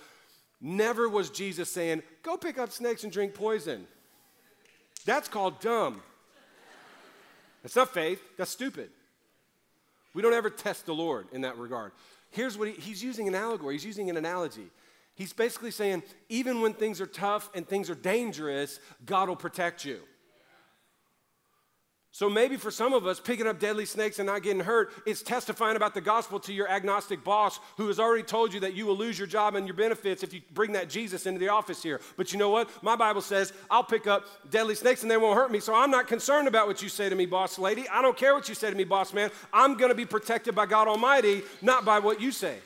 Never 0.62 1.10
was 1.10 1.30
Jesus 1.30 1.72
saying, 1.72 2.04
Go 2.22 2.38
pick 2.38 2.60
up 2.60 2.72
snakes 2.72 3.04
and 3.04 3.12
drink 3.12 3.34
poison. 3.34 3.88
That's 5.06 5.28
called 5.28 5.62
dumb. 5.62 6.02
That's 7.64 7.76
not 7.76 7.94
faith, 7.94 8.22
that's 8.38 8.52
stupid. 8.52 8.90
We 10.14 10.22
don't 10.22 10.34
ever 10.34 10.50
test 10.50 10.86
the 10.86 10.94
Lord 10.94 11.28
in 11.32 11.42
that 11.42 11.58
regard. 11.58 11.92
Here's 12.32 12.58
what 12.58 12.68
he, 12.68 12.74
he's 12.76 13.04
using 13.04 13.28
an 13.28 13.36
allegory, 13.36 13.76
he's 13.76 13.86
using 13.86 14.10
an 14.10 14.18
analogy. 14.18 14.70
He's 15.16 15.34
basically 15.34 15.72
saying, 15.72 16.04
even 16.30 16.62
when 16.62 16.74
things 16.74 17.02
are 17.02 17.06
tough 17.06 17.50
and 17.54 17.68
things 17.68 17.90
are 17.90 17.96
dangerous, 17.96 18.80
God 19.06 19.28
will 19.28 19.36
protect 19.36 19.84
you. 19.84 20.00
So 22.20 22.30
maybe 22.30 22.58
for 22.58 22.70
some 22.70 22.92
of 22.92 23.08
us, 23.08 23.18
picking 23.18 23.48
up 23.48 23.62
deadly 23.62 23.86
snakes 23.86 24.20
and 24.20 24.28
not 24.28 24.44
getting 24.44 24.60
hurt 24.60 24.92
is 25.06 25.24
testifying 25.24 25.78
about 25.78 25.94
the 25.94 26.02
gospel 26.02 26.38
to 26.42 26.52
your 26.52 26.68
agnostic 26.68 27.24
boss 27.24 27.62
who 27.78 27.88
has 27.88 27.98
already 27.98 28.24
told 28.24 28.54
you 28.54 28.60
that 28.60 28.74
you 28.74 28.86
will 28.86 28.98
lose 28.98 29.18
your 29.18 29.26
job 29.26 29.56
and 29.56 29.66
your 29.66 29.74
benefits 29.74 30.22
if 30.22 30.34
you 30.34 30.42
bring 30.54 30.74
that 30.74 30.90
Jesus 30.90 31.26
into 31.26 31.40
the 31.40 31.48
office 31.48 31.82
here. 31.82 32.02
But 32.18 32.34
you 32.34 32.38
know 32.38 32.50
what? 32.50 32.70
My 32.84 32.98
Bible 32.98 33.22
says 33.22 33.54
I'll 33.72 33.86
pick 33.86 34.06
up 34.06 34.26
deadly 34.52 34.76
snakes 34.76 35.02
and 35.02 35.10
they 35.10 35.16
won't 35.16 35.38
hurt 35.38 35.50
me. 35.50 35.62
So 35.62 35.74
I'm 35.74 35.92
not 35.92 36.10
concerned 36.10 36.50
about 36.50 36.68
what 36.68 36.82
you 36.82 36.90
say 36.90 37.08
to 37.08 37.16
me, 37.16 37.26
boss 37.26 37.58
lady. 37.58 37.88
I 37.88 38.02
don't 38.02 38.18
care 38.18 38.34
what 38.34 38.50
you 38.50 38.56
say 38.56 38.70
to 38.70 38.76
me, 38.76 38.84
boss 38.84 39.14
man. 39.14 39.32
I'm 39.54 39.78
going 39.78 39.88
to 39.88 39.96
be 39.96 40.06
protected 40.06 40.54
by 40.54 40.66
God 40.66 40.90
Almighty, 40.90 41.44
not 41.62 41.86
by 41.86 42.00
what 42.00 42.20
you 42.20 42.34
say. 42.34 42.58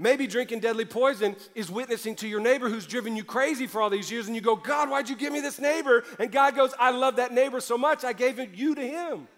Maybe 0.00 0.26
drinking 0.26 0.60
deadly 0.60 0.86
poison 0.86 1.36
is 1.54 1.70
witnessing 1.70 2.16
to 2.16 2.26
your 2.26 2.40
neighbor 2.40 2.70
who's 2.70 2.86
driven 2.86 3.16
you 3.16 3.22
crazy 3.22 3.66
for 3.66 3.82
all 3.82 3.90
these 3.90 4.10
years, 4.10 4.28
and 4.28 4.34
you 4.34 4.40
go, 4.40 4.56
God, 4.56 4.88
why'd 4.88 5.10
you 5.10 5.14
give 5.14 5.30
me 5.30 5.40
this 5.40 5.58
neighbor? 5.58 6.04
And 6.18 6.32
God 6.32 6.56
goes, 6.56 6.72
I 6.78 6.90
love 6.90 7.16
that 7.16 7.34
neighbor 7.34 7.60
so 7.60 7.76
much, 7.76 8.02
I 8.02 8.14
gave 8.14 8.38
you 8.56 8.74
to 8.74 8.80
him. 8.80 9.28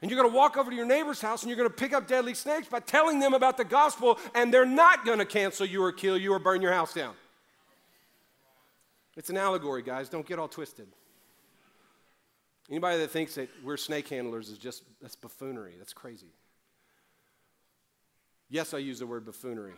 And 0.00 0.10
you're 0.10 0.20
gonna 0.20 0.34
walk 0.34 0.56
over 0.56 0.70
to 0.70 0.76
your 0.76 0.86
neighbor's 0.86 1.20
house 1.20 1.44
and 1.44 1.50
you're 1.50 1.56
gonna 1.56 1.70
pick 1.70 1.92
up 1.92 2.08
deadly 2.08 2.34
snakes 2.34 2.66
by 2.66 2.80
telling 2.80 3.20
them 3.20 3.32
about 3.32 3.56
the 3.56 3.64
gospel, 3.64 4.18
and 4.34 4.52
they're 4.52 4.66
not 4.66 5.06
gonna 5.06 5.24
cancel 5.24 5.66
you 5.66 5.84
or 5.84 5.92
kill 5.92 6.18
you 6.18 6.32
or 6.32 6.40
burn 6.40 6.60
your 6.60 6.72
house 6.72 6.92
down. 6.92 7.14
It's 9.16 9.30
an 9.30 9.36
allegory, 9.36 9.82
guys. 9.82 10.08
Don't 10.08 10.26
get 10.26 10.40
all 10.40 10.48
twisted. 10.48 10.88
Anybody 12.68 12.98
that 12.98 13.12
thinks 13.12 13.36
that 13.36 13.48
we're 13.62 13.76
snake 13.76 14.08
handlers 14.08 14.48
is 14.48 14.58
just, 14.58 14.82
that's 15.00 15.14
buffoonery. 15.14 15.74
That's 15.78 15.92
crazy. 15.92 16.32
Yes, 18.52 18.72
I 18.74 18.78
use 18.78 18.98
the 18.98 19.06
word 19.06 19.24
buffoonery. 19.24 19.72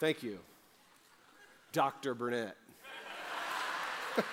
Thank 0.00 0.24
you, 0.24 0.40
Dr. 1.70 2.12
Burnett. 2.16 2.56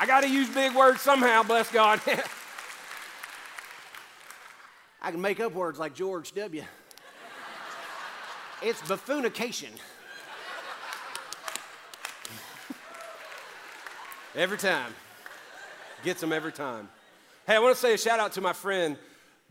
I 0.00 0.04
got 0.04 0.22
to 0.22 0.28
use 0.28 0.52
big 0.52 0.74
words 0.74 1.00
somehow, 1.00 1.44
bless 1.44 1.70
God. 1.70 2.00
I 5.00 5.12
can 5.12 5.20
make 5.20 5.38
up 5.38 5.54
words 5.54 5.78
like 5.78 5.94
George 5.94 6.32
W. 6.32 6.64
It's 8.62 8.82
buffoonication. 8.88 9.70
every 14.34 14.58
time. 14.58 14.92
Gets 16.02 16.20
them 16.20 16.32
every 16.32 16.50
time. 16.50 16.88
Hey, 17.46 17.54
I 17.54 17.60
want 17.60 17.76
to 17.76 17.80
say 17.80 17.94
a 17.94 17.98
shout 17.98 18.18
out 18.18 18.32
to 18.32 18.40
my 18.40 18.52
friend 18.52 18.96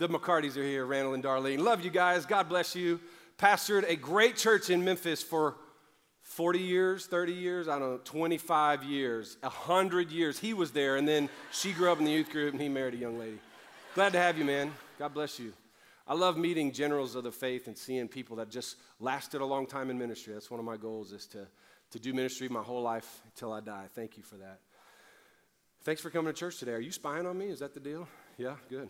the 0.01 0.09
McCartys 0.09 0.57
are 0.57 0.63
here, 0.63 0.83
Randall 0.83 1.13
and 1.13 1.23
Darlene. 1.23 1.59
Love 1.59 1.85
you 1.85 1.91
guys. 1.91 2.25
God 2.25 2.49
bless 2.49 2.75
you. 2.75 2.99
Pastored 3.37 3.87
a 3.87 3.95
great 3.95 4.35
church 4.35 4.71
in 4.71 4.83
Memphis 4.83 5.21
for 5.21 5.57
40 6.23 6.57
years, 6.57 7.05
30 7.05 7.33
years, 7.33 7.67
I 7.67 7.77
don't 7.77 7.91
know, 7.91 7.99
25 8.03 8.83
years, 8.83 9.37
100 9.41 10.09
years. 10.09 10.39
He 10.39 10.55
was 10.55 10.71
there, 10.71 10.95
and 10.95 11.07
then 11.07 11.29
she 11.51 11.71
grew 11.71 11.91
up 11.91 11.99
in 11.99 12.05
the 12.05 12.11
youth 12.11 12.31
group, 12.31 12.51
and 12.51 12.59
he 12.59 12.67
married 12.67 12.95
a 12.95 12.97
young 12.97 13.19
lady. 13.19 13.37
Glad 13.93 14.13
to 14.13 14.17
have 14.17 14.39
you, 14.39 14.43
man. 14.43 14.73
God 14.97 15.13
bless 15.13 15.37
you. 15.37 15.53
I 16.07 16.15
love 16.15 16.35
meeting 16.35 16.71
generals 16.71 17.13
of 17.13 17.23
the 17.23 17.31
faith 17.31 17.67
and 17.67 17.77
seeing 17.77 18.07
people 18.07 18.37
that 18.37 18.49
just 18.49 18.77
lasted 18.99 19.41
a 19.41 19.45
long 19.45 19.67
time 19.67 19.91
in 19.91 19.99
ministry. 19.99 20.33
That's 20.33 20.49
one 20.49 20.59
of 20.59 20.65
my 20.65 20.77
goals 20.77 21.11
is 21.11 21.27
to, 21.27 21.45
to 21.91 21.99
do 21.99 22.11
ministry 22.11 22.49
my 22.49 22.63
whole 22.63 22.81
life 22.81 23.21
until 23.25 23.53
I 23.53 23.59
die. 23.59 23.85
Thank 23.93 24.17
you 24.17 24.23
for 24.23 24.37
that. 24.37 24.61
Thanks 25.83 26.01
for 26.01 26.09
coming 26.09 26.33
to 26.33 26.39
church 26.39 26.57
today. 26.57 26.71
Are 26.71 26.79
you 26.79 26.91
spying 26.91 27.27
on 27.27 27.37
me? 27.37 27.49
Is 27.49 27.59
that 27.59 27.75
the 27.75 27.79
deal? 27.79 28.07
Yeah, 28.39 28.55
good. 28.67 28.89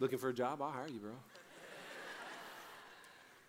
Looking 0.00 0.18
for 0.18 0.30
a 0.30 0.34
job? 0.34 0.62
I'll 0.62 0.70
hire 0.70 0.88
you, 0.88 0.98
bro. 0.98 1.12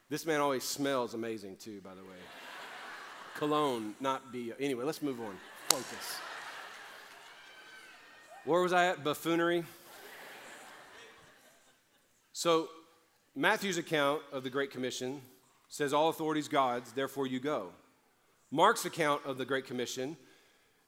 this 0.09 0.25
man 0.25 0.41
always 0.41 0.65
smells 0.65 1.13
amazing, 1.13 1.55
too, 1.55 1.79
by 1.79 1.95
the 1.95 2.03
way. 2.03 2.19
Cologne, 3.37 3.95
not 4.01 4.33
be. 4.33 4.51
Anyway, 4.59 4.83
let's 4.83 5.01
move 5.01 5.21
on. 5.21 5.33
Focus. 5.69 6.19
Where 8.43 8.61
was 8.61 8.73
I 8.73 8.87
at? 8.87 9.01
Buffoonery. 9.01 9.63
So, 12.33 12.67
Matthew's 13.33 13.77
account 13.77 14.21
of 14.33 14.43
the 14.43 14.49
Great 14.49 14.71
Commission 14.71 15.21
says, 15.69 15.93
All 15.93 16.09
authority 16.09 16.41
is 16.41 16.49
God's, 16.49 16.91
therefore 16.91 17.27
you 17.27 17.39
go. 17.39 17.69
Mark's 18.51 18.83
account 18.83 19.21
of 19.25 19.37
the 19.37 19.45
Great 19.45 19.65
Commission 19.65 20.17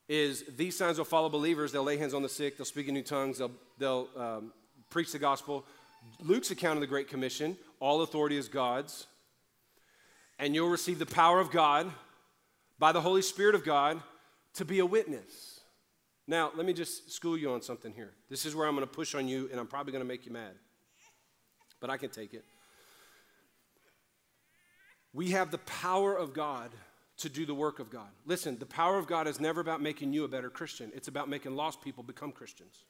is 0.10 0.43
these 0.58 0.78
signs 0.78 0.97
will 0.97 1.06
follow 1.06 1.30
believers. 1.30 1.71
They'll 1.71 1.84
lay 1.84 1.95
hands 1.95 2.13
on 2.13 2.21
the 2.21 2.28
sick, 2.28 2.58
they'll 2.58 2.65
speak 2.65 2.89
in 2.89 2.93
new 2.93 3.02
tongues, 3.02 3.38
they'll, 3.38 3.52
they'll 3.78 4.10
um, 4.17 4.52
preach 4.93 5.12
the 5.12 5.19
gospel. 5.19 5.65
Luke's 6.21 6.51
account 6.51 6.75
of 6.75 6.82
the 6.82 6.88
Great 6.88 7.08
Commission 7.08 7.58
all 7.79 8.03
authority 8.03 8.38
is 8.38 8.47
God's. 8.47 9.08
And 10.39 10.53
you'll 10.56 10.69
receive 10.69 10.99
the 10.99 11.06
power 11.06 11.39
of 11.39 11.51
God 11.51 11.91
by 12.79 12.91
the 12.91 13.01
Holy 13.01 13.23
Spirit 13.23 13.56
of 13.56 13.65
God 13.65 13.99
to 14.53 14.65
be 14.65 14.79
a 14.79 14.86
witness. 14.86 15.60
Now, 16.27 16.51
let 16.56 16.65
me 16.65 16.73
just 16.73 17.12
school 17.12 17.38
you 17.38 17.51
on 17.51 17.62
something 17.62 17.91
here. 17.91 18.12
This 18.29 18.45
is 18.45 18.56
where 18.56 18.67
I'm 18.67 18.75
going 18.75 18.88
to 18.88 18.93
push 18.93 19.15
on 19.15 19.27
you, 19.27 19.49
and 19.51 19.60
I'm 19.60 19.67
probably 19.67 19.91
going 19.91 20.03
to 20.03 20.08
make 20.08 20.25
you 20.25 20.32
mad. 20.32 20.53
But 21.82 21.89
I 21.89 21.97
can 21.97 22.10
take 22.10 22.34
it. 22.34 22.45
We 25.12 25.32
have 25.32 25.51
the 25.51 25.58
power 25.58 26.15
of 26.15 26.34
God 26.34 26.69
to 27.17 27.29
do 27.29 27.45
the 27.45 27.56
work 27.56 27.79
of 27.79 27.89
God. 27.89 28.10
Listen, 28.25 28.58
the 28.60 28.65
power 28.65 28.97
of 28.97 29.08
God 29.08 29.27
is 29.27 29.39
never 29.39 29.60
about 29.60 29.82
making 29.82 30.13
you 30.13 30.23
a 30.23 30.27
better 30.27 30.49
Christian, 30.49 30.91
it's 30.95 31.08
about 31.08 31.29
making 31.29 31.56
lost 31.56 31.82
people 31.82 32.03
become 32.03 32.32
Christians. 32.32 32.84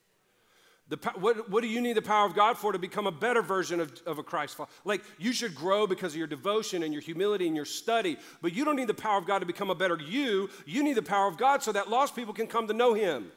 The, 0.94 1.12
what, 1.16 1.50
what 1.50 1.62
do 1.64 1.68
you 1.68 1.82
need 1.82 1.94
the 1.94 2.04
power 2.04 2.28
of 2.28 2.36
God 2.36 2.56
for 2.56 2.72
to 2.72 2.78
become 2.78 3.08
a 3.08 3.12
better 3.12 3.42
version 3.42 3.80
of, 3.80 4.00
of 4.06 4.20
a 4.20 4.24
Christ 4.24 4.56
follower? 4.56 4.70
Like, 4.86 5.02
you 5.18 5.34
should 5.34 5.56
grow 5.56 5.88
because 5.88 6.14
of 6.14 6.20
your 6.20 6.28
devotion 6.28 6.84
and 6.84 6.94
your 6.94 7.02
humility 7.02 7.48
and 7.48 7.56
your 7.56 7.66
study, 7.66 8.16
but 8.44 8.54
you 8.54 8.64
don't 8.64 8.76
need 8.76 8.90
the 8.90 8.94
power 8.94 9.18
of 9.18 9.26
God 9.26 9.40
to 9.40 9.48
become 9.48 9.72
a 9.72 9.76
better 9.76 9.98
you. 10.00 10.52
You 10.68 10.84
need 10.84 10.94
the 10.94 11.02
power 11.02 11.28
of 11.28 11.36
God 11.36 11.64
so 11.64 11.72
that 11.72 11.90
lost 11.90 12.16
people 12.16 12.32
can 12.32 12.46
come 12.46 12.68
to 12.68 12.76
know 12.76 12.94
Him. 12.94 13.32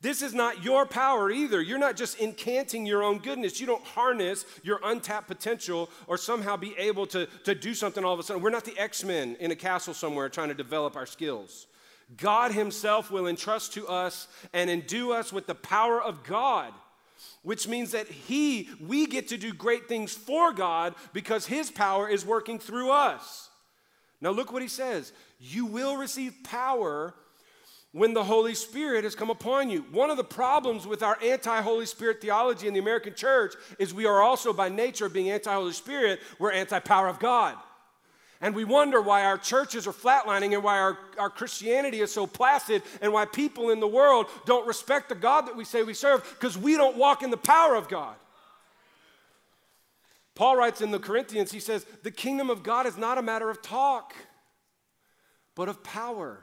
This 0.00 0.20
is 0.20 0.34
not 0.34 0.64
your 0.64 0.84
power 0.84 1.30
either. 1.30 1.62
You're 1.62 1.78
not 1.78 1.94
just 1.94 2.18
incanting 2.18 2.88
your 2.88 3.04
own 3.04 3.18
goodness. 3.18 3.60
You 3.60 3.68
don't 3.68 3.84
harness 3.84 4.46
your 4.64 4.80
untapped 4.82 5.28
potential 5.28 5.90
or 6.08 6.18
somehow 6.18 6.56
be 6.56 6.74
able 6.76 7.06
to, 7.06 7.26
to 7.44 7.54
do 7.54 7.72
something 7.72 8.04
all 8.04 8.14
of 8.14 8.18
a 8.18 8.24
sudden. 8.24 8.42
We're 8.42 8.50
not 8.50 8.64
the 8.64 8.76
X 8.76 9.04
Men 9.04 9.36
in 9.38 9.52
a 9.52 9.56
castle 9.56 9.94
somewhere 9.94 10.28
trying 10.28 10.48
to 10.48 10.54
develop 10.54 10.96
our 10.96 11.06
skills. 11.06 11.68
God 12.14 12.52
Himself 12.52 13.10
will 13.10 13.26
entrust 13.26 13.74
to 13.74 13.88
us 13.88 14.28
and 14.52 14.70
endue 14.70 15.12
us 15.12 15.32
with 15.32 15.46
the 15.46 15.54
power 15.54 16.00
of 16.00 16.22
God, 16.22 16.72
which 17.42 17.66
means 17.66 17.92
that 17.92 18.06
He, 18.06 18.68
we 18.80 19.06
get 19.06 19.28
to 19.28 19.36
do 19.36 19.52
great 19.52 19.88
things 19.88 20.14
for 20.14 20.52
God 20.52 20.94
because 21.12 21.46
His 21.46 21.70
power 21.70 22.08
is 22.08 22.24
working 22.24 22.58
through 22.58 22.90
us. 22.92 23.48
Now, 24.20 24.30
look 24.30 24.52
what 24.52 24.62
He 24.62 24.68
says 24.68 25.12
You 25.40 25.66
will 25.66 25.96
receive 25.96 26.32
power 26.44 27.14
when 27.96 28.12
the 28.12 28.24
Holy 28.24 28.54
Spirit 28.54 29.04
has 29.04 29.14
come 29.14 29.30
upon 29.30 29.70
you. 29.70 29.80
One 29.90 30.10
of 30.10 30.16
the 30.16 30.24
problems 30.24 30.86
with 30.86 31.02
our 31.02 31.18
anti 31.22 31.60
Holy 31.60 31.86
Spirit 31.86 32.20
theology 32.20 32.68
in 32.68 32.74
the 32.74 32.80
American 32.80 33.14
church 33.14 33.54
is 33.78 33.92
we 33.92 34.06
are 34.06 34.22
also, 34.22 34.52
by 34.52 34.68
nature, 34.68 35.08
being 35.08 35.30
anti 35.30 35.52
Holy 35.52 35.72
Spirit, 35.72 36.20
we're 36.38 36.52
anti 36.52 36.78
power 36.78 37.08
of 37.08 37.18
God. 37.18 37.56
And 38.40 38.54
we 38.54 38.64
wonder 38.64 39.00
why 39.00 39.24
our 39.24 39.38
churches 39.38 39.86
are 39.86 39.92
flatlining 39.92 40.52
and 40.52 40.62
why 40.62 40.78
our, 40.78 40.98
our 41.18 41.30
Christianity 41.30 42.00
is 42.00 42.12
so 42.12 42.26
placid 42.26 42.82
and 43.00 43.12
why 43.12 43.24
people 43.24 43.70
in 43.70 43.80
the 43.80 43.86
world 43.86 44.26
don't 44.44 44.66
respect 44.66 45.08
the 45.08 45.14
God 45.14 45.46
that 45.46 45.56
we 45.56 45.64
say 45.64 45.82
we 45.82 45.94
serve 45.94 46.22
because 46.38 46.58
we 46.58 46.76
don't 46.76 46.98
walk 46.98 47.22
in 47.22 47.30
the 47.30 47.36
power 47.36 47.74
of 47.74 47.88
God. 47.88 48.14
Paul 50.34 50.56
writes 50.56 50.82
in 50.82 50.90
the 50.90 50.98
Corinthians, 50.98 51.50
he 51.50 51.60
says, 51.60 51.86
The 52.02 52.10
kingdom 52.10 52.50
of 52.50 52.62
God 52.62 52.86
is 52.86 52.98
not 52.98 53.16
a 53.16 53.22
matter 53.22 53.48
of 53.48 53.62
talk, 53.62 54.14
but 55.54 55.70
of 55.70 55.82
power. 55.82 56.40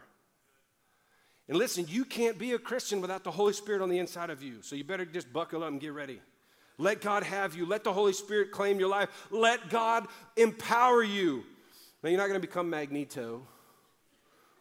And 1.48 1.58
listen, 1.58 1.86
you 1.88 2.04
can't 2.04 2.39
be 2.39 2.54
a 2.54 2.60
Christian 2.60 3.02
without 3.02 3.24
the 3.24 3.30
Holy 3.30 3.54
Spirit 3.54 3.84
on 3.84 3.89
the 3.89 4.00
inside 4.00 4.32
of 4.32 4.41
you. 4.41 4.64
So 4.64 4.76
you 4.76 4.84
better 4.84 5.06
just 5.06 5.32
buckle 5.32 5.64
up 5.64 5.70
and 5.70 5.80
get 5.80 5.94
ready. 5.94 6.22
Let 6.80 7.02
God 7.02 7.22
have 7.22 7.56
you. 7.56 7.68
Let 7.68 7.84
the 7.84 7.94
Holy 7.94 8.14
Spirit 8.14 8.52
claim 8.52 8.80
your 8.80 8.89
life. 8.89 9.28
Let 9.30 9.70
God 9.70 10.08
empower 10.36 11.04
you. 11.04 11.44
Now, 12.04 12.10
you're 12.10 12.18
not 12.18 12.28
going 12.28 12.41
to 12.41 12.45
become 12.45 12.70
Magneto 12.70 13.47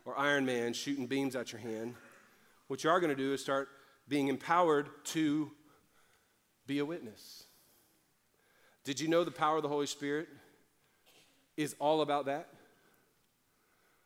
or 0.04 0.16
Iron 0.16 0.46
Man 0.46 0.72
shooting 0.72 1.08
beams 1.08 1.34
at 1.34 1.50
your 1.50 1.60
hand. 1.60 1.96
What 2.68 2.84
you 2.84 2.90
are 2.90 3.00
going 3.00 3.10
to 3.10 3.20
do 3.20 3.32
is 3.32 3.40
start 3.40 3.68
being 4.06 4.28
empowered 4.28 4.88
to 5.06 5.50
be 6.68 6.78
a 6.78 6.84
witness. 6.84 7.42
Did 8.84 9.00
you 9.00 9.08
know 9.08 9.24
the 9.24 9.32
power 9.32 9.56
of 9.56 9.64
the 9.64 9.68
Holy 9.68 9.86
Spirit 9.86 10.28
is 11.56 11.74
all 11.80 12.00
about 12.00 12.26
that? 12.26 12.48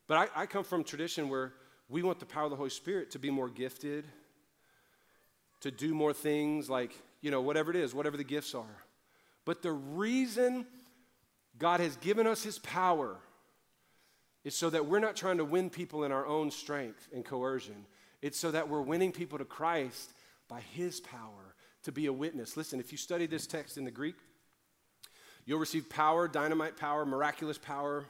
But 0.06 0.30
I, 0.34 0.42
I 0.42 0.46
come 0.46 0.64
from 0.64 0.82
tradition 0.82 1.28
where 1.28 1.52
we 1.90 2.02
want 2.02 2.20
the 2.20 2.26
power 2.26 2.44
of 2.44 2.50
the 2.50 2.56
Holy 2.56 2.70
Spirit 2.70 3.10
to 3.10 3.18
be 3.18 3.28
more 3.28 3.50
gifted, 3.50 4.06
to 5.60 5.70
do 5.70 5.94
more 5.94 6.14
things 6.14 6.70
like, 6.70 6.92
you 7.20 7.30
know, 7.30 7.42
whatever 7.42 7.70
it 7.70 7.76
is, 7.76 7.94
whatever 7.94 8.16
the 8.16 8.24
gifts 8.24 8.54
are. 8.54 8.82
But 9.44 9.60
the 9.60 9.72
reason 9.72 10.64
God 11.58 11.80
has 11.80 11.96
given 11.96 12.26
us 12.26 12.42
His 12.42 12.58
power 12.58 13.18
is 14.46 14.54
so 14.54 14.70
that 14.70 14.86
we're 14.86 15.00
not 15.00 15.16
trying 15.16 15.38
to 15.38 15.44
win 15.44 15.68
people 15.68 16.04
in 16.04 16.12
our 16.12 16.24
own 16.24 16.52
strength 16.52 17.08
and 17.12 17.24
coercion. 17.24 17.84
It's 18.22 18.38
so 18.38 18.52
that 18.52 18.68
we're 18.68 18.80
winning 18.80 19.10
people 19.10 19.38
to 19.38 19.44
Christ 19.44 20.12
by 20.46 20.60
His 20.60 21.00
power 21.00 21.56
to 21.82 21.90
be 21.90 22.06
a 22.06 22.12
witness. 22.12 22.56
Listen, 22.56 22.78
if 22.78 22.92
you 22.92 22.96
study 22.96 23.26
this 23.26 23.48
text 23.48 23.76
in 23.76 23.84
the 23.84 23.90
Greek, 23.90 24.14
you'll 25.46 25.58
receive 25.58 25.90
power, 25.90 26.28
dynamite 26.28 26.76
power, 26.76 27.04
miraculous 27.04 27.58
power 27.58 28.04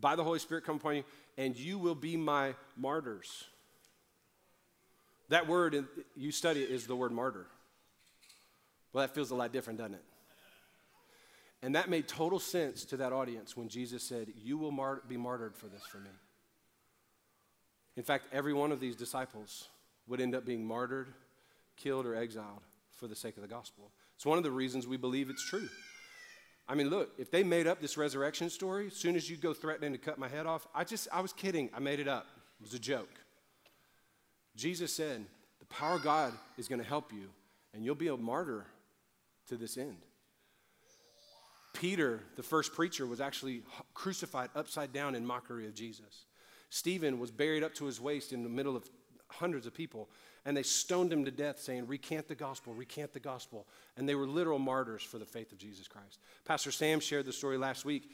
by 0.00 0.16
the 0.16 0.24
Holy 0.24 0.38
Spirit 0.38 0.64
come 0.64 0.76
upon 0.76 0.96
you 0.96 1.04
and 1.36 1.54
you 1.54 1.76
will 1.78 1.94
be 1.94 2.16
my 2.16 2.54
martyrs. 2.74 3.44
That 5.28 5.46
word 5.46 5.84
you 6.16 6.32
study 6.32 6.62
is 6.62 6.86
the 6.86 6.96
word 6.96 7.12
martyr. 7.12 7.46
Well, 8.94 9.06
that 9.06 9.14
feels 9.14 9.32
a 9.32 9.34
lot 9.34 9.52
different, 9.52 9.80
doesn't 9.80 9.96
it? 9.96 10.04
And 11.62 11.74
that 11.74 11.88
made 11.88 12.06
total 12.06 12.38
sense 12.38 12.84
to 12.86 12.96
that 12.98 13.12
audience 13.12 13.56
when 13.56 13.68
Jesus 13.68 14.02
said, 14.02 14.28
You 14.36 14.58
will 14.58 14.70
mar- 14.70 15.02
be 15.08 15.16
martyred 15.16 15.56
for 15.56 15.66
this 15.66 15.82
for 15.90 15.98
me. 15.98 16.10
In 17.96 18.02
fact, 18.02 18.26
every 18.32 18.52
one 18.52 18.72
of 18.72 18.80
these 18.80 18.94
disciples 18.94 19.68
would 20.06 20.20
end 20.20 20.34
up 20.34 20.44
being 20.44 20.66
martyred, 20.66 21.08
killed, 21.76 22.06
or 22.06 22.14
exiled 22.14 22.62
for 22.92 23.06
the 23.06 23.16
sake 23.16 23.36
of 23.36 23.42
the 23.42 23.48
gospel. 23.48 23.90
It's 24.16 24.26
one 24.26 24.38
of 24.38 24.44
the 24.44 24.50
reasons 24.50 24.86
we 24.86 24.96
believe 24.96 25.30
it's 25.30 25.44
true. 25.44 25.68
I 26.68 26.74
mean, 26.74 26.90
look, 26.90 27.10
if 27.16 27.30
they 27.30 27.42
made 27.42 27.66
up 27.66 27.80
this 27.80 27.96
resurrection 27.96 28.50
story, 28.50 28.88
as 28.88 28.94
soon 28.94 29.16
as 29.16 29.30
you 29.30 29.36
go 29.36 29.54
threatening 29.54 29.92
to 29.92 29.98
cut 29.98 30.18
my 30.18 30.28
head 30.28 30.46
off, 30.46 30.66
I 30.74 30.84
just, 30.84 31.08
I 31.12 31.20
was 31.20 31.32
kidding. 31.32 31.70
I 31.72 31.78
made 31.78 32.00
it 32.00 32.08
up. 32.08 32.26
It 32.60 32.64
was 32.64 32.74
a 32.74 32.78
joke. 32.78 33.20
Jesus 34.56 34.92
said, 34.92 35.24
the 35.60 35.66
power 35.66 35.96
of 35.96 36.02
God 36.02 36.32
is 36.56 36.68
going 36.68 36.80
to 36.80 36.86
help 36.86 37.12
you, 37.12 37.28
and 37.74 37.84
you'll 37.84 37.94
be 37.94 38.08
a 38.08 38.16
martyr 38.16 38.66
to 39.48 39.56
this 39.56 39.76
end. 39.76 39.98
Peter, 41.76 42.20
the 42.36 42.42
first 42.42 42.74
preacher, 42.74 43.06
was 43.06 43.20
actually 43.20 43.62
crucified 43.94 44.50
upside 44.54 44.92
down 44.92 45.14
in 45.14 45.24
mockery 45.24 45.66
of 45.66 45.74
Jesus. 45.74 46.26
Stephen 46.70 47.18
was 47.18 47.30
buried 47.30 47.62
up 47.62 47.74
to 47.74 47.84
his 47.84 48.00
waist 48.00 48.32
in 48.32 48.42
the 48.42 48.48
middle 48.48 48.76
of 48.76 48.88
hundreds 49.28 49.66
of 49.66 49.74
people 49.74 50.08
and 50.46 50.56
they 50.56 50.62
stoned 50.62 51.12
him 51.12 51.24
to 51.24 51.32
death, 51.32 51.58
saying, 51.58 51.88
Recant 51.88 52.28
the 52.28 52.36
gospel, 52.36 52.72
recant 52.72 53.12
the 53.12 53.20
gospel. 53.20 53.66
And 53.96 54.08
they 54.08 54.14
were 54.14 54.28
literal 54.28 54.60
martyrs 54.60 55.02
for 55.02 55.18
the 55.18 55.26
faith 55.26 55.50
of 55.50 55.58
Jesus 55.58 55.88
Christ. 55.88 56.20
Pastor 56.44 56.70
Sam 56.70 57.00
shared 57.00 57.26
the 57.26 57.32
story 57.32 57.58
last 57.58 57.84
week. 57.84 58.12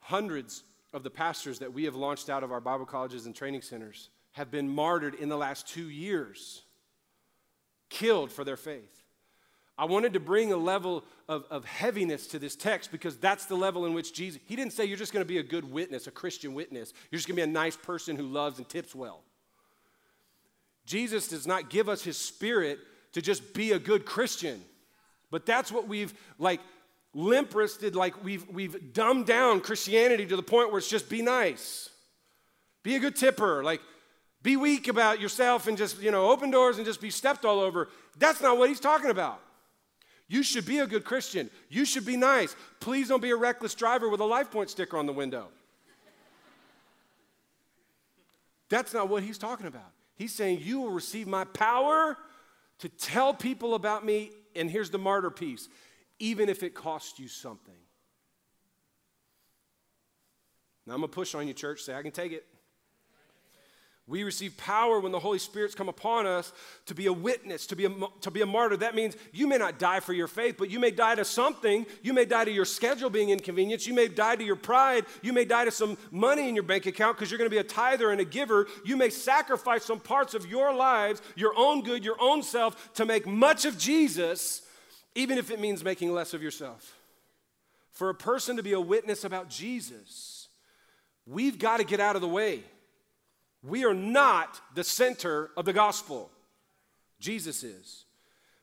Hundreds 0.00 0.64
of 0.92 1.04
the 1.04 1.10
pastors 1.10 1.60
that 1.60 1.72
we 1.72 1.84
have 1.84 1.94
launched 1.94 2.28
out 2.28 2.42
of 2.42 2.50
our 2.50 2.60
Bible 2.60 2.84
colleges 2.84 3.26
and 3.26 3.34
training 3.34 3.62
centers 3.62 4.10
have 4.32 4.50
been 4.50 4.68
martyred 4.68 5.14
in 5.14 5.28
the 5.28 5.36
last 5.36 5.68
two 5.68 5.88
years, 5.88 6.62
killed 7.88 8.32
for 8.32 8.42
their 8.42 8.56
faith. 8.56 9.01
I 9.78 9.86
wanted 9.86 10.12
to 10.12 10.20
bring 10.20 10.52
a 10.52 10.56
level 10.56 11.04
of, 11.28 11.44
of 11.50 11.64
heaviness 11.64 12.26
to 12.28 12.38
this 12.38 12.54
text 12.54 12.92
because 12.92 13.16
that's 13.16 13.46
the 13.46 13.54
level 13.54 13.86
in 13.86 13.94
which 13.94 14.12
Jesus, 14.12 14.40
he 14.46 14.54
didn't 14.54 14.72
say 14.74 14.84
you're 14.84 14.98
just 14.98 15.12
going 15.12 15.24
to 15.24 15.28
be 15.28 15.38
a 15.38 15.42
good 15.42 15.70
witness, 15.70 16.06
a 16.06 16.10
Christian 16.10 16.54
witness. 16.54 16.92
You're 17.10 17.18
just 17.18 17.26
going 17.26 17.36
to 17.36 17.46
be 17.46 17.50
a 17.50 17.52
nice 17.52 17.76
person 17.76 18.16
who 18.16 18.26
loves 18.26 18.58
and 18.58 18.68
tips 18.68 18.94
well. 18.94 19.22
Jesus 20.84 21.28
does 21.28 21.46
not 21.46 21.70
give 21.70 21.88
us 21.88 22.02
his 22.02 22.16
spirit 22.16 22.78
to 23.12 23.22
just 23.22 23.54
be 23.54 23.72
a 23.72 23.78
good 23.78 24.04
Christian. 24.04 24.62
But 25.30 25.46
that's 25.46 25.72
what 25.72 25.88
we've 25.88 26.12
like 26.38 26.60
limp 27.14 27.54
wristed, 27.54 27.96
like 27.96 28.22
we've, 28.24 28.46
we've 28.48 28.92
dumbed 28.92 29.26
down 29.26 29.60
Christianity 29.60 30.26
to 30.26 30.36
the 30.36 30.42
point 30.42 30.70
where 30.70 30.78
it's 30.78 30.88
just 30.88 31.08
be 31.08 31.22
nice, 31.22 31.90
be 32.82 32.96
a 32.96 33.00
good 33.00 33.16
tipper, 33.16 33.62
like 33.62 33.80
be 34.42 34.56
weak 34.56 34.88
about 34.88 35.20
yourself 35.20 35.66
and 35.66 35.78
just, 35.78 36.02
you 36.02 36.10
know, 36.10 36.30
open 36.30 36.50
doors 36.50 36.76
and 36.76 36.86
just 36.86 37.00
be 37.00 37.10
stepped 37.10 37.44
all 37.44 37.60
over. 37.60 37.88
That's 38.18 38.40
not 38.40 38.58
what 38.58 38.68
he's 38.68 38.80
talking 38.80 39.10
about. 39.10 39.40
You 40.32 40.42
should 40.42 40.64
be 40.64 40.78
a 40.78 40.86
good 40.86 41.04
Christian. 41.04 41.50
You 41.68 41.84
should 41.84 42.06
be 42.06 42.16
nice. 42.16 42.56
Please 42.80 43.08
don't 43.08 43.20
be 43.20 43.32
a 43.32 43.36
reckless 43.36 43.74
driver 43.74 44.08
with 44.08 44.18
a 44.20 44.24
Life 44.24 44.50
Point 44.50 44.70
sticker 44.70 44.96
on 44.96 45.04
the 45.04 45.12
window. 45.12 45.48
That's 48.70 48.94
not 48.94 49.10
what 49.10 49.24
he's 49.24 49.36
talking 49.36 49.66
about. 49.66 49.92
He's 50.14 50.34
saying, 50.34 50.60
You 50.62 50.80
will 50.80 50.90
receive 50.90 51.28
my 51.28 51.44
power 51.44 52.16
to 52.78 52.88
tell 52.88 53.34
people 53.34 53.74
about 53.74 54.06
me. 54.06 54.30
And 54.56 54.70
here's 54.70 54.88
the 54.88 54.98
martyr 54.98 55.30
piece 55.30 55.68
even 56.18 56.48
if 56.48 56.62
it 56.62 56.72
costs 56.72 57.18
you 57.18 57.28
something. 57.28 57.74
Now 60.86 60.94
I'm 60.94 61.00
going 61.00 61.10
to 61.10 61.14
push 61.14 61.34
on 61.34 61.46
you, 61.46 61.52
church. 61.52 61.82
Say, 61.82 61.94
I 61.94 62.00
can 62.00 62.10
take 62.10 62.32
it. 62.32 62.46
We 64.08 64.24
receive 64.24 64.56
power 64.56 64.98
when 64.98 65.12
the 65.12 65.20
Holy 65.20 65.38
Spirit's 65.38 65.76
come 65.76 65.88
upon 65.88 66.26
us 66.26 66.52
to 66.86 66.94
be 66.94 67.06
a 67.06 67.12
witness, 67.12 67.66
to 67.68 67.76
be 67.76 67.84
a, 67.84 67.90
to 68.22 68.32
be 68.32 68.40
a 68.40 68.46
martyr. 68.46 68.76
That 68.76 68.96
means 68.96 69.16
you 69.32 69.46
may 69.46 69.58
not 69.58 69.78
die 69.78 70.00
for 70.00 70.12
your 70.12 70.26
faith, 70.26 70.56
but 70.58 70.70
you 70.70 70.80
may 70.80 70.90
die 70.90 71.14
to 71.14 71.24
something. 71.24 71.86
You 72.02 72.12
may 72.12 72.24
die 72.24 72.44
to 72.44 72.50
your 72.50 72.64
schedule 72.64 73.10
being 73.10 73.30
inconvenienced. 73.30 73.86
You 73.86 73.94
may 73.94 74.08
die 74.08 74.34
to 74.34 74.42
your 74.42 74.56
pride. 74.56 75.06
You 75.22 75.32
may 75.32 75.44
die 75.44 75.66
to 75.66 75.70
some 75.70 75.96
money 76.10 76.48
in 76.48 76.56
your 76.56 76.64
bank 76.64 76.86
account 76.86 77.16
because 77.16 77.30
you're 77.30 77.38
going 77.38 77.48
to 77.48 77.54
be 77.54 77.60
a 77.60 77.64
tither 77.64 78.10
and 78.10 78.20
a 78.20 78.24
giver. 78.24 78.66
You 78.84 78.96
may 78.96 79.08
sacrifice 79.08 79.84
some 79.84 80.00
parts 80.00 80.34
of 80.34 80.46
your 80.46 80.74
lives, 80.74 81.22
your 81.36 81.54
own 81.56 81.82
good, 81.82 82.04
your 82.04 82.20
own 82.20 82.42
self, 82.42 82.92
to 82.94 83.06
make 83.06 83.24
much 83.24 83.64
of 83.64 83.78
Jesus, 83.78 84.62
even 85.14 85.38
if 85.38 85.52
it 85.52 85.60
means 85.60 85.84
making 85.84 86.12
less 86.12 86.34
of 86.34 86.42
yourself. 86.42 86.96
For 87.92 88.08
a 88.08 88.14
person 88.14 88.56
to 88.56 88.64
be 88.64 88.72
a 88.72 88.80
witness 88.80 89.22
about 89.22 89.48
Jesus, 89.48 90.48
we've 91.24 91.58
got 91.58 91.76
to 91.76 91.84
get 91.84 92.00
out 92.00 92.16
of 92.16 92.22
the 92.22 92.28
way. 92.28 92.64
We 93.62 93.84
are 93.84 93.94
not 93.94 94.60
the 94.74 94.84
center 94.84 95.50
of 95.56 95.64
the 95.64 95.72
gospel. 95.72 96.30
Jesus 97.20 97.62
is. 97.62 98.04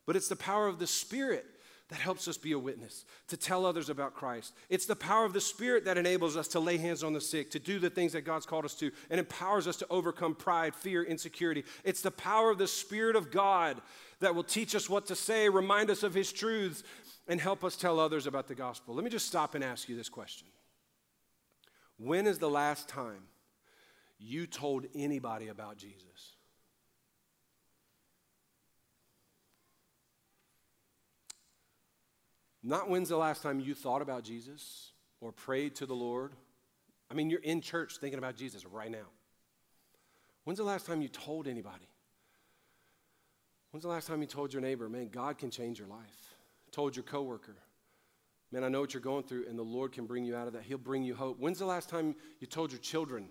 But 0.05 0.15
it's 0.15 0.27
the 0.27 0.35
power 0.35 0.67
of 0.67 0.79
the 0.79 0.87
Spirit 0.87 1.45
that 1.89 1.99
helps 1.99 2.27
us 2.27 2.37
be 2.37 2.51
a 2.51 2.59
witness, 2.59 3.03
to 3.27 3.35
tell 3.35 3.65
others 3.65 3.89
about 3.89 4.13
Christ. 4.13 4.53
It's 4.69 4.85
the 4.85 4.95
power 4.95 5.25
of 5.25 5.33
the 5.33 5.41
Spirit 5.41 5.85
that 5.85 5.97
enables 5.97 6.37
us 6.37 6.47
to 6.49 6.59
lay 6.59 6.77
hands 6.77 7.03
on 7.03 7.13
the 7.13 7.21
sick, 7.21 7.49
to 7.51 7.59
do 7.59 7.79
the 7.79 7.89
things 7.89 8.13
that 8.13 8.21
God's 8.21 8.45
called 8.45 8.65
us 8.65 8.75
to, 8.75 8.91
and 9.09 9.19
empowers 9.19 9.67
us 9.67 9.77
to 9.77 9.87
overcome 9.89 10.35
pride, 10.35 10.75
fear, 10.75 11.03
insecurity. 11.03 11.63
It's 11.83 12.01
the 12.01 12.11
power 12.11 12.51
of 12.51 12.59
the 12.59 12.67
Spirit 12.67 13.15
of 13.15 13.31
God 13.31 13.81
that 14.19 14.35
will 14.35 14.43
teach 14.43 14.75
us 14.75 14.87
what 14.87 15.07
to 15.07 15.15
say, 15.15 15.49
remind 15.49 15.89
us 15.89 16.03
of 16.03 16.13
His 16.13 16.31
truths, 16.31 16.83
and 17.27 17.41
help 17.41 17.63
us 17.63 17.75
tell 17.75 17.99
others 17.99 18.27
about 18.27 18.47
the 18.47 18.55
gospel. 18.55 18.93
Let 18.93 19.03
me 19.03 19.09
just 19.09 19.27
stop 19.27 19.55
and 19.55 19.63
ask 19.63 19.89
you 19.89 19.95
this 19.95 20.09
question 20.09 20.47
When 21.97 22.27
is 22.27 22.37
the 22.37 22.49
last 22.49 22.87
time 22.87 23.23
you 24.19 24.45
told 24.45 24.85
anybody 24.93 25.47
about 25.47 25.77
Jesus. 25.77 26.35
Not 32.61 32.89
when's 32.89 33.09
the 33.09 33.17
last 33.17 33.41
time 33.41 33.59
you 33.59 33.73
thought 33.73 34.01
about 34.01 34.23
Jesus 34.23 34.91
or 35.21 35.31
prayed 35.31 35.75
to 35.77 35.85
the 35.85 35.93
Lord. 35.93 36.33
I 37.09 37.13
mean, 37.13 37.29
you're 37.29 37.39
in 37.39 37.61
church 37.61 37.97
thinking 37.97 38.19
about 38.19 38.35
Jesus 38.35 38.65
right 38.65 38.91
now. 38.91 39.07
When's 40.43 40.57
the 40.57 40.65
last 40.65 40.85
time 40.85 41.01
you 41.01 41.07
told 41.07 41.47
anybody? 41.47 41.87
When's 43.71 43.83
the 43.83 43.89
last 43.89 44.07
time 44.07 44.21
you 44.21 44.27
told 44.27 44.51
your 44.51 44.61
neighbor, 44.61 44.89
man, 44.89 45.09
God 45.09 45.37
can 45.37 45.51
change 45.51 45.79
your 45.79 45.87
life? 45.87 46.35
Told 46.71 46.95
your 46.95 47.03
coworker, 47.03 47.55
man, 48.51 48.63
I 48.63 48.69
know 48.69 48.81
what 48.81 48.93
you're 48.93 49.01
going 49.01 49.23
through, 49.23 49.45
and 49.47 49.57
the 49.57 49.63
Lord 49.63 49.91
can 49.91 50.05
bring 50.05 50.25
you 50.25 50.35
out 50.35 50.47
of 50.47 50.53
that. 50.53 50.63
He'll 50.63 50.77
bring 50.77 51.03
you 51.03 51.15
hope. 51.15 51.39
When's 51.39 51.59
the 51.59 51.65
last 51.65 51.89
time 51.89 52.15
you 52.39 52.47
told 52.47 52.71
your 52.71 52.79
children, 52.79 53.29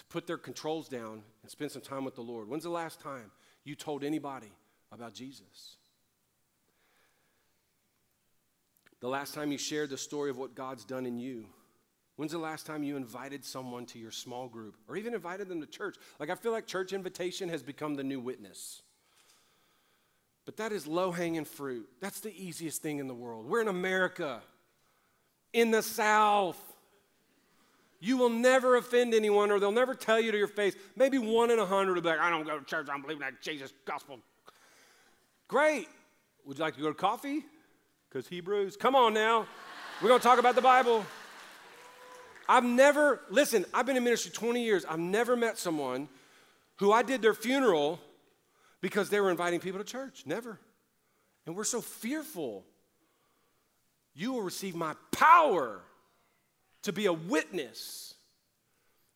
to 0.00 0.06
put 0.06 0.26
their 0.26 0.38
controls 0.38 0.88
down 0.88 1.22
and 1.42 1.50
spend 1.50 1.70
some 1.70 1.82
time 1.82 2.06
with 2.06 2.14
the 2.14 2.22
Lord? 2.22 2.48
When's 2.48 2.62
the 2.62 2.70
last 2.70 3.00
time 3.00 3.30
you 3.64 3.74
told 3.74 4.02
anybody 4.02 4.50
about 4.90 5.12
Jesus? 5.12 5.76
The 9.00 9.08
last 9.08 9.34
time 9.34 9.52
you 9.52 9.58
shared 9.58 9.90
the 9.90 9.98
story 9.98 10.30
of 10.30 10.38
what 10.38 10.54
God's 10.54 10.86
done 10.86 11.04
in 11.04 11.18
you? 11.18 11.44
When's 12.16 12.32
the 12.32 12.38
last 12.38 12.64
time 12.64 12.82
you 12.82 12.96
invited 12.96 13.44
someone 13.44 13.84
to 13.86 13.98
your 13.98 14.10
small 14.10 14.48
group 14.48 14.74
or 14.88 14.96
even 14.96 15.12
invited 15.12 15.48
them 15.48 15.60
to 15.60 15.66
church? 15.66 15.96
Like, 16.18 16.30
I 16.30 16.34
feel 16.34 16.52
like 16.52 16.66
church 16.66 16.94
invitation 16.94 17.50
has 17.50 17.62
become 17.62 17.94
the 17.94 18.04
new 18.04 18.20
witness. 18.20 18.80
But 20.46 20.56
that 20.56 20.72
is 20.72 20.86
low 20.86 21.12
hanging 21.12 21.44
fruit. 21.44 21.88
That's 22.00 22.20
the 22.20 22.34
easiest 22.34 22.80
thing 22.80 23.00
in 23.00 23.06
the 23.06 23.14
world. 23.14 23.46
We're 23.46 23.60
in 23.60 23.68
America, 23.68 24.40
in 25.52 25.70
the 25.70 25.82
South. 25.82 26.58
You 28.00 28.16
will 28.16 28.30
never 28.30 28.76
offend 28.76 29.12
anyone, 29.12 29.50
or 29.50 29.60
they'll 29.60 29.70
never 29.70 29.94
tell 29.94 30.18
you 30.18 30.32
to 30.32 30.38
your 30.38 30.48
face. 30.48 30.74
Maybe 30.96 31.18
one 31.18 31.50
in 31.50 31.58
a 31.58 31.66
hundred 31.66 31.94
will 31.94 32.02
be 32.02 32.08
like, 32.08 32.18
I 32.18 32.30
don't 32.30 32.46
go 32.46 32.58
to 32.58 32.64
church, 32.64 32.88
I'm 32.90 33.02
believing 33.02 33.20
that 33.20 33.42
Jesus 33.42 33.72
gospel. 33.84 34.18
Great. 35.48 35.86
Would 36.46 36.56
you 36.56 36.64
like 36.64 36.76
to 36.76 36.80
go 36.80 36.88
to 36.88 36.94
coffee? 36.94 37.44
Because 38.08 38.26
Hebrews. 38.26 38.76
Come 38.76 38.96
on 38.96 39.12
now. 39.12 39.46
We're 40.00 40.08
going 40.08 40.20
to 40.20 40.26
talk 40.26 40.38
about 40.38 40.54
the 40.54 40.62
Bible. 40.62 41.04
I've 42.48 42.64
never, 42.64 43.20
listen, 43.28 43.66
I've 43.74 43.84
been 43.84 43.96
in 43.96 44.02
ministry 44.02 44.30
20 44.30 44.64
years. 44.64 44.84
I've 44.86 44.98
never 44.98 45.36
met 45.36 45.58
someone 45.58 46.08
who 46.76 46.90
I 46.92 47.02
did 47.02 47.20
their 47.20 47.34
funeral 47.34 48.00
because 48.80 49.10
they 49.10 49.20
were 49.20 49.30
inviting 49.30 49.60
people 49.60 49.78
to 49.78 49.84
church. 49.84 50.22
Never. 50.24 50.58
And 51.46 51.54
we're 51.54 51.64
so 51.64 51.80
fearful. 51.80 52.64
You 54.14 54.32
will 54.32 54.42
receive 54.42 54.74
my 54.74 54.94
power 55.12 55.82
to 56.82 56.92
be 56.92 57.06
a 57.06 57.12
witness. 57.12 58.14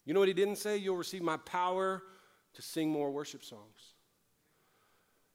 You 0.05 0.15
know 0.15 0.21
what 0.21 0.29
he 0.29 0.35
didn't 0.35 0.57
say? 0.57 0.77
You'll 0.77 0.97
receive 0.97 1.23
my 1.23 1.37
power 1.39 2.03
to 2.55 2.63
sing 2.63 2.91
more 2.91 3.11
worship 3.11 3.45
songs. 3.45 3.95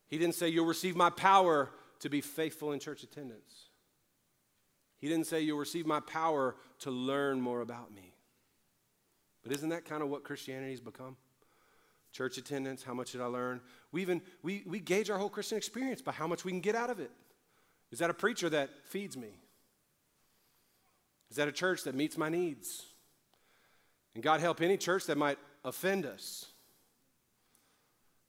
He 0.07 0.17
didn't 0.17 0.35
say, 0.35 0.49
You'll 0.49 0.65
receive 0.65 0.95
my 0.95 1.09
power 1.09 1.69
to 1.99 2.09
be 2.09 2.21
faithful 2.21 2.71
in 2.71 2.79
church 2.79 3.03
attendance. 3.03 3.69
He 4.97 5.07
didn't 5.07 5.27
say, 5.27 5.41
You'll 5.41 5.59
receive 5.59 5.85
my 5.85 5.99
power 5.99 6.55
to 6.79 6.91
learn 6.91 7.41
more 7.41 7.61
about 7.61 7.93
me. 7.93 8.13
But 9.43 9.53
isn't 9.53 9.69
that 9.69 9.85
kind 9.85 10.03
of 10.03 10.09
what 10.09 10.23
Christianity 10.23 10.71
has 10.71 10.81
become? 10.81 11.15
Church 12.11 12.37
attendance, 12.37 12.83
how 12.83 12.93
much 12.93 13.11
did 13.11 13.21
I 13.21 13.25
learn? 13.25 13.61
We 13.91 14.01
even 14.01 14.21
we, 14.41 14.63
we 14.65 14.79
gauge 14.79 15.09
our 15.09 15.17
whole 15.17 15.29
Christian 15.29 15.57
experience 15.57 16.01
by 16.01 16.11
how 16.11 16.27
much 16.27 16.43
we 16.43 16.51
can 16.51 16.61
get 16.61 16.75
out 16.75 16.89
of 16.89 16.99
it. 16.99 17.11
Is 17.91 17.99
that 17.99 18.09
a 18.09 18.13
preacher 18.13 18.49
that 18.49 18.69
feeds 18.85 19.15
me? 19.15 19.39
Is 21.29 21.37
that 21.37 21.47
a 21.47 21.51
church 21.51 21.83
that 21.83 21.95
meets 21.95 22.17
my 22.17 22.29
needs? 22.29 22.85
And 24.15 24.23
God 24.23 24.39
help 24.39 24.61
any 24.61 24.77
church 24.77 25.05
that 25.05 25.17
might 25.17 25.37
offend 25.63 26.05
us. 26.05 26.45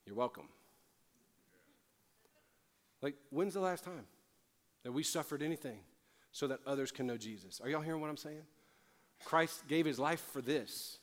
You're 0.05 0.17
welcome. 0.17 0.49
Like, 3.03 3.15
when's 3.31 3.55
the 3.55 3.61
last 3.61 3.85
time 3.85 4.07
that 4.83 4.93
we 4.93 5.03
suffered 5.03 5.43
anything 5.43 5.79
so 6.33 6.47
that 6.47 6.61
others 6.67 6.93
can 6.93 7.07
know 7.07 7.17
Jesus. 7.17 7.61
Are 7.61 7.69
y'all 7.69 7.81
hearing 7.81 8.01
what 8.01 8.11
I'm 8.11 8.17
saying? 8.17 8.43
Christ 9.25 9.67
gave 9.69 9.87
his 9.87 9.99
life 9.99 10.21
for 10.33 10.41
this. 10.41 10.99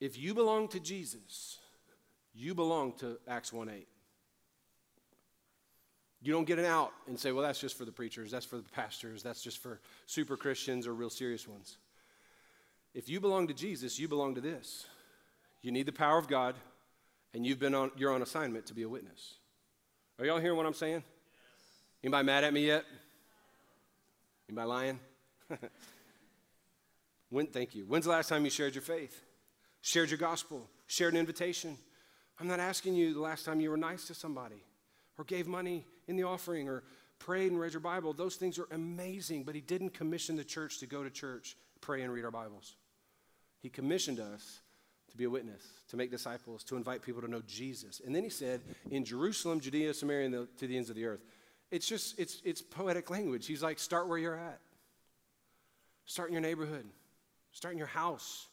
If 0.00 0.18
you 0.18 0.34
belong 0.34 0.68
to 0.68 0.80
Jesus, 0.80 1.58
you 2.34 2.54
belong 2.54 2.94
to 2.98 3.18
Acts 3.28 3.52
1 3.52 3.68
8. 3.68 3.86
You 6.22 6.32
don't 6.32 6.44
get 6.44 6.60
an 6.60 6.64
out 6.64 6.92
and 7.08 7.18
say, 7.18 7.32
well, 7.32 7.42
that's 7.42 7.60
just 7.60 7.76
for 7.76 7.84
the 7.84 7.90
preachers, 7.90 8.30
that's 8.30 8.46
for 8.46 8.56
the 8.56 8.68
pastors, 8.70 9.24
that's 9.24 9.42
just 9.42 9.58
for 9.58 9.80
super 10.06 10.36
Christians 10.36 10.86
or 10.86 10.94
real 10.94 11.10
serious 11.10 11.48
ones. 11.48 11.78
If 12.94 13.08
you 13.08 13.20
belong 13.20 13.48
to 13.48 13.54
Jesus, 13.54 13.98
you 13.98 14.06
belong 14.06 14.36
to 14.36 14.40
this. 14.40 14.86
You 15.62 15.72
need 15.72 15.86
the 15.86 15.92
power 15.92 16.18
of 16.18 16.28
God, 16.28 16.54
and 17.34 17.44
you've 17.44 17.58
been 17.58 17.74
on, 17.74 17.90
you're 17.96 18.12
on 18.12 18.22
assignment 18.22 18.66
to 18.66 18.74
be 18.74 18.82
a 18.82 18.88
witness. 18.88 19.34
Are 20.18 20.24
y'all 20.24 20.38
hearing 20.38 20.56
what 20.56 20.66
I'm 20.66 20.74
saying? 20.74 21.02
Anybody 22.04 22.24
mad 22.24 22.44
at 22.44 22.52
me 22.52 22.66
yet? 22.66 22.84
Anybody 24.48 24.68
lying? 24.68 25.00
when, 27.30 27.46
thank 27.48 27.74
you. 27.74 27.84
When's 27.84 28.04
the 28.04 28.12
last 28.12 28.28
time 28.28 28.44
you 28.44 28.50
shared 28.50 28.74
your 28.76 28.82
faith? 28.82 29.22
Shared 29.80 30.10
your 30.10 30.18
gospel? 30.18 30.68
Shared 30.86 31.14
an 31.14 31.20
invitation? 31.20 31.76
I'm 32.38 32.46
not 32.46 32.60
asking 32.60 32.94
you 32.94 33.12
the 33.12 33.20
last 33.20 33.44
time 33.44 33.60
you 33.60 33.70
were 33.70 33.76
nice 33.76 34.06
to 34.06 34.14
somebody 34.14 34.62
or 35.18 35.24
gave 35.24 35.48
money 35.48 35.84
in 36.08 36.16
the 36.16 36.24
offering 36.24 36.68
or 36.68 36.82
prayed 37.18 37.52
and 37.52 37.60
read 37.60 37.72
your 37.72 37.80
Bible. 37.80 38.12
Those 38.12 38.36
things 38.36 38.58
are 38.58 38.66
amazing, 38.70 39.44
but 39.44 39.54
he 39.54 39.60
didn't 39.60 39.94
commission 39.94 40.36
the 40.36 40.44
church 40.44 40.78
to 40.78 40.86
go 40.86 41.04
to 41.04 41.10
church, 41.10 41.56
pray, 41.80 42.02
and 42.02 42.12
read 42.12 42.24
our 42.24 42.30
Bibles. 42.30 42.76
He 43.60 43.68
commissioned 43.68 44.18
us 44.18 44.60
to 45.10 45.16
be 45.16 45.24
a 45.24 45.30
witness, 45.30 45.62
to 45.88 45.96
make 45.96 46.10
disciples, 46.10 46.64
to 46.64 46.76
invite 46.76 47.02
people 47.02 47.20
to 47.20 47.28
know 47.28 47.42
Jesus. 47.46 48.00
And 48.04 48.14
then 48.14 48.24
he 48.24 48.30
said, 48.30 48.62
in 48.90 49.04
Jerusalem, 49.04 49.60
Judea, 49.60 49.94
Samaria, 49.94 50.24
and 50.24 50.34
the, 50.34 50.48
to 50.58 50.66
the 50.66 50.76
ends 50.76 50.90
of 50.90 50.96
the 50.96 51.04
earth. 51.04 51.20
It's 51.70 51.86
just, 51.86 52.18
it's, 52.18 52.42
it's 52.44 52.60
poetic 52.60 53.10
language. 53.10 53.46
He's 53.46 53.62
like, 53.62 53.78
start 53.78 54.08
where 54.08 54.18
you're 54.18 54.38
at. 54.38 54.58
Start 56.06 56.28
in 56.28 56.32
your 56.32 56.42
neighborhood. 56.42 56.86
Start 57.52 57.72
in 57.72 57.78
your 57.78 57.86
house. 57.86 58.48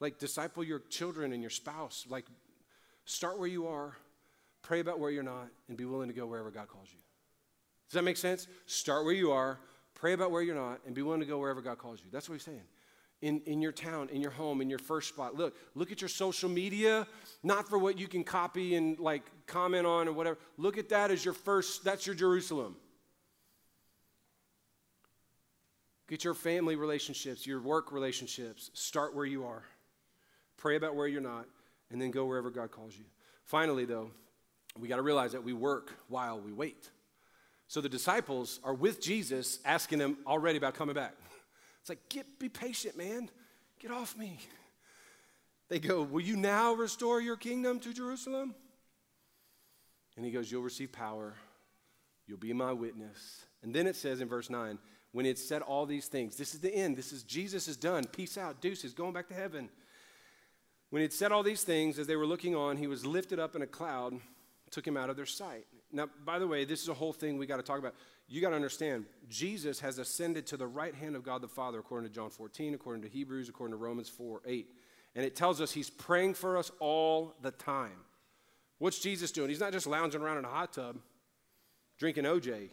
Like, 0.00 0.18
disciple 0.18 0.64
your 0.64 0.80
children 0.80 1.32
and 1.32 1.42
your 1.42 1.50
spouse. 1.50 2.06
Like, 2.08 2.24
start 3.04 3.38
where 3.38 3.48
you 3.48 3.68
are, 3.68 3.96
pray 4.64 4.80
about 4.80 4.98
where 4.98 5.10
you're 5.10 5.22
not, 5.22 5.48
and 5.68 5.76
be 5.76 5.84
willing 5.84 6.08
to 6.08 6.14
go 6.14 6.26
wherever 6.26 6.50
God 6.50 6.66
calls 6.66 6.88
you. 6.90 6.98
Does 7.88 7.94
that 7.94 8.02
make 8.02 8.16
sense? 8.16 8.48
Start 8.66 9.04
where 9.04 9.14
you 9.14 9.30
are, 9.30 9.60
pray 9.94 10.14
about 10.14 10.32
where 10.32 10.42
you're 10.42 10.56
not, 10.56 10.80
and 10.86 10.94
be 10.94 11.02
willing 11.02 11.20
to 11.20 11.26
go 11.26 11.38
wherever 11.38 11.60
God 11.60 11.78
calls 11.78 12.00
you. 12.00 12.06
That's 12.10 12.28
what 12.28 12.34
he's 12.34 12.42
saying 12.42 12.62
in, 13.24 13.40
in 13.46 13.62
your 13.62 13.72
town, 13.72 14.10
in 14.10 14.20
your 14.20 14.30
home, 14.30 14.60
in 14.60 14.68
your 14.68 14.78
first 14.78 15.08
spot. 15.08 15.34
Look, 15.34 15.56
look 15.74 15.90
at 15.90 16.02
your 16.02 16.08
social 16.08 16.50
media, 16.50 17.06
not 17.42 17.68
for 17.68 17.78
what 17.78 17.98
you 17.98 18.06
can 18.06 18.22
copy 18.22 18.74
and 18.74 18.98
like 18.98 19.22
comment 19.46 19.86
on 19.86 20.08
or 20.08 20.12
whatever. 20.12 20.38
Look 20.58 20.76
at 20.76 20.90
that 20.90 21.10
as 21.10 21.24
your 21.24 21.34
first, 21.34 21.84
that's 21.84 22.06
your 22.06 22.14
Jerusalem. 22.14 22.76
Get 26.06 26.22
your 26.22 26.34
family 26.34 26.76
relationships, 26.76 27.46
your 27.46 27.62
work 27.62 27.92
relationships. 27.92 28.70
Start 28.74 29.14
where 29.14 29.24
you 29.24 29.46
are. 29.46 29.62
Pray 30.58 30.76
about 30.76 30.94
where 30.94 31.06
you're 31.06 31.22
not, 31.22 31.46
and 31.90 32.00
then 32.00 32.10
go 32.10 32.26
wherever 32.26 32.50
God 32.50 32.70
calls 32.70 32.94
you. 32.94 33.04
Finally, 33.44 33.86
though, 33.86 34.10
we 34.78 34.88
got 34.88 34.96
to 34.96 35.02
realize 35.02 35.32
that 35.32 35.44
we 35.44 35.52
work 35.52 35.92
while 36.08 36.40
we 36.40 36.52
wait. 36.52 36.90
So 37.68 37.80
the 37.80 37.88
disciples 37.88 38.60
are 38.64 38.74
with 38.74 39.00
Jesus, 39.00 39.58
asking 39.64 40.00
him 40.00 40.18
already 40.26 40.58
about 40.58 40.74
coming 40.74 40.94
back. 40.94 41.14
It's 41.80 41.88
like, 41.88 42.08
get, 42.08 42.38
be 42.38 42.48
patient, 42.48 42.96
man. 42.96 43.30
Get 43.78 43.90
off 43.90 44.16
me. 44.16 44.38
They 45.68 45.78
go, 45.78 46.02
Will 46.02 46.22
you 46.22 46.36
now 46.36 46.74
restore 46.74 47.20
your 47.20 47.36
kingdom 47.36 47.80
to 47.80 47.92
Jerusalem? 47.92 48.54
And 50.16 50.24
he 50.24 50.30
goes, 50.30 50.50
You'll 50.50 50.62
receive 50.62 50.92
power. 50.92 51.34
You'll 52.26 52.38
be 52.38 52.52
my 52.52 52.72
witness. 52.72 53.44
And 53.62 53.74
then 53.74 53.86
it 53.86 53.96
says 53.96 54.20
in 54.20 54.28
verse 54.28 54.48
9, 54.48 54.78
when 55.12 55.26
it 55.26 55.38
said 55.38 55.62
all 55.62 55.86
these 55.86 56.06
things, 56.06 56.36
this 56.36 56.54
is 56.54 56.60
the 56.60 56.74
end. 56.74 56.96
This 56.96 57.12
is 57.12 57.22
Jesus 57.22 57.68
is 57.68 57.76
done. 57.76 58.04
Peace 58.04 58.36
out. 58.36 58.60
Deuces, 58.60 58.94
going 58.94 59.12
back 59.12 59.28
to 59.28 59.34
heaven. 59.34 59.68
When 60.90 61.02
it 61.02 61.12
said 61.12 61.32
all 61.32 61.42
these 61.42 61.62
things, 61.62 61.98
as 61.98 62.06
they 62.06 62.16
were 62.16 62.26
looking 62.26 62.54
on, 62.54 62.76
he 62.76 62.86
was 62.86 63.04
lifted 63.04 63.38
up 63.38 63.54
in 63.54 63.62
a 63.62 63.66
cloud, 63.66 64.14
took 64.70 64.86
him 64.86 64.96
out 64.96 65.10
of 65.10 65.16
their 65.16 65.26
sight. 65.26 65.66
Now, 65.92 66.08
by 66.24 66.38
the 66.38 66.46
way, 66.46 66.64
this 66.64 66.82
is 66.82 66.88
a 66.88 66.94
whole 66.94 67.12
thing 67.12 67.38
we 67.38 67.46
got 67.46 67.56
to 67.56 67.62
talk 67.62 67.78
about 67.78 67.94
you 68.26 68.40
got 68.40 68.50
to 68.50 68.56
understand, 68.56 69.04
Jesus 69.28 69.80
has 69.80 69.98
ascended 69.98 70.46
to 70.46 70.56
the 70.56 70.66
right 70.66 70.94
hand 70.94 71.14
of 71.14 71.22
God 71.22 71.42
the 71.42 71.48
Father, 71.48 71.78
according 71.78 72.08
to 72.08 72.14
John 72.14 72.30
14, 72.30 72.74
according 72.74 73.02
to 73.02 73.08
Hebrews, 73.08 73.48
according 73.48 73.72
to 73.72 73.76
Romans 73.76 74.08
4 74.08 74.40
8. 74.46 74.66
And 75.14 75.24
it 75.24 75.36
tells 75.36 75.60
us 75.60 75.72
he's 75.72 75.90
praying 75.90 76.34
for 76.34 76.56
us 76.56 76.72
all 76.80 77.34
the 77.42 77.50
time. 77.50 78.00
What's 78.78 78.98
Jesus 78.98 79.30
doing? 79.30 79.50
He's 79.50 79.60
not 79.60 79.72
just 79.72 79.86
lounging 79.86 80.20
around 80.20 80.38
in 80.38 80.44
a 80.44 80.48
hot 80.48 80.72
tub 80.72 80.98
drinking 81.98 82.24
OJ. 82.24 82.70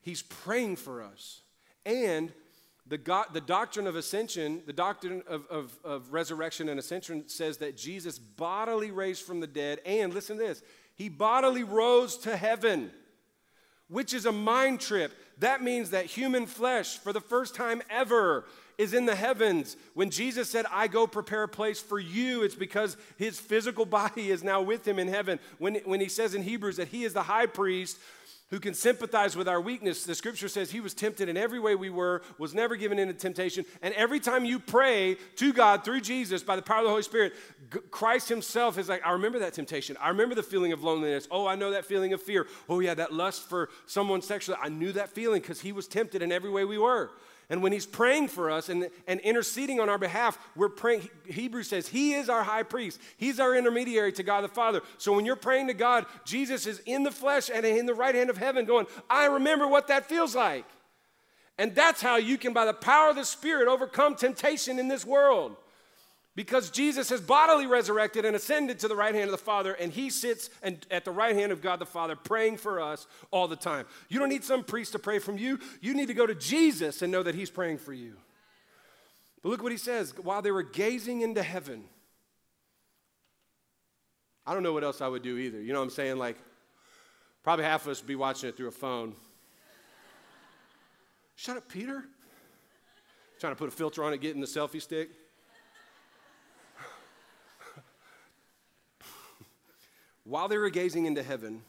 He's 0.00 0.22
praying 0.22 0.76
for 0.76 1.02
us. 1.02 1.42
And 1.86 2.32
the, 2.86 2.98
God, 2.98 3.26
the 3.32 3.40
doctrine 3.40 3.86
of 3.86 3.96
ascension, 3.96 4.62
the 4.66 4.72
doctrine 4.72 5.22
of, 5.26 5.46
of, 5.46 5.78
of 5.84 6.12
resurrection 6.12 6.68
and 6.68 6.78
ascension 6.78 7.28
says 7.28 7.58
that 7.58 7.76
Jesus 7.76 8.18
bodily 8.18 8.90
raised 8.90 9.22
from 9.22 9.40
the 9.40 9.46
dead, 9.46 9.80
and 9.86 10.12
listen 10.12 10.36
to 10.36 10.42
this, 10.42 10.62
he 10.94 11.08
bodily 11.08 11.64
rose 11.64 12.16
to 12.18 12.36
heaven 12.36 12.90
which 13.88 14.14
is 14.14 14.26
a 14.26 14.32
mind 14.32 14.80
trip. 14.80 15.12
That 15.38 15.62
means 15.62 15.90
that 15.90 16.06
human 16.06 16.46
flesh, 16.46 16.98
for 16.98 17.12
the 17.12 17.20
first 17.20 17.54
time 17.54 17.82
ever, 17.90 18.44
is 18.78 18.94
in 18.94 19.06
the 19.06 19.14
heavens. 19.14 19.76
When 19.94 20.10
Jesus 20.10 20.50
said, 20.50 20.66
I 20.70 20.88
go 20.88 21.06
prepare 21.06 21.44
a 21.44 21.48
place 21.48 21.80
for 21.80 21.98
you, 21.98 22.42
it's 22.42 22.54
because 22.54 22.96
his 23.16 23.38
physical 23.38 23.84
body 24.00 24.30
is 24.30 24.42
now 24.42 24.62
with 24.62 24.86
him 24.86 24.98
in 24.98 25.08
heaven. 25.08 25.38
When, 25.58 25.76
when 25.84 26.00
he 26.00 26.08
says 26.08 26.34
in 26.34 26.42
Hebrews 26.42 26.76
that 26.76 26.88
he 26.88 27.04
is 27.04 27.12
the 27.12 27.22
high 27.22 27.46
priest 27.46 27.98
who 28.54 28.60
can 28.60 28.72
sympathize 28.72 29.34
with 29.34 29.48
our 29.48 29.60
weakness. 29.60 30.04
The 30.04 30.14
scripture 30.14 30.46
says 30.46 30.70
he 30.70 30.78
was 30.78 30.94
tempted 30.94 31.28
in 31.28 31.36
every 31.36 31.58
way 31.58 31.74
we 31.74 31.90
were, 31.90 32.22
was 32.38 32.54
never 32.54 32.76
given 32.76 33.00
into 33.00 33.12
temptation. 33.12 33.64
And 33.82 33.92
every 33.94 34.20
time 34.20 34.44
you 34.44 34.60
pray 34.60 35.16
to 35.34 35.52
God 35.52 35.84
through 35.84 36.02
Jesus 36.02 36.44
by 36.44 36.54
the 36.54 36.62
power 36.62 36.78
of 36.78 36.84
the 36.84 36.90
Holy 36.90 37.02
Spirit, 37.02 37.32
Christ 37.90 38.28
himself 38.28 38.78
is 38.78 38.88
like, 38.88 39.04
I 39.04 39.10
remember 39.10 39.40
that 39.40 39.54
temptation. 39.54 39.96
I 40.00 40.10
remember 40.10 40.36
the 40.36 40.42
feeling 40.44 40.72
of 40.72 40.84
loneliness. 40.84 41.26
Oh, 41.32 41.48
I 41.48 41.56
know 41.56 41.72
that 41.72 41.84
feeling 41.84 42.12
of 42.12 42.22
fear. 42.22 42.46
Oh, 42.68 42.78
yeah, 42.78 42.94
that 42.94 43.12
lust 43.12 43.42
for 43.48 43.70
someone 43.86 44.22
sexually. 44.22 44.56
I 44.62 44.68
knew 44.68 44.92
that 44.92 45.08
feeling 45.08 45.40
because 45.40 45.60
he 45.60 45.72
was 45.72 45.88
tempted 45.88 46.22
in 46.22 46.30
every 46.30 46.50
way 46.50 46.64
we 46.64 46.78
were. 46.78 47.10
And 47.50 47.62
when 47.62 47.72
he's 47.72 47.86
praying 47.86 48.28
for 48.28 48.50
us 48.50 48.68
and, 48.68 48.88
and 49.06 49.20
interceding 49.20 49.78
on 49.78 49.88
our 49.88 49.98
behalf, 49.98 50.38
we're 50.56 50.70
praying. 50.70 51.08
Hebrews 51.26 51.68
says 51.68 51.86
he 51.86 52.14
is 52.14 52.28
our 52.28 52.42
high 52.42 52.62
priest, 52.62 53.00
he's 53.16 53.38
our 53.40 53.54
intermediary 53.54 54.12
to 54.12 54.22
God 54.22 54.42
the 54.42 54.48
Father. 54.48 54.80
So 54.98 55.12
when 55.12 55.26
you're 55.26 55.36
praying 55.36 55.66
to 55.66 55.74
God, 55.74 56.06
Jesus 56.24 56.66
is 56.66 56.80
in 56.86 57.02
the 57.02 57.10
flesh 57.10 57.50
and 57.52 57.64
in 57.66 57.86
the 57.86 57.94
right 57.94 58.14
hand 58.14 58.30
of 58.30 58.38
heaven 58.38 58.64
going, 58.64 58.86
I 59.10 59.26
remember 59.26 59.68
what 59.68 59.88
that 59.88 60.06
feels 60.06 60.34
like. 60.34 60.64
And 61.58 61.74
that's 61.74 62.00
how 62.00 62.16
you 62.16 62.36
can, 62.36 62.52
by 62.52 62.64
the 62.64 62.74
power 62.74 63.10
of 63.10 63.16
the 63.16 63.24
Spirit, 63.24 63.68
overcome 63.68 64.16
temptation 64.16 64.78
in 64.78 64.88
this 64.88 65.04
world. 65.04 65.56
Because 66.36 66.70
Jesus 66.70 67.10
has 67.10 67.20
bodily 67.20 67.66
resurrected 67.66 68.24
and 68.24 68.34
ascended 68.34 68.80
to 68.80 68.88
the 68.88 68.96
right 68.96 69.14
hand 69.14 69.26
of 69.26 69.30
the 69.30 69.38
Father, 69.38 69.72
and 69.72 69.92
he 69.92 70.10
sits 70.10 70.50
and, 70.62 70.84
at 70.90 71.04
the 71.04 71.12
right 71.12 71.36
hand 71.36 71.52
of 71.52 71.62
God 71.62 71.78
the 71.78 71.86
Father 71.86 72.16
praying 72.16 72.56
for 72.56 72.80
us 72.80 73.06
all 73.30 73.46
the 73.46 73.54
time. 73.54 73.86
You 74.08 74.18
don't 74.18 74.28
need 74.28 74.42
some 74.42 74.64
priest 74.64 74.92
to 74.92 74.98
pray 74.98 75.20
from 75.20 75.38
you. 75.38 75.60
You 75.80 75.94
need 75.94 76.08
to 76.08 76.14
go 76.14 76.26
to 76.26 76.34
Jesus 76.34 77.02
and 77.02 77.12
know 77.12 77.22
that 77.22 77.36
he's 77.36 77.50
praying 77.50 77.78
for 77.78 77.92
you. 77.92 78.14
But 79.42 79.50
look 79.50 79.62
what 79.62 79.70
he 79.70 79.78
says 79.78 80.12
while 80.18 80.42
they 80.42 80.50
were 80.50 80.64
gazing 80.64 81.20
into 81.20 81.42
heaven. 81.42 81.84
I 84.44 84.54
don't 84.54 84.64
know 84.64 84.72
what 84.72 84.84
else 84.84 85.00
I 85.00 85.06
would 85.06 85.22
do 85.22 85.38
either. 85.38 85.60
You 85.60 85.72
know 85.72 85.78
what 85.78 85.84
I'm 85.84 85.90
saying? 85.90 86.16
Like, 86.16 86.36
probably 87.44 87.64
half 87.64 87.82
of 87.86 87.92
us 87.92 88.00
would 88.00 88.08
be 88.08 88.16
watching 88.16 88.48
it 88.48 88.56
through 88.56 88.68
a 88.68 88.72
phone. 88.72 89.14
Shut 91.36 91.56
up, 91.56 91.68
Peter. 91.68 92.04
Trying 93.38 93.52
to 93.52 93.58
put 93.58 93.68
a 93.68 93.72
filter 93.72 94.02
on 94.02 94.12
it, 94.12 94.20
getting 94.20 94.40
the 94.40 94.46
selfie 94.46 94.82
stick. 94.82 95.10
While 100.24 100.48
they 100.48 100.58
were 100.58 100.70
gazing 100.70 101.06
into 101.06 101.22
heaven, 101.22 101.62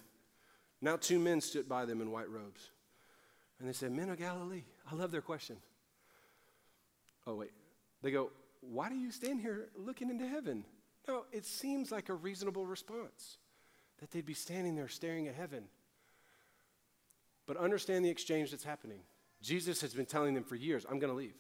now 0.82 0.96
two 0.96 1.20
men 1.20 1.42
stood 1.42 1.68
by 1.68 1.86
them 1.86 2.02
in 2.02 2.12
white 2.12 2.30
robes. 2.30 2.72
And 3.60 3.68
they 3.68 3.74
said, 3.74 3.92
Men 3.92 4.10
of 4.10 4.18
Galilee. 4.18 4.64
I 4.90 4.96
love 4.96 5.12
their 5.12 5.22
question. 5.22 5.58
Oh, 7.28 7.36
wait. 7.36 7.52
They 8.02 8.12
go, 8.12 8.32
Why 8.62 8.90
do 8.90 8.96
you 8.96 9.12
stand 9.12 9.42
here 9.42 9.70
looking 9.76 10.10
into 10.10 10.28
heaven? 10.28 10.64
No, 11.08 11.26
it 11.32 11.46
seems 11.46 11.92
like 11.92 12.10
a 12.10 12.14
reasonable 12.14 12.66
response 12.66 13.38
that 14.00 14.12
they'd 14.12 14.26
be 14.26 14.34
standing 14.34 14.76
there 14.76 14.88
staring 14.88 15.28
at 15.28 15.36
heaven. 15.36 15.66
But 17.46 17.58
understand 17.58 18.04
the 18.04 18.10
exchange 18.10 18.52
that's 18.52 18.64
happening. 18.64 19.00
Jesus 19.42 19.82
has 19.82 19.94
been 19.94 20.06
telling 20.06 20.34
them 20.34 20.44
for 20.44 20.56
years, 20.56 20.86
I'm 20.90 21.00
going 21.00 21.12
to 21.12 21.18
leave. 21.18 21.36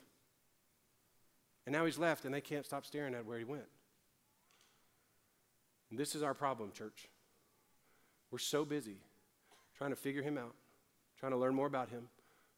And 1.65 1.73
now 1.73 1.85
he's 1.85 1.97
left, 1.97 2.25
and 2.25 2.33
they 2.33 2.41
can't 2.41 2.65
stop 2.65 2.85
staring 2.85 3.15
at 3.15 3.25
where 3.25 3.39
he 3.39 3.43
went. 3.43 3.65
And 5.89 5.99
this 5.99 6.15
is 6.15 6.23
our 6.23 6.33
problem, 6.33 6.71
church. 6.71 7.07
We're 8.31 8.39
so 8.39 8.65
busy 8.65 8.97
trying 9.77 9.91
to 9.91 9.95
figure 9.95 10.21
him 10.21 10.37
out, 10.37 10.55
trying 11.19 11.31
to 11.31 11.37
learn 11.37 11.55
more 11.55 11.67
about 11.67 11.89
him, 11.89 12.07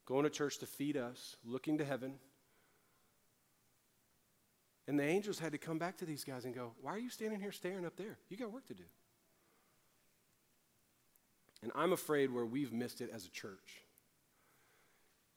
going 0.05 0.23
to 0.23 0.29
church 0.29 0.59
to 0.59 0.65
feed 0.65 0.97
us, 0.97 1.35
looking 1.45 1.77
to 1.79 1.85
heaven. 1.85 2.15
And 4.87 4.97
the 4.97 5.03
angels 5.03 5.39
had 5.39 5.51
to 5.51 5.57
come 5.57 5.77
back 5.77 5.97
to 5.97 6.05
these 6.05 6.23
guys 6.23 6.45
and 6.45 6.55
go, 6.55 6.73
Why 6.81 6.91
are 6.91 6.99
you 6.99 7.09
standing 7.09 7.39
here 7.39 7.51
staring 7.51 7.85
up 7.85 7.97
there? 7.97 8.17
You 8.29 8.37
got 8.37 8.51
work 8.51 8.67
to 8.67 8.73
do. 8.73 8.85
And 11.63 11.71
I'm 11.75 11.91
afraid 11.91 12.31
where 12.31 12.45
we've 12.45 12.71
missed 12.71 13.01
it 13.01 13.09
as 13.13 13.25
a 13.25 13.29
church 13.29 13.81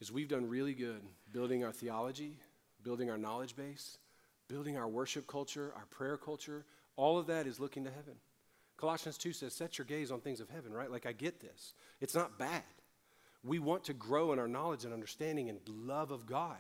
is 0.01 0.12
we've 0.12 0.28
done 0.28 0.49
really 0.49 0.74
good 0.74 1.03
building 1.32 1.64
our 1.64 1.72
theology, 1.72 2.38
building 2.82 3.11
our 3.11 3.18
knowledge 3.18 3.57
base, 3.57 3.99
building 4.49 4.76
our 4.76 4.88
worship 4.88 5.26
culture, 5.26 5.72
our 5.76 5.86
prayer 5.86 6.16
culture, 6.16 6.64
all 7.01 7.16
of 7.16 7.28
that 7.28 7.46
is 7.46 7.59
looking 7.59 7.84
to 7.84 7.90
heaven. 7.90 8.14
Colossians 8.76 9.16
2 9.16 9.32
says, 9.32 9.55
Set 9.55 9.78
your 9.78 9.86
gaze 9.86 10.11
on 10.11 10.20
things 10.20 10.38
of 10.38 10.51
heaven, 10.51 10.70
right? 10.70 10.90
Like, 10.90 11.07
I 11.07 11.12
get 11.12 11.40
this. 11.40 11.72
It's 12.01 12.14
not 12.14 12.38
bad. 12.38 12.62
We 13.42 13.59
want 13.59 13.84
to 13.84 13.94
grow 13.94 14.34
in 14.34 14.38
our 14.38 14.46
knowledge 14.46 14.84
and 14.84 14.92
understanding 14.92 15.48
and 15.48 15.59
love 15.66 16.11
of 16.11 16.26
God. 16.26 16.59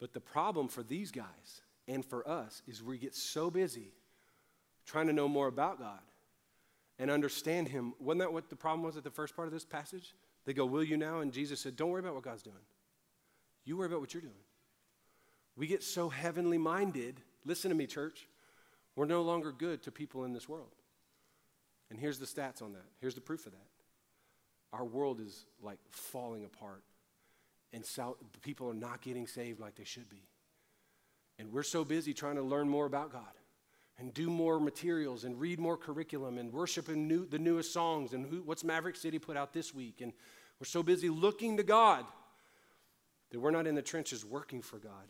But 0.00 0.14
the 0.14 0.20
problem 0.20 0.68
for 0.68 0.82
these 0.82 1.10
guys 1.10 1.60
and 1.86 2.02
for 2.02 2.26
us 2.26 2.62
is 2.66 2.82
we 2.82 2.96
get 2.96 3.14
so 3.14 3.50
busy 3.50 3.92
trying 4.86 5.08
to 5.08 5.12
know 5.12 5.28
more 5.28 5.48
about 5.48 5.78
God 5.78 6.00
and 6.98 7.10
understand 7.10 7.68
Him. 7.68 7.92
Wasn't 8.00 8.20
that 8.20 8.32
what 8.32 8.48
the 8.48 8.56
problem 8.56 8.82
was 8.82 8.96
at 8.96 9.04
the 9.04 9.10
first 9.10 9.36
part 9.36 9.46
of 9.46 9.52
this 9.52 9.64
passage? 9.66 10.14
They 10.46 10.54
go, 10.54 10.64
Will 10.64 10.84
you 10.84 10.96
now? 10.96 11.20
And 11.20 11.34
Jesus 11.34 11.60
said, 11.60 11.76
Don't 11.76 11.90
worry 11.90 12.00
about 12.00 12.14
what 12.14 12.24
God's 12.24 12.42
doing. 12.42 12.56
You 13.66 13.76
worry 13.76 13.88
about 13.88 14.00
what 14.00 14.14
you're 14.14 14.22
doing. 14.22 14.32
We 15.54 15.66
get 15.66 15.82
so 15.82 16.08
heavenly 16.08 16.56
minded. 16.56 17.20
Listen 17.44 17.68
to 17.68 17.74
me, 17.76 17.86
church. 17.86 18.26
We're 18.98 19.06
no 19.06 19.22
longer 19.22 19.52
good 19.52 19.84
to 19.84 19.92
people 19.92 20.24
in 20.24 20.32
this 20.32 20.48
world. 20.48 20.74
And 21.88 22.00
here's 22.00 22.18
the 22.18 22.26
stats 22.26 22.60
on 22.60 22.72
that. 22.72 22.84
Here's 23.00 23.14
the 23.14 23.20
proof 23.20 23.46
of 23.46 23.52
that. 23.52 23.68
Our 24.72 24.84
world 24.84 25.20
is 25.20 25.46
like 25.62 25.78
falling 25.88 26.44
apart, 26.44 26.82
and 27.72 27.86
so, 27.86 28.16
people 28.42 28.68
are 28.68 28.74
not 28.74 29.00
getting 29.00 29.28
saved 29.28 29.60
like 29.60 29.76
they 29.76 29.84
should 29.84 30.10
be. 30.10 30.24
And 31.38 31.52
we're 31.52 31.62
so 31.62 31.84
busy 31.84 32.12
trying 32.12 32.34
to 32.36 32.42
learn 32.42 32.68
more 32.68 32.86
about 32.86 33.12
God 33.12 33.22
and 34.00 34.12
do 34.12 34.28
more 34.28 34.58
materials 34.58 35.22
and 35.22 35.38
read 35.38 35.60
more 35.60 35.76
curriculum 35.76 36.36
and 36.36 36.52
worship 36.52 36.88
in 36.88 37.06
new, 37.06 37.24
the 37.24 37.38
newest 37.38 37.72
songs 37.72 38.14
and 38.14 38.26
who, 38.26 38.42
what's 38.42 38.64
Maverick 38.64 38.96
City 38.96 39.20
put 39.20 39.36
out 39.36 39.52
this 39.52 39.72
week. 39.72 40.00
And 40.00 40.12
we're 40.58 40.66
so 40.66 40.82
busy 40.82 41.08
looking 41.08 41.56
to 41.58 41.62
God 41.62 42.04
that 43.30 43.38
we're 43.38 43.52
not 43.52 43.68
in 43.68 43.76
the 43.76 43.82
trenches 43.82 44.24
working 44.24 44.60
for 44.60 44.78
God, 44.78 45.06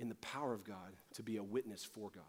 in 0.00 0.08
the 0.08 0.16
power 0.16 0.52
of 0.52 0.64
God, 0.64 0.96
to 1.14 1.22
be 1.22 1.36
a 1.36 1.42
witness 1.42 1.84
for 1.84 2.10
God. 2.10 2.24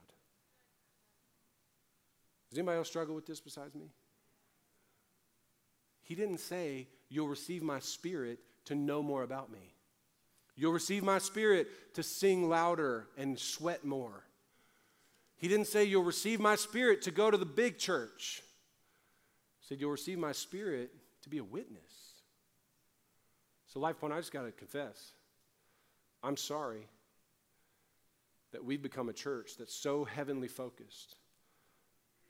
Does 2.49 2.57
anybody 2.57 2.77
else 2.77 2.87
struggle 2.87 3.15
with 3.15 3.25
this 3.25 3.39
besides 3.39 3.75
me? 3.75 3.91
He 6.01 6.15
didn't 6.15 6.39
say, 6.39 6.87
You'll 7.11 7.27
receive 7.27 7.63
my 7.63 7.79
spirit 7.79 8.39
to 8.65 8.75
know 8.75 9.01
more 9.01 9.23
about 9.23 9.51
me. 9.51 9.73
You'll 10.55 10.73
receive 10.73 11.03
my 11.03 11.17
spirit 11.17 11.95
to 11.95 12.03
sing 12.03 12.49
louder 12.49 13.07
and 13.17 13.39
sweat 13.39 13.85
more. 13.85 14.23
He 15.37 15.47
didn't 15.47 15.67
say, 15.67 15.83
You'll 15.85 16.03
receive 16.03 16.39
my 16.39 16.55
spirit 16.55 17.03
to 17.03 17.11
go 17.11 17.29
to 17.29 17.37
the 17.37 17.45
big 17.45 17.77
church. 17.77 18.41
He 19.59 19.67
said, 19.67 19.79
You'll 19.79 19.91
receive 19.91 20.17
my 20.17 20.31
spirit 20.31 20.91
to 21.23 21.29
be 21.29 21.37
a 21.37 21.43
witness. 21.43 21.81
So, 23.67 23.79
Life 23.79 23.99
Point, 23.99 24.13
I 24.13 24.17
just 24.17 24.33
got 24.33 24.43
to 24.43 24.51
confess 24.51 25.11
I'm 26.23 26.37
sorry 26.37 26.87
that 28.51 28.65
we've 28.65 28.81
become 28.81 29.09
a 29.09 29.13
church 29.13 29.51
that's 29.57 29.75
so 29.75 30.03
heavenly 30.03 30.47
focused 30.47 31.15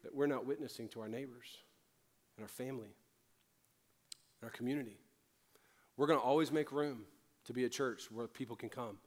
that 0.04 0.14
we're 0.14 0.28
not 0.28 0.46
witnessing 0.46 0.88
to 0.90 1.02
our 1.02 1.10
neighbors 1.10 1.48
and 2.38 2.44
our 2.44 2.50
family 2.50 2.96
and 4.42 4.50
our 4.50 4.50
community. 4.50 4.98
We're 5.98 6.08
going 6.08 6.20
to 6.20 6.26
always 6.26 6.52
make 6.52 6.72
room 6.72 7.06
to 7.46 7.54
be 7.54 7.66
a 7.66 7.70
church 7.70 8.10
where 8.12 8.28
people 8.28 8.56
can 8.56 8.70
come, 8.70 8.98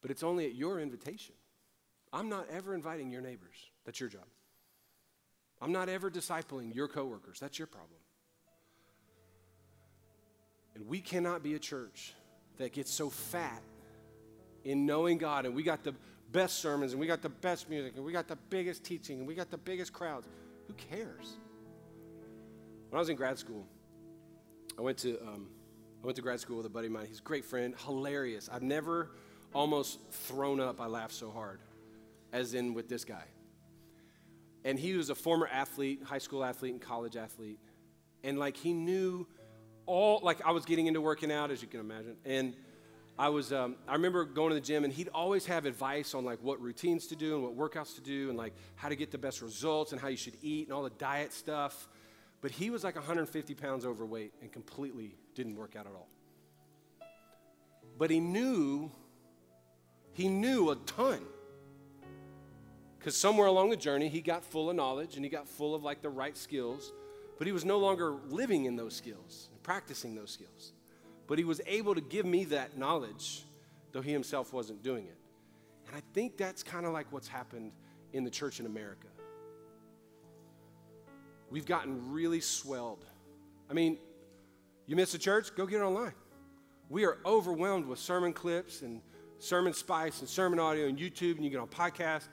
but 0.00 0.10
it's 0.10 0.22
only 0.22 0.46
at 0.46 0.54
your 0.54 0.80
invitation. 0.80 1.34
I'm 2.12 2.28
not 2.28 2.46
ever 2.50 2.74
inviting 2.74 3.10
your 3.10 3.20
neighbors. 3.20 3.56
That's 3.84 4.00
your 4.00 4.08
job. 4.08 4.24
I'm 5.60 5.72
not 5.72 5.88
ever 5.88 6.10
discipling 6.10 6.74
your 6.74 6.88
coworkers. 6.88 7.40
That's 7.40 7.58
your 7.58 7.66
problem. 7.66 8.00
And 10.74 10.86
we 10.86 11.00
cannot 11.00 11.42
be 11.42 11.54
a 11.54 11.58
church 11.58 12.14
that 12.58 12.72
gets 12.72 12.90
so 12.90 13.10
fat 13.10 13.62
in 14.64 14.84
knowing 14.84 15.18
God 15.18 15.46
and 15.46 15.54
we 15.54 15.62
got 15.62 15.84
the 15.84 15.94
best 16.32 16.58
sermons 16.60 16.92
and 16.92 17.00
we 17.00 17.06
got 17.06 17.22
the 17.22 17.28
best 17.28 17.68
music 17.70 17.94
and 17.96 18.04
we 18.04 18.12
got 18.12 18.28
the 18.28 18.36
biggest 18.50 18.84
teaching 18.84 19.18
and 19.18 19.26
we 19.26 19.34
got 19.34 19.50
the 19.50 19.58
biggest 19.58 19.92
crowds. 19.92 20.28
Who 20.66 20.74
cares? 20.74 21.36
When 22.90 22.98
I 22.98 23.00
was 23.00 23.08
in 23.08 23.16
grad 23.16 23.38
school, 23.38 23.66
I 24.78 24.82
went 24.82 24.98
to 24.98 25.18
um, 25.22 25.48
I 26.02 26.06
went 26.06 26.16
to 26.16 26.22
grad 26.22 26.40
school 26.40 26.58
with 26.58 26.66
a 26.66 26.70
buddy 26.70 26.86
of 26.86 26.92
mine. 26.92 27.06
He's 27.06 27.18
a 27.18 27.22
great 27.22 27.44
friend, 27.44 27.74
hilarious. 27.84 28.48
I've 28.52 28.62
never 28.62 29.10
almost 29.52 29.98
thrown 30.10 30.60
up. 30.60 30.80
I 30.80 30.86
laughed 30.86 31.14
so 31.14 31.30
hard, 31.30 31.60
as 32.32 32.54
in 32.54 32.74
with 32.74 32.88
this 32.88 33.04
guy. 33.04 33.24
And 34.64 34.78
he 34.78 34.94
was 34.94 35.10
a 35.10 35.14
former 35.14 35.48
athlete, 35.48 36.02
high 36.04 36.18
school 36.18 36.44
athlete, 36.44 36.72
and 36.72 36.80
college 36.80 37.16
athlete, 37.16 37.58
and 38.22 38.38
like 38.38 38.56
he 38.56 38.72
knew 38.72 39.26
all. 39.86 40.20
Like 40.22 40.44
I 40.44 40.50
was 40.50 40.64
getting 40.64 40.86
into 40.86 41.00
working 41.00 41.32
out, 41.32 41.50
as 41.50 41.62
you 41.62 41.68
can 41.68 41.80
imagine, 41.80 42.16
and 42.24 42.54
I 43.18 43.30
was, 43.30 43.50
um, 43.52 43.76
I 43.88 43.94
remember 43.94 44.24
going 44.24 44.50
to 44.50 44.54
the 44.54 44.60
gym 44.60 44.84
and 44.84 44.92
he'd 44.92 45.08
always 45.08 45.46
have 45.46 45.64
advice 45.64 46.14
on 46.14 46.24
like 46.24 46.38
what 46.42 46.60
routines 46.60 47.06
to 47.08 47.16
do 47.16 47.34
and 47.34 47.42
what 47.42 47.56
workouts 47.56 47.94
to 47.94 48.02
do 48.02 48.28
and 48.28 48.36
like 48.36 48.52
how 48.74 48.90
to 48.90 48.96
get 48.96 49.10
the 49.10 49.18
best 49.18 49.40
results 49.40 49.92
and 49.92 50.00
how 50.00 50.08
you 50.08 50.18
should 50.18 50.36
eat 50.42 50.66
and 50.66 50.74
all 50.74 50.82
the 50.82 50.90
diet 50.90 51.32
stuff. 51.32 51.88
But 52.42 52.50
he 52.50 52.68
was 52.68 52.84
like 52.84 52.94
150 52.94 53.54
pounds 53.54 53.86
overweight 53.86 54.34
and 54.42 54.52
completely 54.52 55.16
didn't 55.34 55.56
work 55.56 55.76
out 55.76 55.86
at 55.86 55.92
all. 55.92 56.08
But 57.98 58.10
he 58.10 58.20
knew, 58.20 58.90
he 60.12 60.28
knew 60.28 60.70
a 60.70 60.76
ton. 60.76 61.20
Because 62.98 63.16
somewhere 63.16 63.46
along 63.46 63.70
the 63.70 63.76
journey, 63.76 64.08
he 64.08 64.20
got 64.20 64.44
full 64.44 64.68
of 64.68 64.76
knowledge 64.76 65.16
and 65.16 65.24
he 65.24 65.30
got 65.30 65.48
full 65.48 65.74
of 65.74 65.82
like 65.82 66.02
the 66.02 66.10
right 66.10 66.36
skills, 66.36 66.92
but 67.38 67.46
he 67.46 67.52
was 67.52 67.64
no 67.64 67.78
longer 67.78 68.14
living 68.28 68.66
in 68.66 68.76
those 68.76 68.94
skills 68.94 69.48
and 69.52 69.62
practicing 69.62 70.14
those 70.14 70.30
skills. 70.30 70.72
But 71.26 71.38
he 71.38 71.44
was 71.44 71.60
able 71.66 71.94
to 71.94 72.00
give 72.00 72.24
me 72.26 72.44
that 72.46 72.78
knowledge, 72.78 73.42
though 73.92 74.02
he 74.02 74.12
himself 74.12 74.52
wasn't 74.52 74.82
doing 74.82 75.06
it. 75.06 75.16
And 75.86 75.96
I 75.96 76.02
think 76.14 76.36
that's 76.36 76.62
kind 76.62 76.86
of 76.86 76.92
like 76.92 77.06
what's 77.10 77.28
happened 77.28 77.72
in 78.12 78.24
the 78.24 78.30
church 78.30 78.60
in 78.60 78.66
America. 78.66 79.08
We've 81.50 81.66
gotten 81.66 82.12
really 82.12 82.40
swelled. 82.40 83.04
I 83.70 83.74
mean, 83.74 83.98
you 84.86 84.96
miss 84.96 85.14
a 85.14 85.18
church? 85.18 85.54
Go 85.56 85.66
get 85.66 85.80
it 85.80 85.84
online. 85.84 86.14
We 86.88 87.04
are 87.04 87.18
overwhelmed 87.24 87.86
with 87.86 87.98
sermon 87.98 88.32
clips 88.32 88.82
and 88.82 89.00
sermon 89.38 89.72
spice 89.72 90.20
and 90.20 90.28
sermon 90.28 90.58
audio 90.58 90.86
and 90.86 90.98
YouTube, 90.98 91.36
and 91.36 91.44
you 91.44 91.50
get 91.50 91.60
on 91.60 91.68
podcasts. 91.68 92.28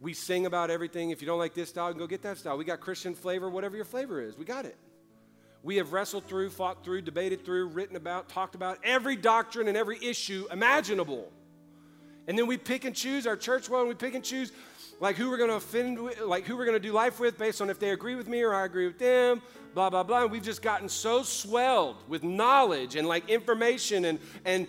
We 0.00 0.12
sing 0.12 0.46
about 0.46 0.70
everything. 0.70 1.10
If 1.10 1.22
you 1.22 1.26
don't 1.26 1.38
like 1.38 1.54
this 1.54 1.70
style, 1.70 1.92
go 1.94 2.06
get 2.06 2.22
that 2.22 2.36
style. 2.36 2.58
We 2.58 2.64
got 2.64 2.80
Christian 2.80 3.14
flavor, 3.14 3.48
whatever 3.48 3.76
your 3.76 3.86
flavor 3.86 4.20
is. 4.20 4.36
We 4.36 4.44
got 4.44 4.66
it. 4.66 4.76
We 5.64 5.76
have 5.76 5.94
wrestled 5.94 6.26
through, 6.26 6.50
fought 6.50 6.84
through, 6.84 7.02
debated 7.02 7.42
through, 7.42 7.68
written 7.68 7.96
about, 7.96 8.28
talked 8.28 8.54
about 8.54 8.78
every 8.84 9.16
doctrine 9.16 9.66
and 9.66 9.78
every 9.78 9.98
issue 10.04 10.46
imaginable. 10.52 11.32
And 12.28 12.38
then 12.38 12.46
we 12.46 12.58
pick 12.58 12.84
and 12.84 12.94
choose 12.94 13.26
our 13.26 13.36
church 13.36 13.70
well, 13.70 13.80
and 13.80 13.88
we 13.88 13.94
pick 13.94 14.14
and 14.14 14.22
choose 14.22 14.52
like 15.00 15.16
who 15.16 15.30
we're 15.30 15.38
going 15.38 15.50
to 15.50 15.56
offend 15.56 15.98
like 16.24 16.44
who 16.44 16.56
we're 16.56 16.66
going 16.66 16.80
to 16.80 16.86
do 16.86 16.92
life 16.92 17.18
with 17.18 17.38
based 17.38 17.60
on 17.60 17.70
if 17.70 17.78
they 17.78 17.90
agree 17.90 18.14
with 18.14 18.28
me 18.28 18.42
or 18.42 18.54
I 18.54 18.66
agree 18.66 18.86
with 18.86 18.98
them, 18.98 19.40
blah, 19.72 19.88
blah, 19.88 20.02
blah. 20.02 20.22
And 20.22 20.30
we've 20.30 20.42
just 20.42 20.60
gotten 20.60 20.88
so 20.88 21.22
swelled 21.22 21.96
with 22.08 22.22
knowledge 22.22 22.94
and 22.96 23.08
like 23.08 23.28
information 23.30 24.04
and, 24.04 24.18
and 24.44 24.66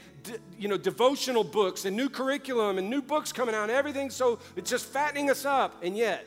you 0.57 0.69
know, 0.69 0.77
devotional 0.77 1.43
books 1.43 1.83
and 1.83 1.95
new 1.95 2.07
curriculum 2.07 2.77
and 2.77 2.89
new 2.89 3.01
books 3.01 3.33
coming 3.33 3.53
out 3.53 3.63
and 3.63 3.71
everything. 3.71 4.09
So 4.09 4.39
it's 4.55 4.69
just 4.69 4.85
fattening 4.85 5.29
us 5.29 5.43
up. 5.43 5.83
And 5.83 5.97
yet, 5.97 6.25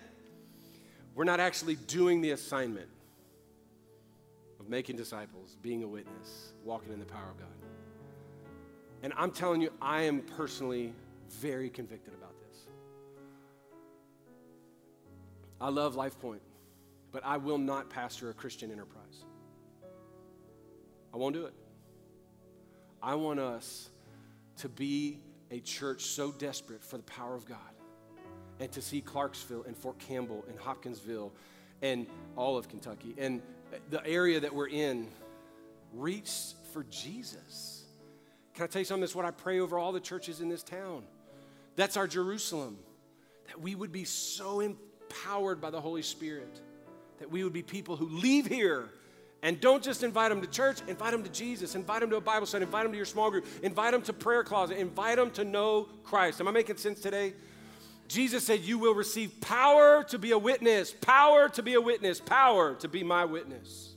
we're 1.14 1.24
not 1.24 1.40
actually 1.40 1.76
doing 1.76 2.20
the 2.20 2.32
assignment 2.32 2.88
making 4.68 4.96
disciples, 4.96 5.56
being 5.62 5.82
a 5.82 5.88
witness, 5.88 6.52
walking 6.64 6.92
in 6.92 6.98
the 6.98 7.06
power 7.06 7.30
of 7.30 7.38
God. 7.38 7.48
And 9.02 9.12
I'm 9.16 9.30
telling 9.30 9.60
you, 9.60 9.72
I 9.80 10.02
am 10.02 10.20
personally 10.20 10.92
very 11.30 11.70
convicted 11.70 12.14
about 12.14 12.34
this. 12.40 12.66
I 15.60 15.68
love 15.70 15.96
Life 15.96 16.18
Point, 16.20 16.42
but 17.12 17.24
I 17.24 17.36
will 17.36 17.58
not 17.58 17.90
pastor 17.90 18.30
a 18.30 18.34
Christian 18.34 18.70
enterprise. 18.70 19.24
I 21.12 21.16
won't 21.16 21.34
do 21.34 21.46
it. 21.46 21.54
I 23.02 23.14
want 23.14 23.40
us 23.40 23.90
to 24.58 24.68
be 24.68 25.20
a 25.50 25.60
church 25.60 26.02
so 26.02 26.32
desperate 26.32 26.82
for 26.82 26.96
the 26.96 27.02
power 27.04 27.34
of 27.34 27.46
God 27.46 27.58
and 28.60 28.70
to 28.72 28.82
see 28.82 29.00
Clarksville 29.00 29.62
and 29.62 29.76
Fort 29.76 29.98
Campbell 29.98 30.44
and 30.48 30.58
Hopkinsville 30.58 31.32
and 31.80 32.06
all 32.36 32.56
of 32.56 32.68
Kentucky 32.68 33.14
and 33.16 33.40
the 33.90 34.04
area 34.06 34.40
that 34.40 34.54
we're 34.54 34.68
in 34.68 35.08
reach 35.94 36.30
for 36.72 36.84
Jesus. 36.84 37.84
Can 38.54 38.64
I 38.64 38.66
tell 38.66 38.80
you 38.80 38.86
something? 38.86 39.02
That's 39.02 39.14
what 39.14 39.24
I 39.24 39.30
pray 39.30 39.60
over 39.60 39.78
all 39.78 39.92
the 39.92 40.00
churches 40.00 40.40
in 40.40 40.48
this 40.48 40.62
town. 40.62 41.04
That's 41.76 41.96
our 41.96 42.06
Jerusalem. 42.06 42.78
That 43.46 43.60
we 43.60 43.74
would 43.74 43.92
be 43.92 44.04
so 44.04 44.60
empowered 44.60 45.60
by 45.60 45.70
the 45.70 45.80
Holy 45.80 46.02
Spirit, 46.02 46.60
that 47.18 47.30
we 47.30 47.44
would 47.44 47.52
be 47.52 47.62
people 47.62 47.96
who 47.96 48.08
leave 48.08 48.46
here 48.46 48.90
and 49.42 49.60
don't 49.60 49.82
just 49.82 50.02
invite 50.02 50.30
them 50.30 50.40
to 50.40 50.48
church, 50.48 50.80
invite 50.88 51.12
them 51.12 51.22
to 51.22 51.30
Jesus, 51.30 51.74
invite 51.76 52.00
them 52.00 52.10
to 52.10 52.16
a 52.16 52.20
Bible 52.20 52.46
study, 52.46 52.64
invite 52.64 52.82
them 52.82 52.92
to 52.92 52.96
your 52.96 53.06
small 53.06 53.30
group, 53.30 53.46
invite 53.62 53.92
them 53.92 54.02
to 54.02 54.12
prayer 54.12 54.42
closet, 54.42 54.78
invite 54.78 55.16
them 55.16 55.30
to 55.32 55.44
know 55.44 55.88
Christ. 56.02 56.40
Am 56.40 56.48
I 56.48 56.50
making 56.50 56.76
sense 56.76 57.00
today? 57.00 57.34
Jesus 58.08 58.44
said, 58.44 58.60
You 58.60 58.78
will 58.78 58.94
receive 58.94 59.40
power 59.40 60.02
to 60.04 60.18
be 60.18 60.32
a 60.32 60.38
witness, 60.38 60.92
power 60.92 61.48
to 61.50 61.62
be 61.62 61.74
a 61.74 61.80
witness, 61.80 62.20
power 62.20 62.74
to 62.76 62.88
be 62.88 63.04
my 63.04 63.24
witness. 63.24 63.94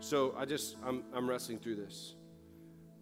So 0.00 0.34
I 0.36 0.46
just, 0.46 0.76
I'm, 0.84 1.04
I'm 1.14 1.28
wrestling 1.28 1.58
through 1.58 1.76
this. 1.76 2.14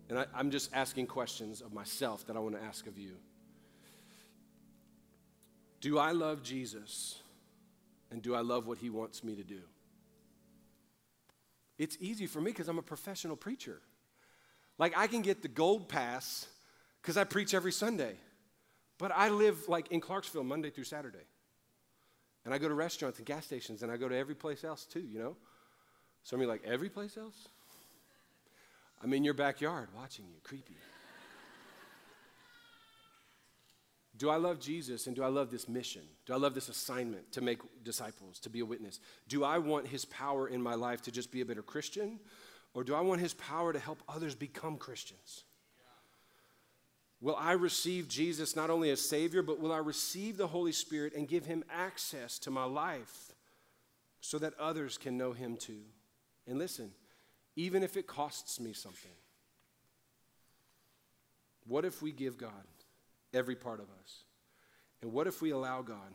And 0.09 0.19
I, 0.19 0.27
I'm 0.35 0.51
just 0.51 0.71
asking 0.75 1.07
questions 1.07 1.61
of 1.61 1.73
myself 1.73 2.27
that 2.27 2.37
I 2.37 2.41
want 2.41 2.57
to 2.57 2.63
ask 2.63 2.87
of 2.87 2.99
you. 2.99 3.13
Do 5.81 5.99
I 5.99 6.11
love 6.11 6.43
Jesus? 6.43 7.19
And 8.11 8.21
do 8.21 8.35
I 8.35 8.41
love 8.41 8.67
what 8.67 8.79
he 8.79 8.91
wants 8.91 9.25
me 9.25 9.35
to 9.37 9.43
do? 9.43 9.61
It's 11.79 11.97
easy 11.99 12.27
for 12.27 12.41
me 12.41 12.51
because 12.51 12.69
I'm 12.69 12.79
a 12.79 12.83
professional 12.83 13.37
preacher. 13.37 13.81
Like, 14.79 14.97
I 14.97 15.07
can 15.07 15.23
get 15.23 15.43
the 15.43 15.49
gold 15.49 15.89
pass 15.89 16.47
because 17.01 17.17
I 17.17 17.25
preach 17.25 17.55
every 17.55 17.73
Sunday. 17.73 18.17
But 19.03 19.11
I 19.17 19.31
live 19.31 19.69
like 19.69 19.91
in 19.91 20.01
Clarksville 20.01 20.45
Monday 20.45 20.71
through 20.71 20.85
Saturday. 20.85 21.27
And 22.45 22.55
I 22.55 22.59
go 22.59 22.69
to 22.69 22.75
restaurants 22.75 23.19
and 23.19 23.27
gas 23.27 23.45
stations 23.45 23.83
and 23.83 23.91
I 23.91 23.97
go 23.97 24.09
to 24.09 24.17
every 24.17 24.37
place 24.37 24.63
else 24.63 24.85
too, 24.85 25.01
you 25.01 25.19
know? 25.19 25.35
Some 26.23 26.39
of 26.39 26.43
you 26.43 26.49
like, 26.49 26.63
every 26.65 26.89
place 26.89 27.17
else? 27.17 27.49
I'm 29.03 29.13
in 29.13 29.25
your 29.25 29.35
backyard 29.35 29.89
watching 29.93 30.27
you, 30.29 30.37
creepy. 30.45 30.77
Do 34.17 34.31
I 34.31 34.37
love 34.37 34.61
Jesus 34.61 35.09
and 35.09 35.17
do 35.17 35.25
I 35.25 35.29
love 35.29 35.51
this 35.51 35.69
mission? 35.69 36.03
Do 36.25 36.35
I 36.35 36.37
love 36.37 36.55
this 36.55 36.69
assignment 36.69 37.33
to 37.33 37.41
make 37.41 37.59
disciples, 37.83 38.39
to 38.39 38.51
be 38.51 38.61
a 38.61 38.65
witness? 38.65 39.01
Do 39.27 39.43
I 39.43 39.59
want 39.59 39.89
his 39.89 40.05
power 40.05 40.47
in 40.47 40.63
my 40.63 40.77
life 40.77 41.03
to 41.03 41.11
just 41.11 41.33
be 41.33 41.41
a 41.41 41.45
better 41.45 41.63
Christian? 41.63 42.21
Or 42.73 42.85
do 42.85 42.95
I 42.95 43.01
want 43.01 43.21
his 43.21 43.35
power 43.35 43.73
to 43.73 43.81
help 43.81 44.01
others 44.09 44.37
become 44.37 44.77
Christians? 44.77 45.43
Will 47.23 47.37
I 47.37 47.53
receive 47.53 48.09
Jesus 48.09 48.55
not 48.55 48.69
only 48.69 48.91
as 48.91 49.01
Savior, 49.01 49.43
but 49.43 49.61
will 49.61 49.73
I 49.73 49.79
receive 49.79 50.37
the 50.37 50.49
Holy 50.49 50.73
Spirit 50.73 51.15
and 51.15 51.27
give 51.27 51.47
him 51.47 51.65
access 51.71 52.39
to 52.41 52.51
my 52.51 52.65
life 52.65 53.33
so 54.21 54.39
that 54.39 54.59
others 54.59 54.99
can 54.99 55.17
know 55.17 55.33
him 55.33 55.57
too? 55.57 55.83
And 56.47 56.59
listen, 56.59 56.91
even 57.57 57.83
if 57.83 57.97
it 57.97 58.07
costs 58.07 58.61
me 58.61 58.75
something, 58.75 59.13
what 61.65 61.87
if 61.87 62.03
we 62.03 62.13
give 62.13 62.37
God 62.37 62.51
every 63.35 63.57
part 63.57 63.81
of 63.81 63.87
us. 64.03 64.25
And 65.01 65.13
what 65.13 65.27
if 65.27 65.43
we 65.43 65.51
allow 65.51 65.83
God 65.83 66.15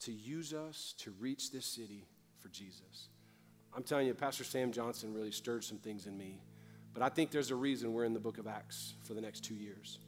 to 0.00 0.12
use 0.12 0.52
us 0.52 0.94
to 0.98 1.12
reach 1.18 1.50
this 1.50 1.66
city 1.66 2.06
for 2.38 2.48
Jesus? 2.48 3.08
I'm 3.74 3.82
telling 3.82 4.06
you, 4.06 4.14
Pastor 4.14 4.44
Sam 4.44 4.72
Johnson 4.72 5.12
really 5.12 5.32
stirred 5.32 5.64
some 5.64 5.78
things 5.78 6.06
in 6.06 6.16
me. 6.16 6.40
But 6.92 7.02
I 7.02 7.08
think 7.08 7.30
there's 7.30 7.50
a 7.50 7.56
reason 7.56 7.92
we're 7.92 8.04
in 8.04 8.14
the 8.14 8.20
book 8.20 8.38
of 8.38 8.46
Acts 8.46 8.94
for 9.02 9.14
the 9.14 9.20
next 9.20 9.40
two 9.40 9.54
years. 9.54 9.98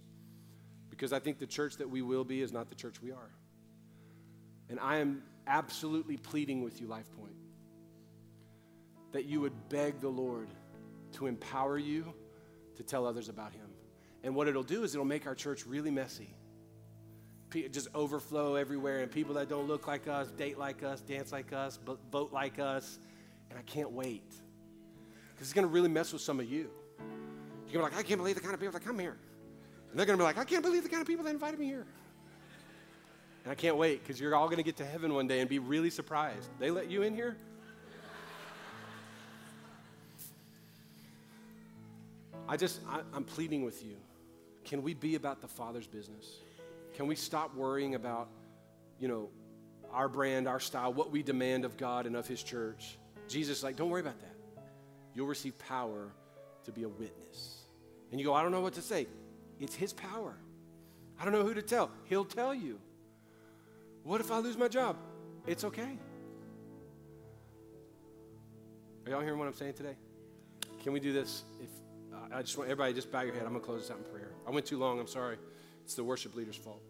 Because 0.97 1.12
I 1.12 1.18
think 1.18 1.38
the 1.38 1.47
church 1.47 1.76
that 1.76 1.90
we 1.90 2.01
will 2.01 2.24
be 2.24 2.40
is 2.40 2.53
not 2.53 2.70
the 2.70 2.74
church 2.74 3.03
we 3.03 3.12
are. 3.12 3.30
And 4.70 4.80
I 4.80 4.97
am 4.97 5.22
absolutely 5.47 6.16
pleading 6.16 6.62
with 6.64 6.80
you, 6.80 6.86
Life 6.86 7.11
Point, 7.18 7.36
that 9.12 9.26
you 9.26 9.40
would 9.42 9.68
beg 9.68 10.01
the 10.01 10.09
Lord 10.09 10.49
to 11.12 11.26
empower 11.26 11.76
you 11.76 12.14
to 12.76 12.82
tell 12.82 13.07
others 13.07 13.28
about 13.28 13.53
Him. 13.53 13.68
And 14.24 14.34
what 14.34 14.49
it'll 14.49 14.62
do 14.62 14.84
is 14.84 14.94
it'll 14.94 15.05
make 15.05 15.26
our 15.26 15.34
church 15.34 15.66
really 15.66 15.90
messy. 15.90 16.34
Just 17.70 17.88
overflow 17.94 18.55
everywhere, 18.55 19.01
and 19.01 19.11
people 19.11 19.34
that 19.34 19.49
don't 19.49 19.68
look 19.68 19.86
like 19.86 20.09
us, 20.09 20.30
date 20.32 20.59
like 20.59 20.82
us, 20.82 21.01
dance 21.03 21.30
like 21.30 21.53
us, 21.53 21.78
vote 22.11 22.32
like 22.32 22.59
us. 22.59 22.99
And 23.51 23.59
I 23.59 23.62
can't 23.62 23.92
wait. 23.92 24.28
Because 25.32 25.47
it's 25.47 25.53
going 25.53 25.66
to 25.66 25.72
really 25.72 25.88
mess 25.88 26.12
with 26.12 26.22
some 26.22 26.40
of 26.40 26.51
you. 26.51 26.70
You're 27.68 27.80
going 27.80 27.84
to 27.84 27.90
be 27.90 27.97
like, 27.97 27.97
I 27.99 28.03
can't 28.03 28.18
believe 28.18 28.34
the 28.34 28.40
kind 28.40 28.55
of 28.55 28.61
people 28.61 28.72
that 28.72 28.84
come 28.84 28.99
here. 28.99 29.18
And 29.91 29.99
they're 29.99 30.07
going 30.07 30.18
to 30.18 30.22
be 30.22 30.26
like, 30.26 30.39
I 30.39 30.45
can't 30.45 30.62
believe 30.62 30.82
the 30.82 30.89
kind 30.89 31.01
of 31.01 31.07
people 31.07 31.24
that 31.24 31.30
invited 31.30 31.59
me 31.59 31.66
here. 31.66 31.87
And 33.45 33.53
I 33.53 33.55
can't 33.55 33.76
wait 33.76 34.03
because 34.03 34.20
you're 34.20 34.34
all 34.34 34.47
going 34.47 34.57
to 34.57 34.64
get 34.64 34.76
to 34.78 34.84
heaven 34.84 35.14
one 35.14 35.28
day 35.28 35.41
and 35.41 35.49
be 35.49 35.61
really 35.61 35.91
surprised. 35.91 36.49
They 36.59 36.70
let 36.70 36.91
you 36.91 37.03
in 37.03 37.14
here? 37.14 37.37
I 42.49 42.57
just, 42.57 42.80
I, 42.89 43.01
am 43.14 43.24
pleading 43.24 43.64
with 43.64 43.84
you. 43.84 43.97
Can 44.64 44.82
we 44.82 44.95
be 44.95 45.14
about 45.14 45.41
the 45.41 45.49
Father's 45.49 45.87
business? 45.87 46.41
Can 46.95 47.07
we 47.07 47.14
stop 47.14 47.55
worrying 47.55 47.95
about, 47.95 48.28
you 48.99 49.09
know, 49.09 49.28
our 49.93 50.09
brand, 50.09 50.49
our 50.49 50.61
style, 50.61 50.93
what 50.93 51.11
we 51.11 51.22
demand 51.22 51.64
of 51.64 51.76
God 51.76 52.07
and 52.07 52.16
of 52.16 52.26
His 52.26 52.43
church? 52.43 52.99
Jesus, 53.28 53.62
like, 53.62 53.76
don't 53.76 53.91
worry 53.91 54.01
about 54.01 54.20
that. 54.20 54.64
You'll 55.14 55.26
receive 55.26 55.59
power 55.59 56.09
to 56.64 56.72
be 56.72 56.82
a 56.82 56.89
witness. 56.89 57.62
And 58.11 58.20
you 58.20 58.26
go, 58.26 58.34
I 58.34 58.43
don't 58.43 58.53
know 58.53 58.61
what 58.61 58.74
to 58.74 58.82
say. 58.82 59.07
It's 59.61 59.74
His 59.74 59.92
power. 59.92 60.36
I 61.18 61.24
don't 61.24 61.32
know 61.32 61.42
who 61.42 61.54
to 61.54 61.62
tell. 61.62 61.90
He'll 62.04 62.24
tell 62.24 62.54
you. 62.54 62.78
What 64.02 64.20
if 64.20 64.30
I 64.30 64.38
lose 64.38 64.57
my 64.57 64.68
job? 64.68 64.96
It's 65.46 65.64
okay. 65.64 65.98
Are 69.04 69.11
y'all 69.11 69.20
hearing 69.20 69.38
what 69.38 69.48
I'm 69.48 69.54
saying 69.54 69.74
today? 69.74 69.96
Can 70.82 70.92
we 70.92 71.00
do 71.00 71.12
this? 71.12 71.44
If 71.61 71.68
I 72.32 72.42
just 72.42 72.59
want 72.59 72.70
everybody 72.70 72.92
just 72.92 73.11
bow 73.12 73.22
your 73.22 73.34
head. 73.34 73.44
I'm 73.46 73.54
to 73.54 73.61
close 73.61 73.82
this 73.82 73.90
out 73.90 73.98
in 73.98 74.04
prayer. 74.04 74.32
I 74.46 74.50
went 74.50 74.66
too 74.66 74.78
long. 74.78 75.00
I'm 75.00 75.07
sorry. 75.07 75.38
It's 75.84 75.94
the 75.94 76.04
worship 76.04 76.34
leader's 76.34 76.57
fault. 76.57 76.82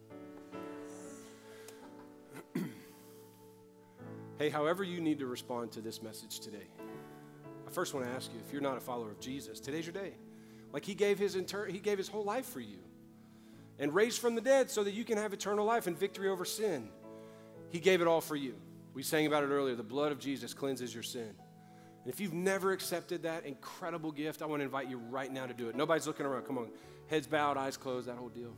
hey, 4.39 4.49
however 4.49 4.83
you 4.83 5.01
need 5.01 5.19
to 5.19 5.27
respond 5.27 5.73
to 5.73 5.81
this 5.81 6.03
message 6.03 6.41
today, 6.41 6.67
I 7.67 7.71
first 7.71 7.93
want 7.95 8.07
to 8.07 8.13
ask 8.13 8.33
you 8.33 8.41
if 8.47 8.53
you're 8.53 8.63
not 8.63 8.77
a 8.77 8.81
follower 8.81 9.11
of 9.11 9.21
Jesus, 9.21 9.61
today's 9.61 9.85
your 9.87 9.93
day. 9.93 10.15
Like 10.77 10.85
he 10.85 10.93
gave 10.93 11.19
his 11.19 11.37
inter- 11.37 11.65
he 11.65 11.79
gave 11.79 11.97
his 11.97 12.07
whole 12.07 12.23
life 12.23 12.45
for 12.45 12.61
you 12.61 12.77
and 13.79 13.95
raised 13.95 14.21
from 14.21 14.35
the 14.35 14.43
dead 14.43 14.71
so 14.71 14.85
that 14.85 14.93
you 14.93 15.05
can 15.05 15.17
have 15.17 15.33
eternal 15.33 15.65
life 15.65 15.87
and 15.87 15.99
victory 15.99 16.29
over 16.29 16.45
sin. 16.45 16.91
He 17.71 17.81
gave 17.81 18.03
it 18.03 18.07
all 18.07 18.21
for 18.21 18.37
you. 18.37 18.57
We 18.93 19.03
sang 19.03 19.25
about 19.25 19.43
it 19.43 19.47
earlier. 19.47 19.75
The 19.75 19.83
blood 19.83 20.13
of 20.13 20.19
Jesus 20.19 20.53
cleanses 20.53 20.93
your 20.93 21.03
sin. 21.03 21.33
And 22.05 22.13
if 22.13 22.21
you've 22.21 22.35
never 22.35 22.73
accepted 22.73 23.23
that 23.23 23.47
incredible 23.47 24.13
gift, 24.13 24.43
I 24.43 24.45
want 24.45 24.61
to 24.61 24.65
invite 24.65 24.91
you 24.91 24.99
right 24.99 25.33
now 25.33 25.47
to 25.47 25.55
do 25.55 25.71
it. 25.71 25.77
Nobody's 25.77 26.07
looking 26.07 26.27
around. 26.27 26.43
Come 26.43 26.59
on. 26.59 26.69
Heads 27.07 27.27
bowed, 27.27 27.57
eyes 27.57 27.79
closed, 27.79 28.07
that 28.09 28.17
whole 28.19 28.29
deal. 28.29 28.53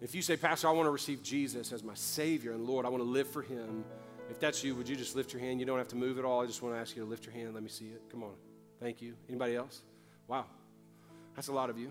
If 0.00 0.16
you 0.16 0.22
say, 0.22 0.36
Pastor, 0.36 0.66
I 0.66 0.72
want 0.72 0.86
to 0.88 0.90
receive 0.90 1.22
Jesus 1.22 1.70
as 1.70 1.84
my 1.84 1.94
Savior 1.94 2.50
and 2.50 2.66
Lord, 2.66 2.84
I 2.84 2.88
want 2.88 3.04
to 3.04 3.08
live 3.08 3.28
for 3.28 3.42
Him. 3.42 3.84
If 4.28 4.40
that's 4.40 4.64
you, 4.64 4.74
would 4.74 4.88
you 4.88 4.96
just 4.96 5.14
lift 5.14 5.32
your 5.32 5.40
hand? 5.40 5.60
You 5.60 5.66
don't 5.66 5.78
have 5.78 5.86
to 5.86 5.96
move 5.96 6.18
at 6.18 6.24
all. 6.24 6.42
I 6.42 6.46
just 6.46 6.62
want 6.62 6.74
to 6.74 6.80
ask 6.80 6.96
you 6.96 7.04
to 7.04 7.08
lift 7.08 7.26
your 7.26 7.32
hand. 7.32 7.54
Let 7.54 7.62
me 7.62 7.68
see 7.68 7.84
it. 7.84 8.02
Come 8.10 8.24
on. 8.24 8.34
Thank 8.80 9.00
you. 9.00 9.14
Anybody 9.28 9.54
else? 9.54 9.82
Wow. 10.26 10.46
That's 11.34 11.48
a 11.48 11.52
lot 11.52 11.70
of 11.70 11.78
you. 11.78 11.90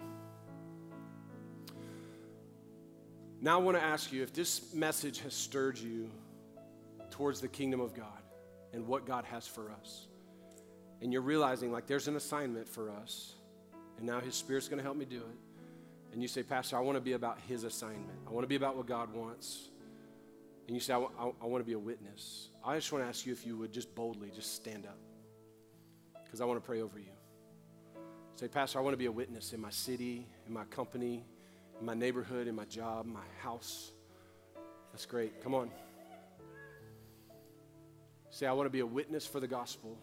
Now 3.43 3.59
I 3.59 3.61
want 3.63 3.75
to 3.75 3.83
ask 3.83 4.11
you 4.11 4.21
if 4.21 4.33
this 4.33 4.73
message 4.73 5.19
has 5.21 5.33
stirred 5.33 5.77
you 5.77 6.11
towards 7.09 7.41
the 7.41 7.47
kingdom 7.47 7.81
of 7.81 7.95
God 7.95 8.21
and 8.71 8.85
what 8.85 9.05
God 9.05 9.25
has 9.25 9.47
for 9.47 9.71
us, 9.71 10.07
and 11.01 11.11
you're 11.11 11.23
realizing 11.23 11.71
like 11.71 11.87
there's 11.87 12.07
an 12.07 12.15
assignment 12.15 12.67
for 12.67 12.91
us, 12.91 13.33
and 13.97 14.05
now 14.05 14.19
His 14.19 14.35
Spirit's 14.35 14.67
going 14.67 14.77
to 14.77 14.83
help 14.83 14.95
me 14.95 15.05
do 15.05 15.17
it, 15.17 16.13
and 16.13 16.21
you 16.21 16.27
say, 16.27 16.43
Pastor, 16.43 16.77
I 16.77 16.81
want 16.81 16.97
to 16.97 17.01
be 17.01 17.13
about 17.13 17.39
His 17.47 17.63
assignment, 17.63 18.19
I 18.27 18.31
want 18.31 18.43
to 18.43 18.47
be 18.47 18.55
about 18.55 18.77
what 18.77 18.85
God 18.85 19.11
wants, 19.11 19.69
and 20.67 20.75
you 20.75 20.79
say, 20.79 20.93
I, 20.93 20.97
want 20.97 21.61
to 21.61 21.67
be 21.67 21.73
a 21.73 21.79
witness, 21.79 22.49
I 22.63 22.75
just 22.75 22.91
want 22.91 23.03
to 23.03 23.09
ask 23.09 23.25
you 23.25 23.33
if 23.33 23.45
you 23.45 23.57
would 23.57 23.73
just 23.73 23.95
boldly 23.95 24.29
just 24.29 24.53
stand 24.55 24.85
up 24.85 24.99
because 26.23 26.41
I 26.41 26.45
want 26.45 26.61
to 26.61 26.65
pray 26.65 26.81
over 26.81 26.99
you. 26.99 27.11
Say, 28.35 28.47
Pastor, 28.47 28.79
I 28.79 28.81
want 28.81 28.93
to 28.93 28.97
be 28.97 29.05
a 29.05 29.11
witness 29.11 29.53
in 29.53 29.61
my 29.61 29.69
city, 29.69 30.25
in 30.47 30.53
my 30.53 30.63
company, 30.65 31.23
in 31.79 31.85
my 31.85 31.93
neighborhood, 31.93 32.47
in 32.47 32.55
my 32.55 32.65
job, 32.65 33.05
my 33.05 33.19
house. 33.41 33.91
That's 34.91 35.05
great. 35.05 35.43
Come 35.43 35.53
on. 35.53 35.69
Say, 38.29 38.47
I 38.47 38.53
want 38.53 38.65
to 38.65 38.71
be 38.71 38.79
a 38.79 38.85
witness 38.85 39.27
for 39.27 39.39
the 39.39 39.47
gospel. 39.47 39.97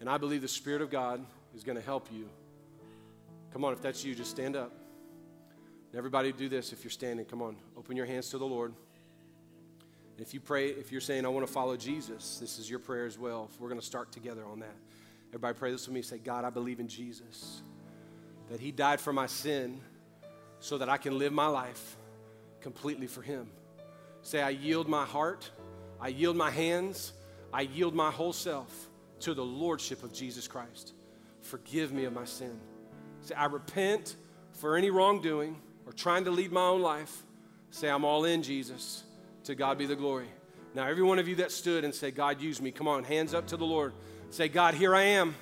And 0.00 0.08
I 0.08 0.18
believe 0.18 0.42
the 0.42 0.48
Spirit 0.48 0.82
of 0.82 0.90
God 0.90 1.24
is 1.54 1.64
going 1.64 1.76
to 1.76 1.84
help 1.84 2.08
you. 2.12 2.28
Come 3.52 3.64
on, 3.64 3.72
if 3.72 3.82
that's 3.82 4.04
you, 4.04 4.14
just 4.14 4.30
stand 4.30 4.56
up. 4.56 4.72
everybody 5.94 6.32
do 6.32 6.48
this 6.48 6.72
if 6.72 6.84
you're 6.84 6.90
standing. 6.90 7.24
Come 7.26 7.42
on, 7.42 7.56
open 7.76 7.96
your 7.96 8.06
hands 8.06 8.30
to 8.30 8.38
the 8.38 8.46
Lord. 8.46 8.74
If 10.18 10.34
you 10.34 10.40
pray, 10.40 10.68
if 10.68 10.92
you're 10.92 11.00
saying, 11.00 11.24
I 11.24 11.28
want 11.28 11.46
to 11.46 11.52
follow 11.52 11.76
Jesus, 11.76 12.38
this 12.38 12.58
is 12.58 12.68
your 12.68 12.78
prayer 12.78 13.06
as 13.06 13.18
well. 13.18 13.50
We're 13.58 13.68
going 13.68 13.80
to 13.80 13.86
start 13.86 14.12
together 14.12 14.44
on 14.44 14.60
that. 14.60 14.76
Everybody 15.32 15.58
pray 15.58 15.72
this 15.72 15.86
with 15.86 15.94
me. 15.94 16.02
Say, 16.02 16.18
God, 16.18 16.44
I 16.44 16.50
believe 16.50 16.78
in 16.78 16.88
Jesus, 16.88 17.62
that 18.50 18.60
He 18.60 18.70
died 18.70 19.00
for 19.00 19.12
my 19.12 19.26
sin 19.26 19.80
so 20.60 20.76
that 20.78 20.90
I 20.90 20.98
can 20.98 21.18
live 21.18 21.32
my 21.32 21.46
life 21.46 21.96
completely 22.60 23.06
for 23.06 23.22
Him. 23.22 23.48
Say, 24.20 24.42
I 24.42 24.50
yield 24.50 24.88
my 24.88 25.06
heart, 25.06 25.50
I 25.98 26.08
yield 26.08 26.36
my 26.36 26.50
hands, 26.50 27.14
I 27.52 27.62
yield 27.62 27.94
my 27.94 28.10
whole 28.10 28.34
self 28.34 28.90
to 29.20 29.32
the 29.32 29.44
Lordship 29.44 30.02
of 30.02 30.12
Jesus 30.12 30.46
Christ. 30.46 30.92
Forgive 31.40 31.92
me 31.92 32.04
of 32.04 32.12
my 32.12 32.26
sin. 32.26 32.60
Say, 33.22 33.34
I 33.34 33.46
repent 33.46 34.16
for 34.52 34.76
any 34.76 34.90
wrongdoing 34.90 35.56
or 35.86 35.92
trying 35.92 36.24
to 36.26 36.30
lead 36.30 36.52
my 36.52 36.66
own 36.66 36.82
life. 36.82 37.22
Say, 37.70 37.88
I'm 37.88 38.04
all 38.04 38.26
in, 38.26 38.42
Jesus. 38.42 39.02
To 39.44 39.54
God 39.54 39.78
be 39.78 39.86
the 39.86 39.96
glory. 39.96 40.28
Now, 40.74 40.86
every 40.86 41.02
one 41.02 41.18
of 41.18 41.26
you 41.26 41.36
that 41.36 41.50
stood 41.50 41.84
and 41.84 41.94
said, 41.94 42.14
God, 42.14 42.40
use 42.40 42.60
me, 42.60 42.70
come 42.70 42.86
on, 42.86 43.02
hands 43.04 43.34
up 43.34 43.46
to 43.48 43.56
the 43.56 43.64
Lord. 43.64 43.92
Say, 44.32 44.48
God, 44.48 44.72
here 44.72 44.94
I 44.94 45.02
am. 45.02 45.34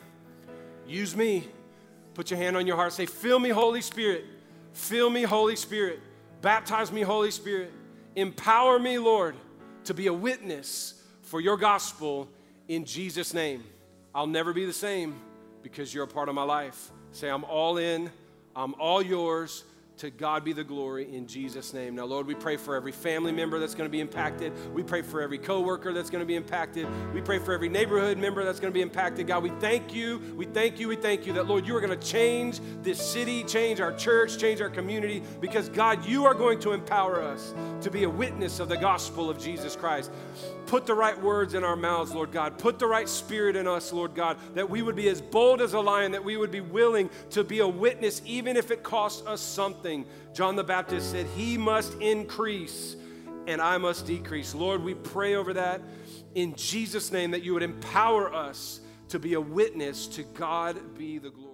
Use 0.85 1.15
me. 1.15 1.47
Put 2.15 2.33
your 2.33 2.39
hand 2.39 2.57
on 2.57 2.67
your 2.67 2.75
heart. 2.75 2.93
Say, 2.93 3.07
Fill 3.07 3.39
me, 3.39 3.51
Holy 3.51 3.83
Spirit. 3.83 4.25
Fill 4.73 5.11
me, 5.11 5.23
Holy 5.23 5.55
Spirit. 5.55 6.01
Baptize 6.43 6.91
me, 6.91 7.03
Holy 7.03 7.31
Spirit. 7.31 7.73
Empower 8.17 8.81
me, 8.81 8.99
Lord, 8.99 9.37
to 9.85 9.95
be 9.95 10.09
a 10.09 10.13
witness 10.13 11.01
for 11.23 11.41
your 11.41 11.57
gospel 11.57 12.29
in 12.67 12.85
Jesus' 12.85 13.33
name. 13.33 13.63
I'll 14.13 14.27
never 14.27 14.53
be 14.53 14.67
the 14.67 14.73
same 14.73 15.21
because 15.63 15.95
you're 15.95 16.03
a 16.03 16.09
part 16.09 16.29
of 16.29 16.35
my 16.35 16.43
life. 16.43 16.91
Say, 17.13 17.31
I'm 17.31 17.45
all 17.45 17.77
in, 17.77 18.11
I'm 18.57 18.75
all 18.75 19.01
yours. 19.01 19.63
To 20.01 20.09
God 20.09 20.45
be 20.45 20.55
the 20.55 20.65
glory 20.65 21.15
in 21.15 21.27
Jesus' 21.27 21.75
name. 21.75 21.95
Now, 21.95 22.07
Lord, 22.07 22.27
we 22.27 22.35
pray 22.35 22.57
for 22.57 22.75
every 22.75 22.91
family 22.91 23.33
member 23.33 23.59
that's 23.59 23.75
going 23.75 23.87
to 23.87 23.93
be 23.93 24.01
impacted. 24.01 24.51
We 24.73 24.83
pray 24.83 25.03
for 25.03 25.21
every 25.21 25.37
coworker 25.37 25.93
that's 25.93 26.09
going 26.09 26.23
to 26.23 26.27
be 26.27 26.37
impacted. 26.37 26.87
We 27.13 27.21
pray 27.21 27.39
for 27.39 27.53
every 27.53 27.69
neighborhood 27.69 28.17
member 28.17 28.43
that's 28.43 28.61
going 28.61 28.73
to 28.73 28.75
be 28.75 28.81
impacted. 28.81 29.27
God, 29.27 29.43
we 29.43 29.51
thank 29.61 29.93
you. 29.93 30.35
We 30.39 30.47
thank 30.47 30.81
you. 30.81 30.89
We 30.89 30.97
thank 30.97 31.27
you 31.27 31.35
that, 31.35 31.49
Lord, 31.49 31.67
you 31.67 31.77
are 31.77 31.83
going 31.83 32.01
to 32.01 32.07
change 32.07 32.61
this 32.83 32.99
city, 32.99 33.45
change 33.45 33.79
our 33.79 33.93
church, 33.93 34.39
change 34.39 34.63
our 34.63 34.71
community, 34.71 35.23
because, 35.39 35.69
God, 35.69 36.07
you 36.07 36.25
are 36.25 36.33
going 36.33 36.61
to 36.61 36.73
empower 36.73 37.23
us 37.23 37.53
to 37.83 37.91
be 37.91 38.05
a 38.05 38.11
witness 38.11 38.59
of 38.59 38.71
the 38.71 38.79
gospel 38.79 39.29
of 39.29 39.39
Jesus 39.39 39.77
Christ. 39.77 40.11
Put 40.65 40.87
the 40.87 40.95
right 40.95 41.21
words 41.21 41.53
in 41.53 41.63
our 41.63 41.77
mouths, 41.77 42.13
Lord 42.13 42.33
God. 42.33 42.57
Put 42.57 42.79
the 42.79 42.87
right 42.87 43.09
spirit 43.09 43.55
in 43.55 43.67
us, 43.67 43.93
Lord 43.93 44.15
God, 44.15 44.39
that 44.55 44.71
we 44.71 44.81
would 44.81 44.97
be 44.97 45.09
as 45.09 45.21
bold 45.21 45.61
as 45.61 45.75
a 45.75 45.81
lion, 45.81 46.13
that 46.13 46.25
we 46.25 46.39
would 46.39 46.53
be 46.53 46.61
willing 46.61 47.11
to 47.31 47.45
be 47.45 47.59
a 47.59 47.69
witness, 47.69 48.23
even 48.25 48.57
if 48.57 48.71
it 48.71 48.83
costs 48.83 49.27
us 49.27 49.43
something. 49.43 49.90
John 50.33 50.57
the 50.57 50.65
Baptist 50.65 51.11
said, 51.11 51.27
He 51.37 51.59
must 51.59 51.95
increase 52.01 52.97
and 53.47 53.61
I 53.61 53.79
must 53.79 54.07
decrease. 54.07 54.55
Lord, 54.55 54.83
we 54.83 54.95
pray 54.95 55.35
over 55.35 55.53
that 55.55 55.81
in 56.35 56.55
Jesus' 56.55 57.11
name 57.11 57.33
that 57.33 57.43
you 57.43 57.55
would 57.55 57.63
empower 57.63 58.33
us 58.33 58.81
to 59.09 59.19
be 59.19 59.35
a 59.35 59.41
witness 59.41 60.07
to 60.09 60.23
God 60.23 60.97
be 60.97 61.19
the 61.19 61.31
glory. 61.31 61.50